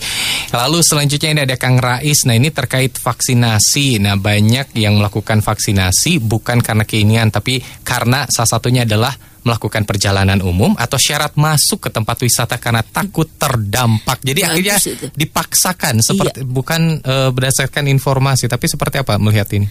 Lalu 0.53 0.79
selanjutnya 0.85 1.29
ini 1.33 1.41
ada 1.47 1.55
Kang 1.57 1.81
Rais. 1.81 2.27
Nah, 2.29 2.35
ini 2.37 2.53
terkait 2.53 2.93
vaksinasi. 2.93 3.97
Nah, 4.03 4.19
banyak 4.19 4.77
yang 4.77 5.01
melakukan 5.01 5.41
vaksinasi 5.41 6.21
bukan 6.21 6.61
karena 6.61 6.85
keinginan, 6.85 7.33
tapi 7.33 7.63
karena 7.81 8.29
salah 8.29 8.59
satunya 8.59 8.85
adalah 8.85 9.15
melakukan 9.47 9.87
perjalanan 9.87 10.43
umum 10.43 10.75
atau 10.75 10.99
syarat 10.99 11.39
masuk 11.39 11.87
ke 11.87 11.89
tempat 11.89 12.19
wisata 12.19 12.59
karena 12.59 12.83
takut 12.83 13.31
terdampak. 13.39 14.19
Jadi 14.19 14.43
Bagus 14.43 14.51
akhirnya 14.51 14.75
itu. 14.75 14.91
Iya. 14.91 15.09
dipaksakan 15.15 15.95
seperti 16.03 16.43
bukan 16.43 16.99
eh, 16.99 17.29
berdasarkan 17.31 17.87
informasi, 17.87 18.51
tapi 18.51 18.67
seperti 18.67 18.99
apa 18.99 19.15
melihat 19.15 19.47
ini? 19.55 19.67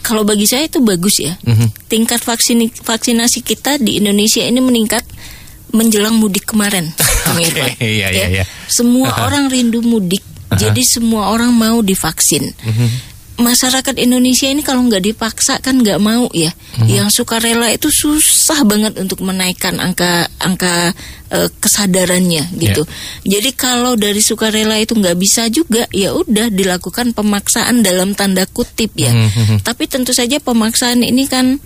Kalau 0.00 0.24
bagi 0.24 0.48
saya 0.48 0.64
itu 0.64 0.80
bagus 0.80 1.20
ya. 1.20 1.36
Mhm. 1.44 1.92
Tingkat 1.92 2.24
vaksin 2.24 2.64
vaksinasi 2.72 3.44
kita 3.44 3.76
di 3.76 4.00
Indonesia 4.00 4.40
ini 4.40 4.64
meningkat 4.64 5.04
menjelang 5.76 6.16
mudik 6.16 6.48
kemarin. 6.48 6.88
Oke, 7.34 7.44
Irfan. 7.46 7.70
iya, 7.80 8.08
iya, 8.08 8.08
Ya. 8.10 8.26
iya. 8.40 8.44
Semua 8.66 9.10
orang 9.22 9.46
rindu 9.46 9.80
mudik. 9.80 10.22
Jadi 10.50 10.82
semua 10.82 11.30
orang 11.30 11.54
mau 11.54 11.78
divaksin. 11.78 12.50
Mhm. 12.50 12.88
Masyarakat 13.40 13.96
Indonesia 13.96 14.52
ini 14.52 14.60
kalau 14.60 14.84
nggak 14.84 15.00
dipaksa 15.00 15.62
kan 15.64 15.80
nggak 15.80 15.96
mau 15.96 16.28
ya. 16.36 16.52
Mhm. 16.76 16.90
Yang 16.90 17.08
sukarela 17.22 17.72
itu 17.72 17.88
susah 17.88 18.68
banget 18.68 18.98
untuk 19.00 19.24
menaikkan 19.24 19.80
angka 19.80 20.28
angka 20.36 20.92
eh, 21.30 21.46
kesadarannya 21.62 22.50
gitu. 22.58 22.82
Jadi 23.22 23.54
kalau 23.54 23.94
dari 23.94 24.18
sukarela 24.20 24.76
itu 24.76 24.92
nggak 24.92 25.14
bisa 25.16 25.46
juga 25.48 25.86
ya 25.94 26.10
udah 26.12 26.50
dilakukan 26.50 27.14
pemaksaan 27.14 27.80
dalam 27.80 28.12
tanda 28.12 28.44
kutip 28.44 28.92
ya. 28.98 29.14
Mhm. 29.14 29.62
Tapi 29.62 29.86
tentu 29.86 30.10
saja 30.12 30.36
pemaksaan 30.36 31.00
ini 31.00 31.24
kan 31.24 31.62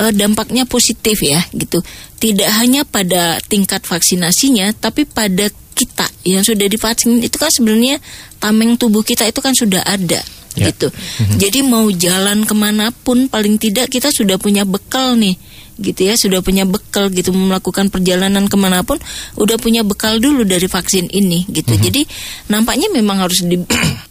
eh, 0.00 0.12
dampaknya 0.12 0.64
positif 0.64 1.20
ya 1.20 1.40
gitu. 1.52 1.80
Tidak 2.16 2.48
hanya 2.60 2.84
pada 2.84 3.40
tingkat 3.44 3.84
vaksinasinya, 3.84 4.72
tapi 4.76 5.04
pada 5.04 5.48
kita 5.76 6.08
yang 6.24 6.40
sudah 6.40 6.64
divaksin 6.64 7.20
itu 7.20 7.36
kan 7.36 7.52
sebenarnya 7.52 8.00
tameng 8.40 8.80
tubuh 8.80 9.04
kita 9.04 9.28
itu 9.28 9.40
kan 9.44 9.52
sudah 9.52 9.84
ada 9.84 10.24
Ya. 10.56 10.72
gitu. 10.72 10.88
Jadi 11.36 11.60
mau 11.60 11.84
jalan 11.92 12.48
ke 12.48 12.56
mana 12.56 12.88
pun 12.88 13.28
paling 13.28 13.60
tidak 13.60 13.92
kita 13.92 14.08
sudah 14.08 14.40
punya 14.40 14.64
bekal 14.64 15.12
nih 15.12 15.36
gitu 15.76 16.08
ya 16.08 16.16
sudah 16.16 16.40
punya 16.40 16.64
bekal 16.64 17.12
gitu 17.12 17.36
melakukan 17.36 17.92
perjalanan 17.92 18.48
ke 18.48 18.56
mana 18.56 18.80
pun 18.80 18.96
udah 19.36 19.60
punya 19.60 19.84
bekal 19.84 20.16
dulu 20.16 20.40
dari 20.48 20.64
vaksin 20.64 21.12
ini 21.12 21.44
gitu 21.52 21.76
jadi 21.76 22.00
nampaknya 22.48 22.88
memang 22.88 23.20
harus 23.20 23.44
di- 23.44 23.60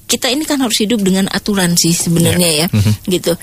kita 0.06 0.30
ini 0.30 0.46
kan 0.46 0.62
harus 0.62 0.78
hidup 0.82 1.02
dengan 1.02 1.26
aturan 1.34 1.74
sih 1.74 1.92
sebenarnya 1.92 2.66
ya, 2.66 2.68
gitu. 3.10 3.34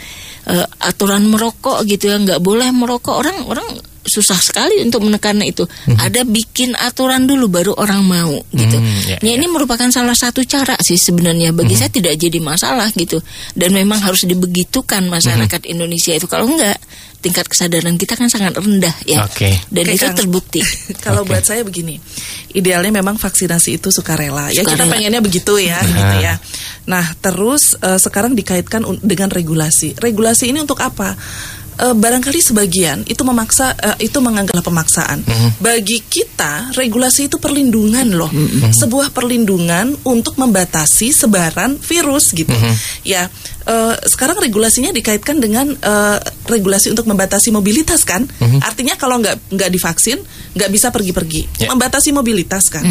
Eh, 0.47 0.67
aturan 0.83 1.27
merokok 1.31 1.87
gitu 1.87 2.11
ya, 2.11 2.19
nggak 2.19 2.43
boleh 2.43 2.71
merokok. 2.71 3.15
Orang 3.15 3.47
orang 3.47 3.67
susah 4.03 4.39
sekali 4.39 4.83
untuk 4.83 5.07
menekan 5.07 5.39
itu. 5.43 5.67
Ada 5.99 6.27
bikin 6.27 6.75
aturan 6.75 7.25
dulu 7.27 7.47
baru 7.49 7.73
orang 7.79 8.03
mau 8.03 8.35
gitu. 8.51 8.77
Hmm, 8.79 9.03
ya, 9.07 9.17
Nah, 9.23 9.33
ini 9.39 9.47
merupakan 9.47 9.87
salah 9.95 10.15
satu 10.15 10.43
cara 10.43 10.75
sih 10.83 10.99
sebenarnya 10.99 11.55
bagi 11.55 11.79
saya 11.79 11.91
tidak 11.91 12.19
jadi 12.19 12.39
masalah 12.43 12.91
gitu. 12.93 13.23
Dan 13.55 13.73
memang 13.73 14.03
harus 14.03 14.27
dibegitukan 14.27 15.07
masyarakat 15.07 15.71
Indonesia 15.71 16.13
itu 16.15 16.27
kalau 16.27 16.51
enggak 16.51 16.79
tingkat 17.23 17.47
kesadaran 17.47 17.95
kita 17.95 18.19
kan 18.19 18.27
sangat 18.27 18.59
rendah 18.59 18.93
ya. 19.07 19.23
Oke. 19.23 19.55
Dan 19.71 19.87
Oke, 19.87 19.95
itu 19.95 20.07
Kang. 20.11 20.19
terbukti. 20.19 20.61
Kalau 21.07 21.23
Oke. 21.23 21.31
buat 21.31 21.47
saya 21.47 21.63
begini, 21.63 22.03
idealnya 22.51 22.91
memang 22.91 23.15
vaksinasi 23.15 23.79
itu 23.79 23.95
sukarela. 23.95 24.51
Ya 24.51 24.67
kita 24.67 24.85
pengennya 24.91 25.23
begitu 25.23 25.55
ya, 25.63 25.79
gitu 25.87 26.17
ya. 26.19 26.35
Nah 26.91 27.07
terus 27.23 27.79
eh, 27.79 28.03
sekarang 28.03 28.35
dikaitkan 28.35 28.83
dengan 29.07 29.31
regulasi. 29.31 29.95
Regulasi 30.03 30.51
ini 30.51 30.67
untuk 30.67 30.83
apa? 30.83 31.15
Eh, 31.73 31.97
barangkali 31.97 32.39
sebagian 32.39 33.01
itu 33.09 33.25
memaksa, 33.25 33.73
eh, 33.75 34.05
itu 34.05 34.21
menganggap 34.21 34.61
pemaksaan. 34.61 35.25
Bagi 35.57 36.05
kita 36.05 36.77
regulasi 36.77 37.33
itu 37.33 37.41
perlindungan 37.41 38.13
loh, 38.13 38.29
sebuah 38.77 39.09
perlindungan 39.11 39.97
untuk 40.05 40.37
membatasi 40.37 41.17
sebaran 41.17 41.81
virus 41.81 42.37
gitu. 42.37 42.53
Ya 43.03 43.33
eh, 43.63 43.95
sekarang 44.05 44.43
regulasinya 44.43 44.93
dikaitkan 44.93 45.39
dengan 45.39 45.71
eh, 45.73 46.19
regulasi 46.45 46.93
untuk 46.93 47.09
membatasi 47.09 47.49
mobilitas 47.55 48.05
kan. 48.05 48.27
Artinya 48.61 48.99
kalau 49.01 49.23
nggak 49.23 49.55
nggak 49.55 49.71
divaksin 49.73 50.19
nggak 50.53 50.71
bisa 50.71 50.93
pergi-pergi. 50.93 51.65
Ya. 51.65 51.73
Membatasi 51.73 52.13
mobilitas 52.13 52.69
kan. 52.69 52.85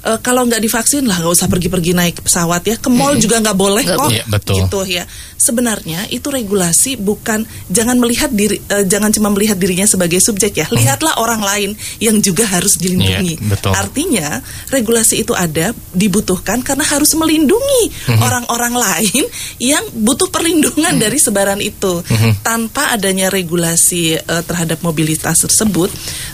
Eh, 0.00 0.18
kalau 0.22 0.46
nggak 0.46 0.62
divaksin 0.62 1.04
lah 1.04 1.18
nggak 1.18 1.34
usah 1.34 1.48
pergi-pergi 1.50 1.92
naik 1.92 2.22
pesawat 2.24 2.62
ya. 2.62 2.76
Ke 2.78 2.88
mall 2.88 3.18
juga 3.18 3.42
nggak 3.42 3.58
boleh 3.58 3.84
kok. 3.84 4.08
Iya, 4.08 4.24
betul. 4.30 4.56
Gitu 4.64 4.80
ya. 4.86 5.04
Sebenarnya 5.40 6.04
itu 6.12 6.28
regulasi 6.28 7.00
bukan 7.00 7.42
jangan 7.66 7.96
melihat 7.96 8.28
diri 8.28 8.60
eh, 8.60 8.84
jangan 8.84 9.08
cuma 9.08 9.32
melihat 9.32 9.56
dirinya 9.56 9.88
sebagai 9.88 10.20
subjek 10.20 10.52
ya. 10.54 10.66
Lihatlah 10.68 11.16
orang 11.16 11.40
lain 11.40 11.70
yang 11.96 12.20
juga 12.20 12.44
harus 12.44 12.76
dilindungi. 12.76 13.40
Iya, 13.40 13.48
betul. 13.48 13.72
Artinya 13.72 14.28
regulasi 14.68 15.24
itu 15.24 15.32
ada 15.32 15.72
dibutuhkan 15.90 16.60
karena 16.60 16.84
harus 16.84 17.08
melindungi 17.16 17.82
Mhm. 18.06 18.20
orang-orang 18.20 18.74
lain 18.76 19.24
yang 19.56 19.82
butuh 19.96 20.28
perlindungan 20.28 20.94
Mhm. 20.94 21.00
dari 21.00 21.16
sebaran 21.16 21.60
itu. 21.60 22.04
Tanpa 22.44 22.92
adanya 22.92 23.32
regulasi 23.32 24.14
eh, 24.14 24.42
terhadap 24.44 24.84
mobilitas 24.84 25.40
tersebut, 25.40 25.88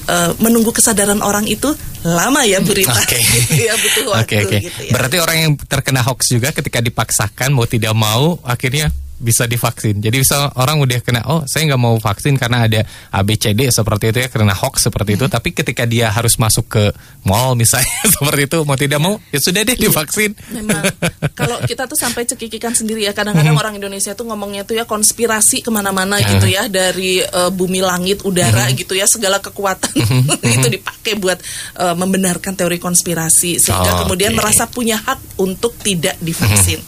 eh, 0.07 0.30
menunggu 0.42 0.74
kesadaran 0.74 1.22
orang 1.22 1.46
itu 1.46 1.70
lama 2.02 2.42
ya 2.42 2.59
Bu 2.59 2.70
Rita. 2.72 2.90
Oke. 2.94 3.18
ya 3.66 3.74
butuh 3.74 4.04
waktu 4.11 4.22
Oke 4.24 4.36
oke. 4.46 4.57
gitu 4.62 4.80
ya. 4.86 4.92
Berarti 4.94 5.16
orang 5.18 5.36
yang 5.38 5.52
terkena 5.59 6.00
hoax 6.02 6.30
juga 6.30 6.50
ketika 6.50 6.78
dipaksakan 6.78 7.50
mau 7.50 7.66
tidak 7.66 7.92
mau 7.92 8.38
akhirnya 8.42 8.90
bisa 9.16 9.44
divaksin. 9.44 9.98
Jadi 9.98 10.20
bisa 10.20 10.52
orang 10.54 10.76
udah 10.78 11.00
kena 11.00 11.24
oh 11.26 11.40
saya 11.44 11.64
nggak 11.66 11.80
mau 11.80 11.96
vaksin 11.96 12.36
karena 12.36 12.64
ada 12.64 12.80
ABCD 13.10 13.66
seperti 13.66 14.10
itu 14.10 14.18
ya 14.20 14.28
karena 14.28 14.52
hoax 14.52 14.84
seperti 14.84 15.16
Hmm. 15.16 15.18
itu. 15.18 15.26
Tapi 15.28 15.48
ketika 15.50 15.82
dia 15.84 16.08
harus 16.08 16.36
masuk 16.36 16.68
ke 16.68 16.84
mall 17.22 17.52
misalnya 17.52 17.88
seperti 18.14 18.46
itu 18.46 18.58
mau 18.62 18.76
tidak 18.76 19.00
mau 19.00 19.16
ya 19.28 19.38
sudah 19.38 19.62
deh 19.62 19.74
divaksin. 19.74 20.36
Memang 20.52 20.84
kalau 21.38 21.56
kita 21.62 21.84
tuh 21.84 21.96
sampai 21.96 22.24
cekikikan 22.24 22.70
sendiri 22.70 23.02
ya 23.02 23.12
kadang-kadang 23.12 23.54
orang 23.54 23.74
Indonesia 23.74 24.12
tuh 24.12 24.24
ngomongnya 24.24 24.62
tuh 24.62 24.74
ya 24.74 24.84
konspirasi 24.84 25.60
ke 25.60 25.70
mana-mana 25.70 26.16
Ya. 26.16 26.32
gitu 26.32 26.46
ya 26.46 26.64
dari 26.66 27.20
eh, 27.20 27.50
bumi 27.50 27.80
langit 27.80 28.20
udara 28.22 28.68
gitu 28.70 28.92
ya 28.92 29.04
segala 29.04 29.36
kekuatan 29.38 29.92
itu 30.56 30.66
dipakai 30.70 31.16
buat 31.16 31.38
eh, 31.76 31.94
membenarkan 31.94 32.52
teori 32.52 32.76
konspirasi 32.76 33.56
sehingga 33.56 33.92
Oh, 33.92 34.04
kemudian 34.04 34.32
oke. 34.32 34.38
merasa 34.38 34.66
punya 34.66 34.98
hak 34.98 35.40
untuk 35.40 35.76
tidak 35.78 36.18
divaksin. 36.18 36.82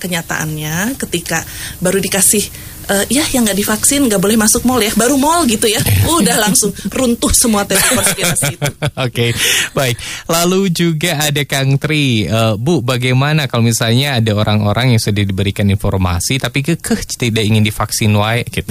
Kenyataannya 0.00 0.96
ketika 0.96 1.44
baru 1.78 2.02
dikasih 2.02 2.50
eh, 2.90 3.04
ya 3.08 3.24
yang 3.30 3.46
nggak 3.46 3.56
divaksin 3.56 4.06
nggak 4.06 4.18
boleh 4.18 4.34
masuk 4.34 4.62
mall 4.62 4.78
ya 4.78 4.90
baru 4.94 5.14
mall 5.14 5.46
gitu 5.46 5.66
ya 5.66 5.78
udah 6.18 6.36
langsung 6.36 6.70
runtuh 6.90 7.30
semua 7.30 7.62
teori 7.64 7.82
konspirasi 7.90 8.52
itu. 8.54 8.70
Oke, 9.06 9.32
baik. 9.72 9.96
Lalu 10.26 10.60
juga 10.70 11.16
ada 11.22 11.42
Kang 11.44 11.78
Tri, 11.78 12.02
Eh, 12.20 12.54
Bu, 12.56 12.82
bagaimana 12.82 13.46
kalau 13.46 13.62
misalnya 13.62 14.18
ada 14.18 14.32
orang-orang 14.34 14.94
yang 14.94 15.02
sudah 15.02 15.22
diberikan 15.22 15.66
informasi 15.66 16.36
tapi 16.36 16.60
kekeh 16.60 17.00
tidak 17.16 17.42
ingin 17.42 17.62
divaksin 17.62 18.12
wae 18.14 18.42
gitu. 18.44 18.70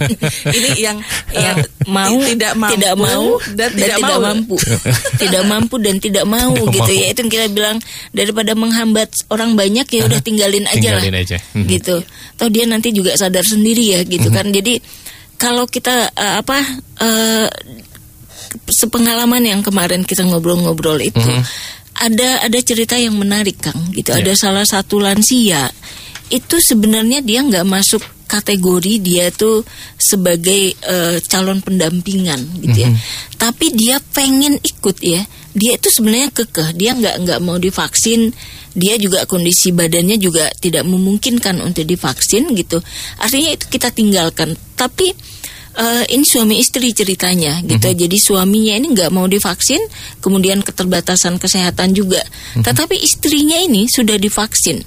Ini 0.56 0.70
yang 0.80 0.98
yang 1.32 1.56
mau 1.86 2.16
tidak 2.20 2.52
mampu, 2.56 2.74
tidak 2.76 2.94
mau 2.96 3.24
dan, 3.52 3.70
tidak, 3.74 3.98
mau. 4.00 4.18
mampu 4.20 4.56
tidak 5.16 5.42
mampu 5.44 5.74
dan 5.78 5.96
tidak 5.98 6.24
mau 6.24 6.52
Tidak 6.54 6.72
gitu 6.72 6.92
mau. 6.92 7.00
ya 7.00 7.06
itu 7.10 7.18
yang 7.20 7.30
kita 7.30 7.46
bilang 7.50 7.76
daripada 8.10 8.52
menghambat 8.54 9.08
orang 9.28 9.54
banyak 9.54 9.86
ya 9.90 10.02
udah 10.06 10.20
tinggalin 10.20 10.64
aja 10.66 10.96
Tinggalin 10.96 11.12
lah 11.14 11.22
aja. 11.22 11.38
Mhm. 11.54 11.66
gitu 11.68 11.96
toh 12.36 12.48
dia 12.48 12.64
nanti 12.64 12.88
juga 12.90 13.14
sadar 13.16 13.44
sendiri 13.50 13.98
ya 13.98 14.00
gitu 14.06 14.30
kan. 14.30 14.46
Jadi 14.54 14.78
kalau 15.34 15.66
kita 15.66 16.14
eh, 16.14 16.34
apa 16.38 16.58
eh, 17.02 17.48
sepengalaman 18.70 19.42
yang 19.42 19.60
kemarin 19.62 20.06
kita 20.06 20.26
ngobrol-ngobrol 20.26 20.98
itu 21.02 21.22
ada 22.00 22.46
ada 22.46 22.58
cerita 22.62 22.94
yang 22.96 23.18
menarik 23.18 23.58
Kang 23.58 23.90
gitu. 23.92 24.14
Ya. 24.14 24.22
ada 24.22 24.32
salah 24.38 24.66
satu 24.66 25.02
lansia 25.02 25.68
itu 26.30 26.56
sebenarnya 26.62 27.20
dia 27.26 27.42
nggak 27.42 27.66
masuk 27.66 28.02
kategori 28.30 29.02
dia 29.02 29.34
tuh 29.34 29.66
sebagai 29.98 30.78
eh, 30.78 31.18
calon 31.26 31.58
pendampingan 31.58 32.38
gitu 32.62 32.86
ya. 32.86 32.90
Tapi 33.34 33.74
dia 33.74 33.98
pengen 34.14 34.54
ikut 34.62 34.96
ya 35.02 35.26
dia 35.50 35.74
itu 35.74 35.88
sebenarnya 35.90 36.30
kekeh 36.30 36.68
dia 36.78 36.94
nggak 36.94 37.16
nggak 37.26 37.40
mau 37.42 37.58
divaksin 37.58 38.30
dia 38.70 38.94
juga 39.02 39.26
kondisi 39.26 39.74
badannya 39.74 40.14
juga 40.18 40.46
tidak 40.62 40.86
memungkinkan 40.86 41.58
untuk 41.58 41.82
divaksin 41.82 42.54
gitu 42.54 42.78
artinya 43.18 43.50
itu 43.54 43.66
kita 43.66 43.90
tinggalkan 43.90 44.54
tapi 44.78 45.10
eh, 45.76 46.04
ini 46.10 46.24
suami 46.26 46.58
istri 46.58 46.90
ceritanya 46.90 47.62
gitu. 47.62 47.90
Jadi 47.94 48.16
suaminya 48.18 48.74
ini 48.74 48.90
nggak 48.90 49.10
mau 49.14 49.26
divaksin, 49.30 49.80
kemudian 50.18 50.60
keterbatasan 50.66 51.38
kesehatan 51.38 51.94
juga. 51.94 52.20
Tetapi 52.58 52.96
istrinya 52.98 53.58
ini 53.58 53.86
sudah 53.86 54.18
divaksin. 54.18 54.82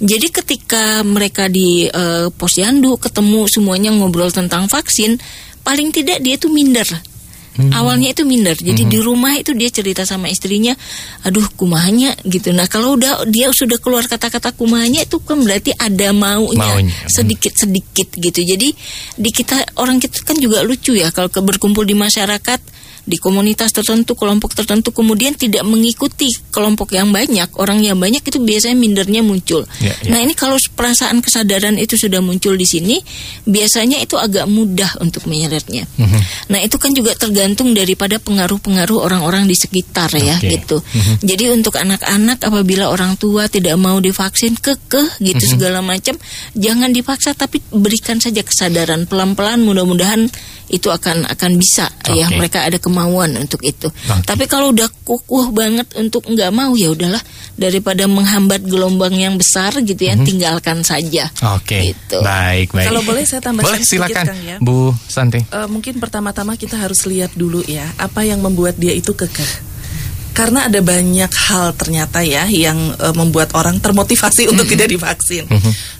Jadi 0.00 0.26
ketika 0.32 1.02
mereka 1.02 1.50
di 1.50 1.86
eh, 1.86 2.28
posyandu 2.32 2.96
ketemu 2.98 3.50
semuanya 3.50 3.90
ngobrol 3.92 4.30
tentang 4.30 4.70
vaksin, 4.70 5.18
paling 5.66 5.90
tidak 5.90 6.22
dia 6.22 6.38
tuh 6.38 6.50
minder. 6.50 6.86
Awalnya 7.52 8.16
itu 8.16 8.24
minder, 8.24 8.56
jadi 8.56 8.88
di 8.88 8.98
rumah 9.04 9.36
itu 9.36 9.52
dia 9.52 9.68
cerita 9.68 10.08
sama 10.08 10.32
istrinya, 10.32 10.72
aduh 11.20 11.44
kumahnya 11.52 12.16
gitu. 12.24 12.48
Nah 12.56 12.64
kalau 12.64 12.96
udah 12.96 13.28
dia 13.28 13.52
sudah 13.52 13.76
keluar 13.76 14.08
kata-kata 14.08 14.56
kumahnya 14.56 15.04
itu 15.04 15.20
kan 15.20 15.36
berarti 15.44 15.76
ada 15.76 16.16
maunya, 16.16 16.80
Maunya. 16.80 16.96
sedikit 17.12 17.52
sedikit 17.52 18.08
gitu. 18.16 18.40
Jadi 18.40 18.72
di 19.20 19.30
kita 19.30 19.76
orang 19.76 20.00
kita 20.00 20.24
kan 20.24 20.40
juga 20.40 20.64
lucu 20.64 20.96
ya 20.96 21.12
kalau 21.12 21.28
berkumpul 21.28 21.84
di 21.84 21.92
masyarakat 21.92 22.60
di 23.02 23.18
komunitas 23.18 23.74
tertentu, 23.74 24.14
kelompok 24.14 24.54
tertentu 24.54 24.94
kemudian 24.94 25.34
tidak 25.34 25.66
mengikuti 25.66 26.30
kelompok 26.54 26.94
yang 26.94 27.10
banyak, 27.10 27.50
orang 27.58 27.82
yang 27.82 27.98
banyak 27.98 28.22
itu 28.22 28.38
biasanya 28.38 28.78
mindernya 28.78 29.26
muncul. 29.26 29.66
Ya, 29.82 29.90
ya. 30.06 30.10
Nah, 30.14 30.18
ini 30.22 30.38
kalau 30.38 30.54
perasaan 30.78 31.18
kesadaran 31.18 31.74
itu 31.82 31.98
sudah 31.98 32.22
muncul 32.22 32.54
di 32.54 32.62
sini, 32.62 33.02
biasanya 33.42 33.98
itu 33.98 34.14
agak 34.14 34.46
mudah 34.46 35.02
untuk 35.02 35.26
menyeretnya. 35.26 35.82
Mhm. 35.98 36.20
Nah, 36.54 36.62
itu 36.62 36.78
kan 36.78 36.94
juga 36.94 37.18
tergantung 37.18 37.74
daripada 37.74 38.22
pengaruh-pengaruh 38.22 38.98
orang-orang 39.02 39.50
di 39.50 39.58
sekitar 39.58 40.14
ya 40.14 40.38
Oke. 40.38 40.46
Mhm. 40.46 40.52
gitu. 40.54 40.76
Jadi 41.26 41.44
untuk 41.50 41.74
anak-anak 41.74 42.38
apabila 42.38 42.86
orang 42.86 43.18
tua 43.18 43.50
tidak 43.50 43.74
mau 43.82 43.98
divaksin 43.98 44.54
kekeh 44.54 45.18
gitu 45.18 45.42
Mhm. 45.42 45.52
segala 45.58 45.82
macam, 45.82 46.14
jangan 46.54 46.94
dipaksa 46.94 47.34
tapi 47.34 47.58
berikan 47.74 48.22
saja 48.22 48.46
kesadaran 48.46 49.10
pelan-pelan 49.10 49.58
mudah-mudahan 49.66 50.30
itu 50.72 50.88
akan 50.88 51.28
akan 51.28 51.60
bisa 51.60 51.92
ya 52.16 52.32
Oke. 52.32 52.40
mereka 52.40 52.64
ada 52.64 52.80
kemauan 52.92 53.32
untuk 53.40 53.64
itu. 53.64 53.88
Tapi 54.28 54.44
kalau 54.44 54.76
udah 54.76 54.84
kukuh 55.08 55.48
banget 55.48 55.88
untuk 55.96 56.28
nggak 56.28 56.52
mau 56.52 56.76
ya 56.76 56.92
udahlah 56.92 57.24
daripada 57.56 58.04
menghambat 58.04 58.60
gelombang 58.68 59.16
yang 59.16 59.40
besar 59.40 59.72
gitu 59.80 59.96
ya 59.96 60.12
tinggalkan 60.20 60.84
saja. 60.84 61.32
Oke. 61.56 61.96
Gitu. 61.96 62.20
Baik, 62.20 62.76
baik. 62.76 62.92
Kalau 62.92 63.00
boleh 63.00 63.24
saya 63.24 63.40
tambahkan 63.40 63.72
Boleh 63.72 63.80
sedikit, 63.80 64.12
silakan 64.12 64.26
Kang, 64.28 64.40
ya. 64.44 64.56
Bu 64.60 64.92
Santi. 65.08 65.40
Eh, 65.40 65.68
mungkin 65.72 65.96
pertama-tama 65.96 66.60
kita 66.60 66.76
harus 66.76 67.08
lihat 67.08 67.32
dulu 67.32 67.64
ya 67.64 67.88
apa 67.96 68.28
yang 68.28 68.44
membuat 68.44 68.76
dia 68.76 68.92
itu 68.92 69.16
kekeh. 69.16 69.72
Karena 70.32 70.64
ada 70.64 70.80
banyak 70.80 71.28
hal 71.28 71.76
ternyata 71.76 72.20
ya 72.20 72.44
yang 72.44 72.76
eh, 73.00 73.14
membuat 73.16 73.56
orang 73.56 73.80
termotivasi 73.80 74.46
untuk 74.52 74.68
tidak 74.68 74.92
divaksin. 74.92 75.48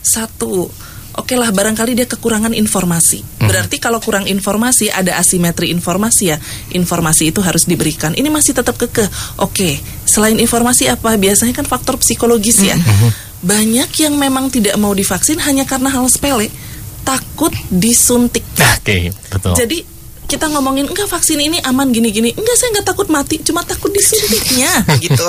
Satu, 0.05 0.69
oke 1.17 1.35
lah 1.37 1.53
barangkali 1.53 1.93
dia 1.97 2.07
kekurangan 2.09 2.57
informasi. 2.57 3.43
Berarti 3.43 3.77
kalau 3.83 4.01
kurang 4.01 4.25
informasi 4.25 4.89
ada 4.89 5.19
asimetri 5.21 5.69
informasi 5.75 6.25
ya. 6.33 6.39
Informasi 6.73 7.35
itu 7.35 7.41
harus 7.45 7.69
diberikan. 7.69 8.17
Ini 8.17 8.29
masih 8.33 8.57
tetap 8.57 8.81
kekeh. 8.81 9.09
Oke, 9.43 9.79
selain 10.09 10.39
informasi 10.41 10.89
apa? 10.89 11.15
Biasanya 11.19 11.53
kan 11.53 11.69
faktor 11.69 12.01
psikologis 12.01 12.65
ya. 12.65 12.77
Banyak 13.43 13.91
yang 13.99 14.15
memang 14.17 14.49
tidak 14.49 14.79
mau 14.79 14.95
divaksin 14.95 15.43
hanya 15.43 15.67
karena 15.67 15.91
hal 15.91 16.07
sepele, 16.07 16.49
takut 17.03 17.51
disuntik. 17.69 18.47
Oke, 18.79 19.11
betul. 19.29 19.53
Jadi 19.59 19.92
kita 20.33 20.49
ngomongin 20.49 20.89
enggak 20.89 21.05
vaksin 21.13 21.37
ini 21.37 21.61
aman 21.61 21.93
gini-gini, 21.93 22.33
enggak 22.33 22.57
saya 22.57 22.73
nggak 22.81 22.89
takut 22.89 23.13
mati, 23.13 23.37
cuma 23.45 23.61
takut 23.61 23.93
disuntiknya 23.93 24.81
gitu. 25.05 25.27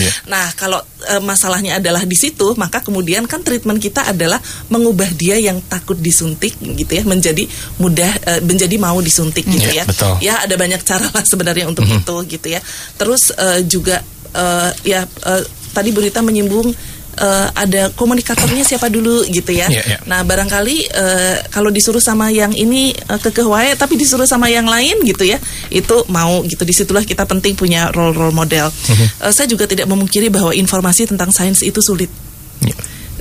Iya. 0.00 0.12
nah 0.32 0.48
kalau 0.56 0.80
e, 1.04 1.20
masalahnya 1.20 1.76
adalah 1.76 2.08
di 2.08 2.16
situ, 2.16 2.56
maka 2.56 2.80
kemudian 2.80 3.28
kan 3.28 3.44
treatment 3.44 3.76
kita 3.76 4.08
adalah 4.08 4.40
mengubah 4.72 5.12
dia 5.12 5.36
yang 5.36 5.60
takut 5.68 6.00
disuntik 6.00 6.56
gitu 6.56 6.88
ya 6.88 7.04
menjadi 7.04 7.44
mudah 7.76 8.12
e, 8.24 8.32
menjadi 8.40 8.80
mau 8.80 8.96
disuntik 9.04 9.44
gitu 9.44 9.68
Iya, 9.68 9.84
ya. 9.84 9.84
betul. 9.84 10.14
Ya 10.24 10.34
ada 10.40 10.56
banyak 10.56 10.80
cara 10.88 11.04
lah 11.12 11.24
sebenarnya 11.28 11.68
untuk 11.68 11.84
itu 11.84 12.16
gitu 12.24 12.46
ya. 12.48 12.64
Terus 12.96 13.36
e, 13.36 13.68
juga 13.68 14.00
e, 14.32 14.44
ya 14.88 15.04
e, 15.04 15.32
tadi 15.76 15.92
berita 15.92 16.24
menyinggung 16.24 16.72
e, 17.14 17.28
ada 17.54 17.90
komunikatornya 17.94 18.62
siapa 18.62 18.86
dulu 18.86 19.26
gitu 19.28 19.50
ya. 19.50 19.66
Iya, 19.66 19.82
iya. 19.86 19.98
Nah 20.06 20.22
barangkali 20.22 20.76
eh, 20.90 21.36
kalau 21.50 21.70
disuruh 21.70 22.02
sama 22.02 22.30
yang 22.30 22.54
ini 22.54 22.94
eh, 22.94 23.20
kekeh 23.20 23.46
wae, 23.46 23.74
tapi 23.74 23.98
disuruh 23.98 24.26
sama 24.26 24.46
yang 24.50 24.66
lain 24.66 25.02
gitu 25.06 25.26
ya, 25.26 25.38
itu 25.70 26.06
mau 26.08 26.42
gitu. 26.46 26.62
Di 26.62 26.74
situlah 26.74 27.02
kita 27.06 27.26
penting 27.26 27.54
punya 27.58 27.90
role 27.90 28.14
role 28.14 28.34
model. 28.34 28.70
Eh, 29.20 29.32
saya 29.34 29.46
juga 29.50 29.66
tidak 29.66 29.86
memungkiri 29.90 30.30
bahwa 30.30 30.54
informasi 30.54 31.10
tentang 31.10 31.30
sains 31.34 31.60
itu 31.60 31.78
sulit. 31.82 32.10
Iya. 32.62 32.76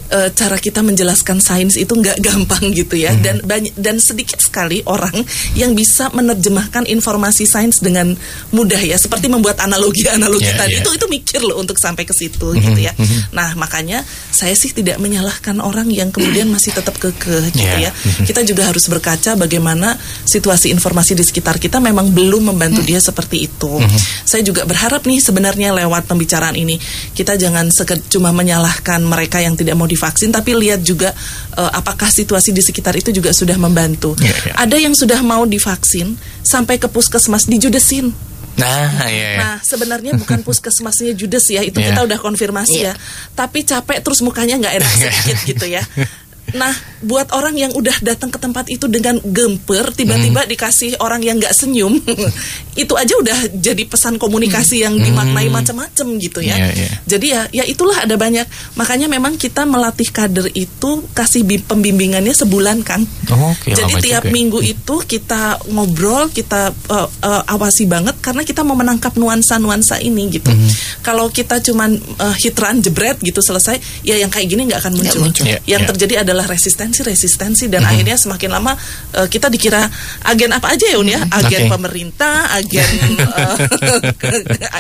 Eh, 0.10 0.34
cara 0.34 0.58
kita 0.58 0.82
menjelaskan 0.82 1.38
sains 1.38 1.78
itu 1.78 1.94
nggak 1.94 2.18
gampang 2.26 2.74
gitu 2.74 2.98
ya 2.98 3.14
dan 3.14 3.46
banyak 3.46 3.78
dan 3.78 4.02
sedikit 4.02 4.42
sekali 4.42 4.82
orang 4.90 5.14
yang 5.54 5.78
bisa 5.78 6.10
menerjemahkan 6.10 6.90
informasi 6.90 7.46
sains 7.46 7.78
dengan 7.78 8.18
mudah 8.50 8.82
ya 8.82 8.98
seperti 8.98 9.30
membuat 9.30 9.62
analogi-analogi 9.62 10.50
Yeah, 10.50 10.56
tadi 10.56 10.74
yeah. 10.80 10.82
itu 10.82 10.90
itu 10.98 11.06
mikir 11.12 11.42
loh 11.46 11.62
untuk 11.62 11.78
sampai 11.78 12.10
ke 12.10 12.16
situ 12.16 12.58
gitu 12.58 12.80
ya. 12.80 12.96
Nah, 13.36 13.54
makanya 13.60 14.02
saya 14.34 14.56
sih 14.58 14.72
tidak 14.74 14.98
menyalahkan 14.98 15.62
orang 15.62 15.92
yang 15.94 16.10
kemudian 16.10 16.50
masih 16.50 16.74
tetap 16.74 16.98
kekeh 16.98 17.54
gitu 17.54 17.62
Yeah. 17.62 17.92
ya. 17.92 18.26
Kita 18.26 18.42
juga 18.48 18.66
harus 18.72 18.90
berkaca 18.90 19.38
bagaimana 19.38 19.94
situasi 20.26 20.74
informasi 20.74 21.14
di 21.14 21.22
sekitar 21.22 21.62
kita 21.62 21.78
memang 21.78 22.10
belum 22.10 22.50
membantu 22.56 22.82
dia 22.82 22.98
seperti 22.98 23.46
itu. 23.46 23.78
Saya 24.26 24.42
juga 24.42 24.66
berharap 24.66 25.06
nih 25.06 25.22
sebenarnya 25.22 25.76
lewat 25.76 26.10
pembicaraan 26.10 26.58
ini 26.58 26.82
kita 27.14 27.38
jangan 27.38 27.70
cuma 28.10 28.34
menyalahkan 28.34 29.04
mereka 29.06 29.44
yang 29.44 29.54
tidak 29.54 29.76
mau 29.78 29.86
divaksin 30.00 30.32
tapi 30.32 30.56
lihat 30.56 30.80
juga 30.80 31.12
eh, 31.60 31.72
apakah 31.76 32.08
situasi 32.08 32.56
di 32.56 32.64
sekitar 32.64 32.96
itu 32.96 33.12
juga 33.12 33.36
sudah 33.36 33.60
membantu. 33.60 34.16
Iya, 34.16 34.32
iya. 34.48 34.54
Ada 34.56 34.80
yang 34.80 34.96
sudah 34.96 35.20
mau 35.20 35.44
divaksin 35.44 36.16
sampai 36.40 36.80
ke 36.80 36.88
puskesmas 36.88 37.44
dijudesin. 37.52 38.16
Nah, 38.60 39.08
iya, 39.08 39.28
iya. 39.36 39.40
Nah, 39.40 39.56
sebenarnya 39.64 40.20
bukan 40.20 40.44
puskesmasnya 40.48 41.16
judes 41.16 41.48
ya, 41.48 41.64
itu 41.64 41.80
Iya. 41.80 41.96
kita 41.96 42.00
udah 42.08 42.20
konfirmasi 42.20 42.88
ya. 42.88 42.94
Tapi 43.32 43.64
capek 43.64 44.04
terus 44.04 44.20
mukanya 44.20 44.60
nggak 44.60 44.74
enak 44.84 44.92
sedikit 45.00 45.38
gitu 45.48 45.66
ya. 45.68 45.84
Nah, 46.54 46.74
buat 47.00 47.32
orang 47.32 47.56
yang 47.56 47.72
udah 47.72 48.02
datang 48.02 48.28
ke 48.28 48.38
tempat 48.38 48.66
itu 48.68 48.86
dengan 48.86 49.20
gemper, 49.20 49.92
tiba-tiba 49.92 50.44
Hmm. 50.44 50.50
dikasih 50.50 51.00
orang 51.00 51.22
yang 51.22 51.38
nggak 51.38 51.52
senyum, 51.52 51.96
itu 52.82 52.94
aja 52.94 53.14
udah 53.16 53.38
jadi 53.56 53.84
pesan 53.84 54.16
komunikasi 54.16 54.84
yang 54.84 54.96
dimaknai 54.96 55.50
macam-macam 55.50 56.08
gitu 56.18 56.40
ya. 56.40 56.56
Hmm. 56.56 56.64
Iya, 56.64 56.70
iya. 56.76 56.90
Jadi 57.06 57.28
ya, 57.28 57.42
ya 57.52 57.64
itulah 57.66 57.98
ada 58.00 58.16
banyak. 58.16 58.46
Makanya 58.76 59.08
memang 59.08 59.36
kita 59.36 59.64
melatih 59.64 60.10
kader 60.10 60.48
itu 60.54 61.04
kasih 61.12 61.44
bi- 61.44 61.60
pembimbingannya 61.60 62.32
sebulan 62.32 62.84
kan. 62.84 63.04
Oh, 63.32 63.52
oke, 63.52 63.70
Jadi 63.70 63.94
tiap 64.02 64.24
juga. 64.24 64.32
minggu 64.32 64.60
itu 64.62 64.96
kita 65.02 65.60
ngobrol, 65.68 66.30
kita 66.30 66.72
uh, 66.88 67.08
uh, 67.20 67.44
awasi 67.48 67.84
banget 67.84 68.16
karena 68.20 68.44
kita 68.44 68.62
mau 68.62 68.76
menangkap 68.76 69.16
nuansa-nuansa 69.16 70.00
ini 70.00 70.30
gitu. 70.32 70.50
Mhm. 70.50 70.70
Kalau 71.02 71.28
kita 71.30 71.60
cuman 71.60 71.96
uh, 72.18 72.36
hit 72.36 72.56
run 72.56 72.80
jebret 72.80 73.18
gitu 73.20 73.40
selesai, 73.40 73.76
ya 74.04 74.16
yang 74.16 74.30
kayak 74.30 74.48
gini 74.48 74.68
nggak 74.68 74.80
akan 74.80 74.94
muncul. 74.96 75.20
muncul. 75.22 75.44
Iya, 75.44 75.60
yang 75.66 75.84
iya. 75.84 75.90
terjadi 75.90 76.16
adalah 76.24 76.39
resistensi, 76.46 77.04
resistensi 77.04 77.66
dan 77.68 77.84
Mhm. 77.84 77.90
akhirnya 77.90 78.16
semakin 78.16 78.50
lama 78.54 78.72
uh, 79.18 79.28
kita 79.28 79.50
dikira 79.50 79.90
agen 80.24 80.52
apa 80.54 80.72
aja 80.76 80.86
ya 80.88 80.98
Un 81.00 81.10
ya, 81.10 81.20
Mhm. 81.20 81.32
agen 81.34 81.62
Oke. 81.66 81.72
pemerintah, 81.74 82.36
agen 82.54 82.90
uh, 83.26 83.56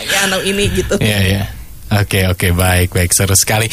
ya, 0.06 0.20
anu 0.30 0.40
ini 0.46 0.70
gitu. 0.72 0.96
Iya, 1.02 1.20
iya. 1.26 1.44
Oke, 1.90 2.30
oke, 2.30 2.54
baik, 2.54 2.94
baik, 2.94 3.10
seru 3.18 3.34
sekali. 3.34 3.66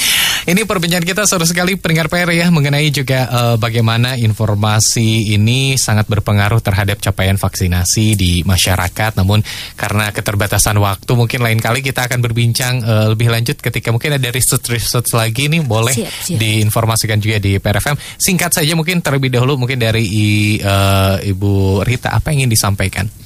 Ini 0.49 0.65
perbincangan 0.65 1.05
kita 1.05 1.23
seru 1.29 1.45
sekali 1.45 1.77
pendengar 1.77 2.09
PR 2.09 2.33
ya 2.33 2.49
mengenai 2.49 2.89
juga 2.89 3.29
eh, 3.29 3.57
bagaimana 3.61 4.17
informasi 4.17 5.37
ini 5.37 5.77
sangat 5.77 6.09
berpengaruh 6.09 6.65
terhadap 6.65 6.97
capaian 6.97 7.37
vaksinasi 7.37 8.17
di 8.17 8.41
masyarakat. 8.41 9.21
Namun 9.21 9.45
karena 9.77 10.09
keterbatasan 10.17 10.81
waktu, 10.81 11.13
mungkin 11.13 11.45
lain 11.45 11.61
kali 11.61 11.85
kita 11.85 12.09
akan 12.09 12.25
berbincang 12.25 12.81
eh, 12.81 13.07
lebih 13.13 13.29
lanjut 13.29 13.61
ketika 13.61 13.93
mungkin 13.93 14.17
ada 14.17 14.33
research-research 14.33 15.13
lagi 15.13 15.53
nih 15.53 15.61
boleh 15.61 15.93
Siap, 15.93 16.13
siap. 16.33 16.39
diinformasikan 16.41 17.21
juga 17.21 17.37
di 17.37 17.61
PRFM. 17.61 18.01
Singkat 18.17 18.65
saja 18.65 18.73
mungkin 18.73 19.05
terlebih 19.05 19.29
dahulu 19.29 19.61
mungkin 19.61 19.77
dari 19.77 20.09
eh, 20.57 21.17
Ibu 21.21 21.85
Rita 21.85 22.17
apa 22.17 22.33
yang 22.33 22.49
ingin 22.49 22.57
disampaikan? 22.57 23.26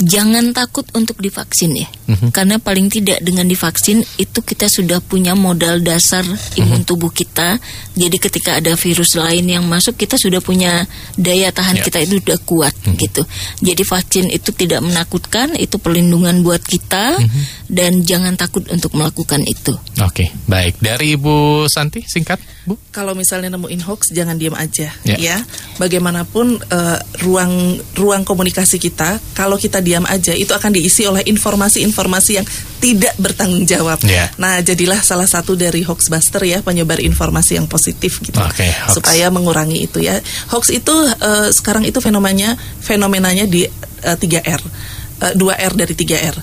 Jangan 0.00 0.50
takut 0.50 0.88
untuk 0.96 1.20
divaksin 1.20 1.76
ya. 1.76 1.88
Mhm. 2.08 2.32
Karena 2.32 2.56
paling 2.56 2.88
tidak 2.88 3.20
dengan 3.20 3.44
divaksin 3.44 4.00
itu 4.16 4.40
kita 4.40 4.66
sudah 4.66 4.98
punya 4.98 5.36
modal 5.36 5.78
dasar 5.80 6.24
imun 6.56 6.82
tubuh 6.82 7.12
kita. 7.12 7.60
Jadi 7.94 8.16
ketika 8.16 8.56
ada 8.58 8.74
virus 8.74 9.14
lain 9.14 9.46
yang 9.46 9.64
masuk 9.64 9.94
kita 9.94 10.16
sudah 10.16 10.40
punya 10.40 10.88
daya 11.14 11.52
tahan 11.52 11.78
Ya. 11.78 11.84
kita 11.84 11.98
itu 12.02 12.18
sudah 12.18 12.38
kuat 12.42 12.74
gitu. 12.96 13.22
Jadi 13.60 13.82
vaksin 13.84 14.26
itu 14.28 14.50
tidak 14.50 14.80
menakutkan, 14.80 15.54
itu 15.54 15.76
perlindungan 15.76 16.40
buat 16.40 16.60
kita 16.60 17.20
dan 17.68 18.02
jangan 18.02 18.34
takut 18.34 18.66
untuk 18.68 18.96
melakukan 18.96 19.44
itu. 19.44 19.76
Oke, 20.00 20.32
baik. 20.44 20.80
Dari 20.80 21.14
Ibu 21.14 21.68
Santi 21.68 22.02
singkat, 22.02 22.40
Bu. 22.64 22.74
kalau 22.90 23.12
misalnya 23.14 23.54
nemuin 23.54 23.84
hoax 23.84 24.10
jangan 24.10 24.36
diam 24.36 24.56
aja 24.56 24.90
Ya. 25.04 25.16
ya, 25.16 25.36
bagaimanapun 25.76 26.60
eh, 26.60 26.98
ruang 27.22 27.52
ruang 27.94 28.22
komunikasi 28.24 28.76
kita 28.76 29.20
kalau 29.32 29.56
kita 29.56 29.80
diam 29.90 30.06
aja 30.06 30.30
itu 30.30 30.54
akan 30.54 30.70
diisi 30.70 31.02
oleh 31.10 31.26
informasi-informasi 31.26 32.30
yang 32.38 32.46
tidak 32.78 33.18
bertanggung 33.18 33.66
jawab. 33.66 33.98
Ya. 34.06 34.30
nah 34.38 34.62
jadilah 34.62 35.02
salah 35.02 35.26
satu 35.26 35.58
dari 35.58 35.82
hoaxbuster 35.82 36.46
ya 36.46 36.62
penyebar 36.62 37.02
informasi 37.02 37.58
yang 37.58 37.66
positif 37.66 38.22
gitu. 38.22 38.38
Hoax. 38.38 38.94
supaya 38.94 39.26
mengurangi 39.34 39.90
itu 39.90 39.98
ya. 39.98 40.22
Hoax 40.54 40.70
itu 40.70 40.94
eh, 41.18 41.50
sekarang 41.50 41.82
itu 41.82 41.98
fenomenanya 41.98 42.54
fenomenanya 42.78 43.50
di 43.50 43.66
eh, 44.06 44.16
3R 44.16 44.62
Eh, 45.20 45.36
2R 45.36 45.72
dari 45.76 45.92
3R 45.92 46.36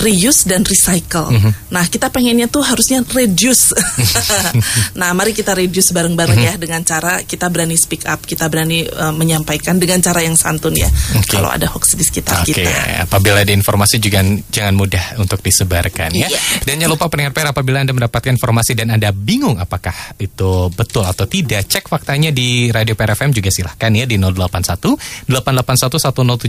reuse 0.00 0.46
dan 0.46 0.66
recycle. 0.66 1.30
Mhm. 1.30 1.70
Nah, 1.70 1.84
kita 1.86 2.10
pengennya 2.10 2.50
tuh 2.50 2.62
harusnya 2.62 3.02
reduce. 3.06 3.70
nah, 5.00 5.14
mari 5.14 5.30
kita 5.30 5.54
reduce 5.54 5.94
bareng-bareng 5.94 6.38
Mhm. 6.38 6.48
ya 6.48 6.54
dengan 6.58 6.80
cara 6.82 7.22
kita 7.22 7.46
berani 7.48 7.78
speak 7.78 8.06
up, 8.06 8.22
kita 8.22 8.48
berani 8.48 8.86
eh, 8.86 9.14
menyampaikan 9.14 9.78
dengan 9.78 10.02
cara 10.02 10.22
yang 10.22 10.34
santun 10.34 10.74
ya. 10.74 10.88
Oke. 11.14 11.38
Kalau 11.38 11.50
ada 11.50 11.70
hoax 11.70 11.94
di 11.94 12.04
sekitar 12.04 12.42
Oke, 12.42 12.64
kita. 12.64 13.06
apabila 13.06 13.42
ada 13.42 13.52
informasi 13.54 14.02
juga 14.02 14.22
jangan 14.50 14.74
mudah 14.74 15.18
untuk 15.20 15.38
disebarkan 15.40 16.10
ya. 16.14 16.26
Iya. 16.26 16.38
Dan 16.66 16.82
jangan 16.82 16.92
lupa 16.98 17.06
pendengar 17.06 17.32
PR 17.36 17.48
apabila 17.50 17.82
Anda 17.82 17.94
mendapatkan 17.94 18.32
informasi 18.34 18.74
dan 18.74 18.90
Anda 18.90 19.14
bingung 19.14 19.60
apakah 19.60 19.94
itu 20.18 20.70
betul 20.74 21.06
atau 21.06 21.28
tidak, 21.28 21.68
cek 21.70 21.86
faktanya 21.86 22.34
di 22.34 22.72
Radio 22.72 22.98
PR 22.98 23.14
FM 23.14 23.30
juga 23.30 23.52
silahkan 23.52 23.92
ya 23.94 24.04
di 24.08 24.16
081 24.18 24.98
881 25.30 26.00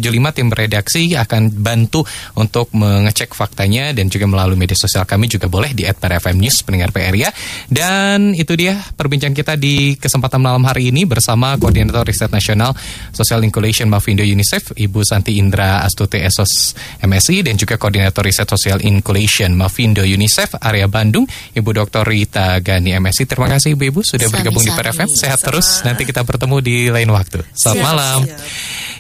1075 0.01 0.35
tim 0.35 0.47
redaksi 0.49 1.13
akan 1.13 1.51
bantu 1.51 2.01
untuk 2.35 2.71
mengecek 2.73 3.34
faktanya 3.35 3.91
dan 3.91 4.07
juga 4.07 4.23
melalui 4.31 4.55
media 4.55 4.79
sosial 4.79 5.03
kami 5.03 5.27
juga 5.27 5.51
boleh 5.51 5.75
di 5.75 5.83
@prfm 5.83 6.39
news 6.39 6.63
pendengar 6.63 6.95
PR 6.95 7.11
ya. 7.11 7.29
Dan 7.67 8.31
itu 8.31 8.55
dia 8.55 8.79
perbincangan 8.95 9.35
kita 9.35 9.53
di 9.59 9.99
kesempatan 9.99 10.39
malam 10.39 10.63
hari 10.63 10.95
ini 10.95 11.03
bersama 11.03 11.59
Koordinator 11.59 12.07
Riset 12.07 12.31
Nasional 12.31 12.71
Social 13.11 13.43
Inclusion 13.43 13.91
Mafindo 13.91 14.23
UNICEF 14.23 14.71
Ibu 14.79 15.03
Santi 15.03 15.35
Indra 15.35 15.83
Astuti 15.83 16.23
Esos 16.23 16.71
MSI 17.03 17.43
dan 17.43 17.59
juga 17.59 17.75
Koordinator 17.75 18.23
Riset 18.23 18.47
Social 18.47 18.79
Inclusion 18.79 19.51
Mafindo 19.51 20.07
UNICEF 20.07 20.63
area 20.63 20.87
Bandung 20.87 21.27
Ibu 21.27 21.69
Dr. 21.83 22.07
Rita 22.07 22.63
Gani 22.63 22.95
MSI. 22.95 23.27
Terima 23.27 23.51
kasih 23.51 23.75
Ibu-ibu 23.75 24.05
sudah 24.05 24.31
bergabung 24.31 24.63
di. 24.63 24.71
PRFM. 24.71 25.09
Sehat 25.09 25.39
Sama. 25.41 25.47
terus. 25.51 25.67
Nanti 25.81 26.05
kita 26.05 26.21
bertemu 26.21 26.61
di 26.61 26.77
lain 26.93 27.09
waktu. 27.09 27.41
Selamat 27.57 27.75
Siap, 27.75 27.83
malam. 27.83 28.19
siap. 28.23 28.39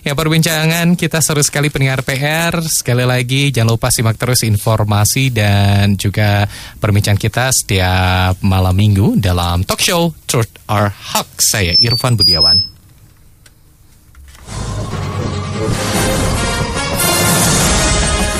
Ya 0.05 0.13
perbincangan 0.13 0.93
kita 0.93 1.17
seru 1.21 1.41
sekali 1.41 1.73
pendengar 1.73 2.05
PR. 2.05 2.53
Sekali 2.65 3.05
lagi 3.05 3.49
jangan 3.49 3.73
lupa 3.77 3.89
simak 3.89 4.17
terus 4.17 4.24
informasi 4.33 5.29
dan 5.29 5.93
juga 5.93 6.49
perbincangan 6.81 7.21
kita 7.21 7.53
setiap 7.53 8.41
malam 8.41 8.73
minggu 8.73 9.21
dalam 9.21 9.61
talk 9.61 9.77
show 9.77 10.09
Truth 10.25 10.49
or 10.65 10.89
Hawk. 10.89 11.29
Saya 11.37 11.77
Irfan 11.77 12.17
Budiawan. 12.17 12.57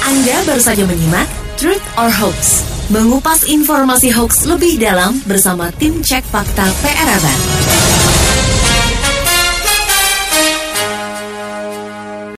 Anda 0.01 0.36
baru 0.49 0.61
saja 0.65 0.81
menyimak 0.89 1.29
Truth 1.61 1.86
or 2.01 2.09
Hoax. 2.09 2.65
Mengupas 2.89 3.45
informasi 3.45 4.13
hoax 4.13 4.45
lebih 4.45 4.77
dalam 4.77 5.17
bersama 5.25 5.73
tim 5.73 6.05
cek 6.05 6.21
fakta 6.29 6.65
PR. 6.86 7.21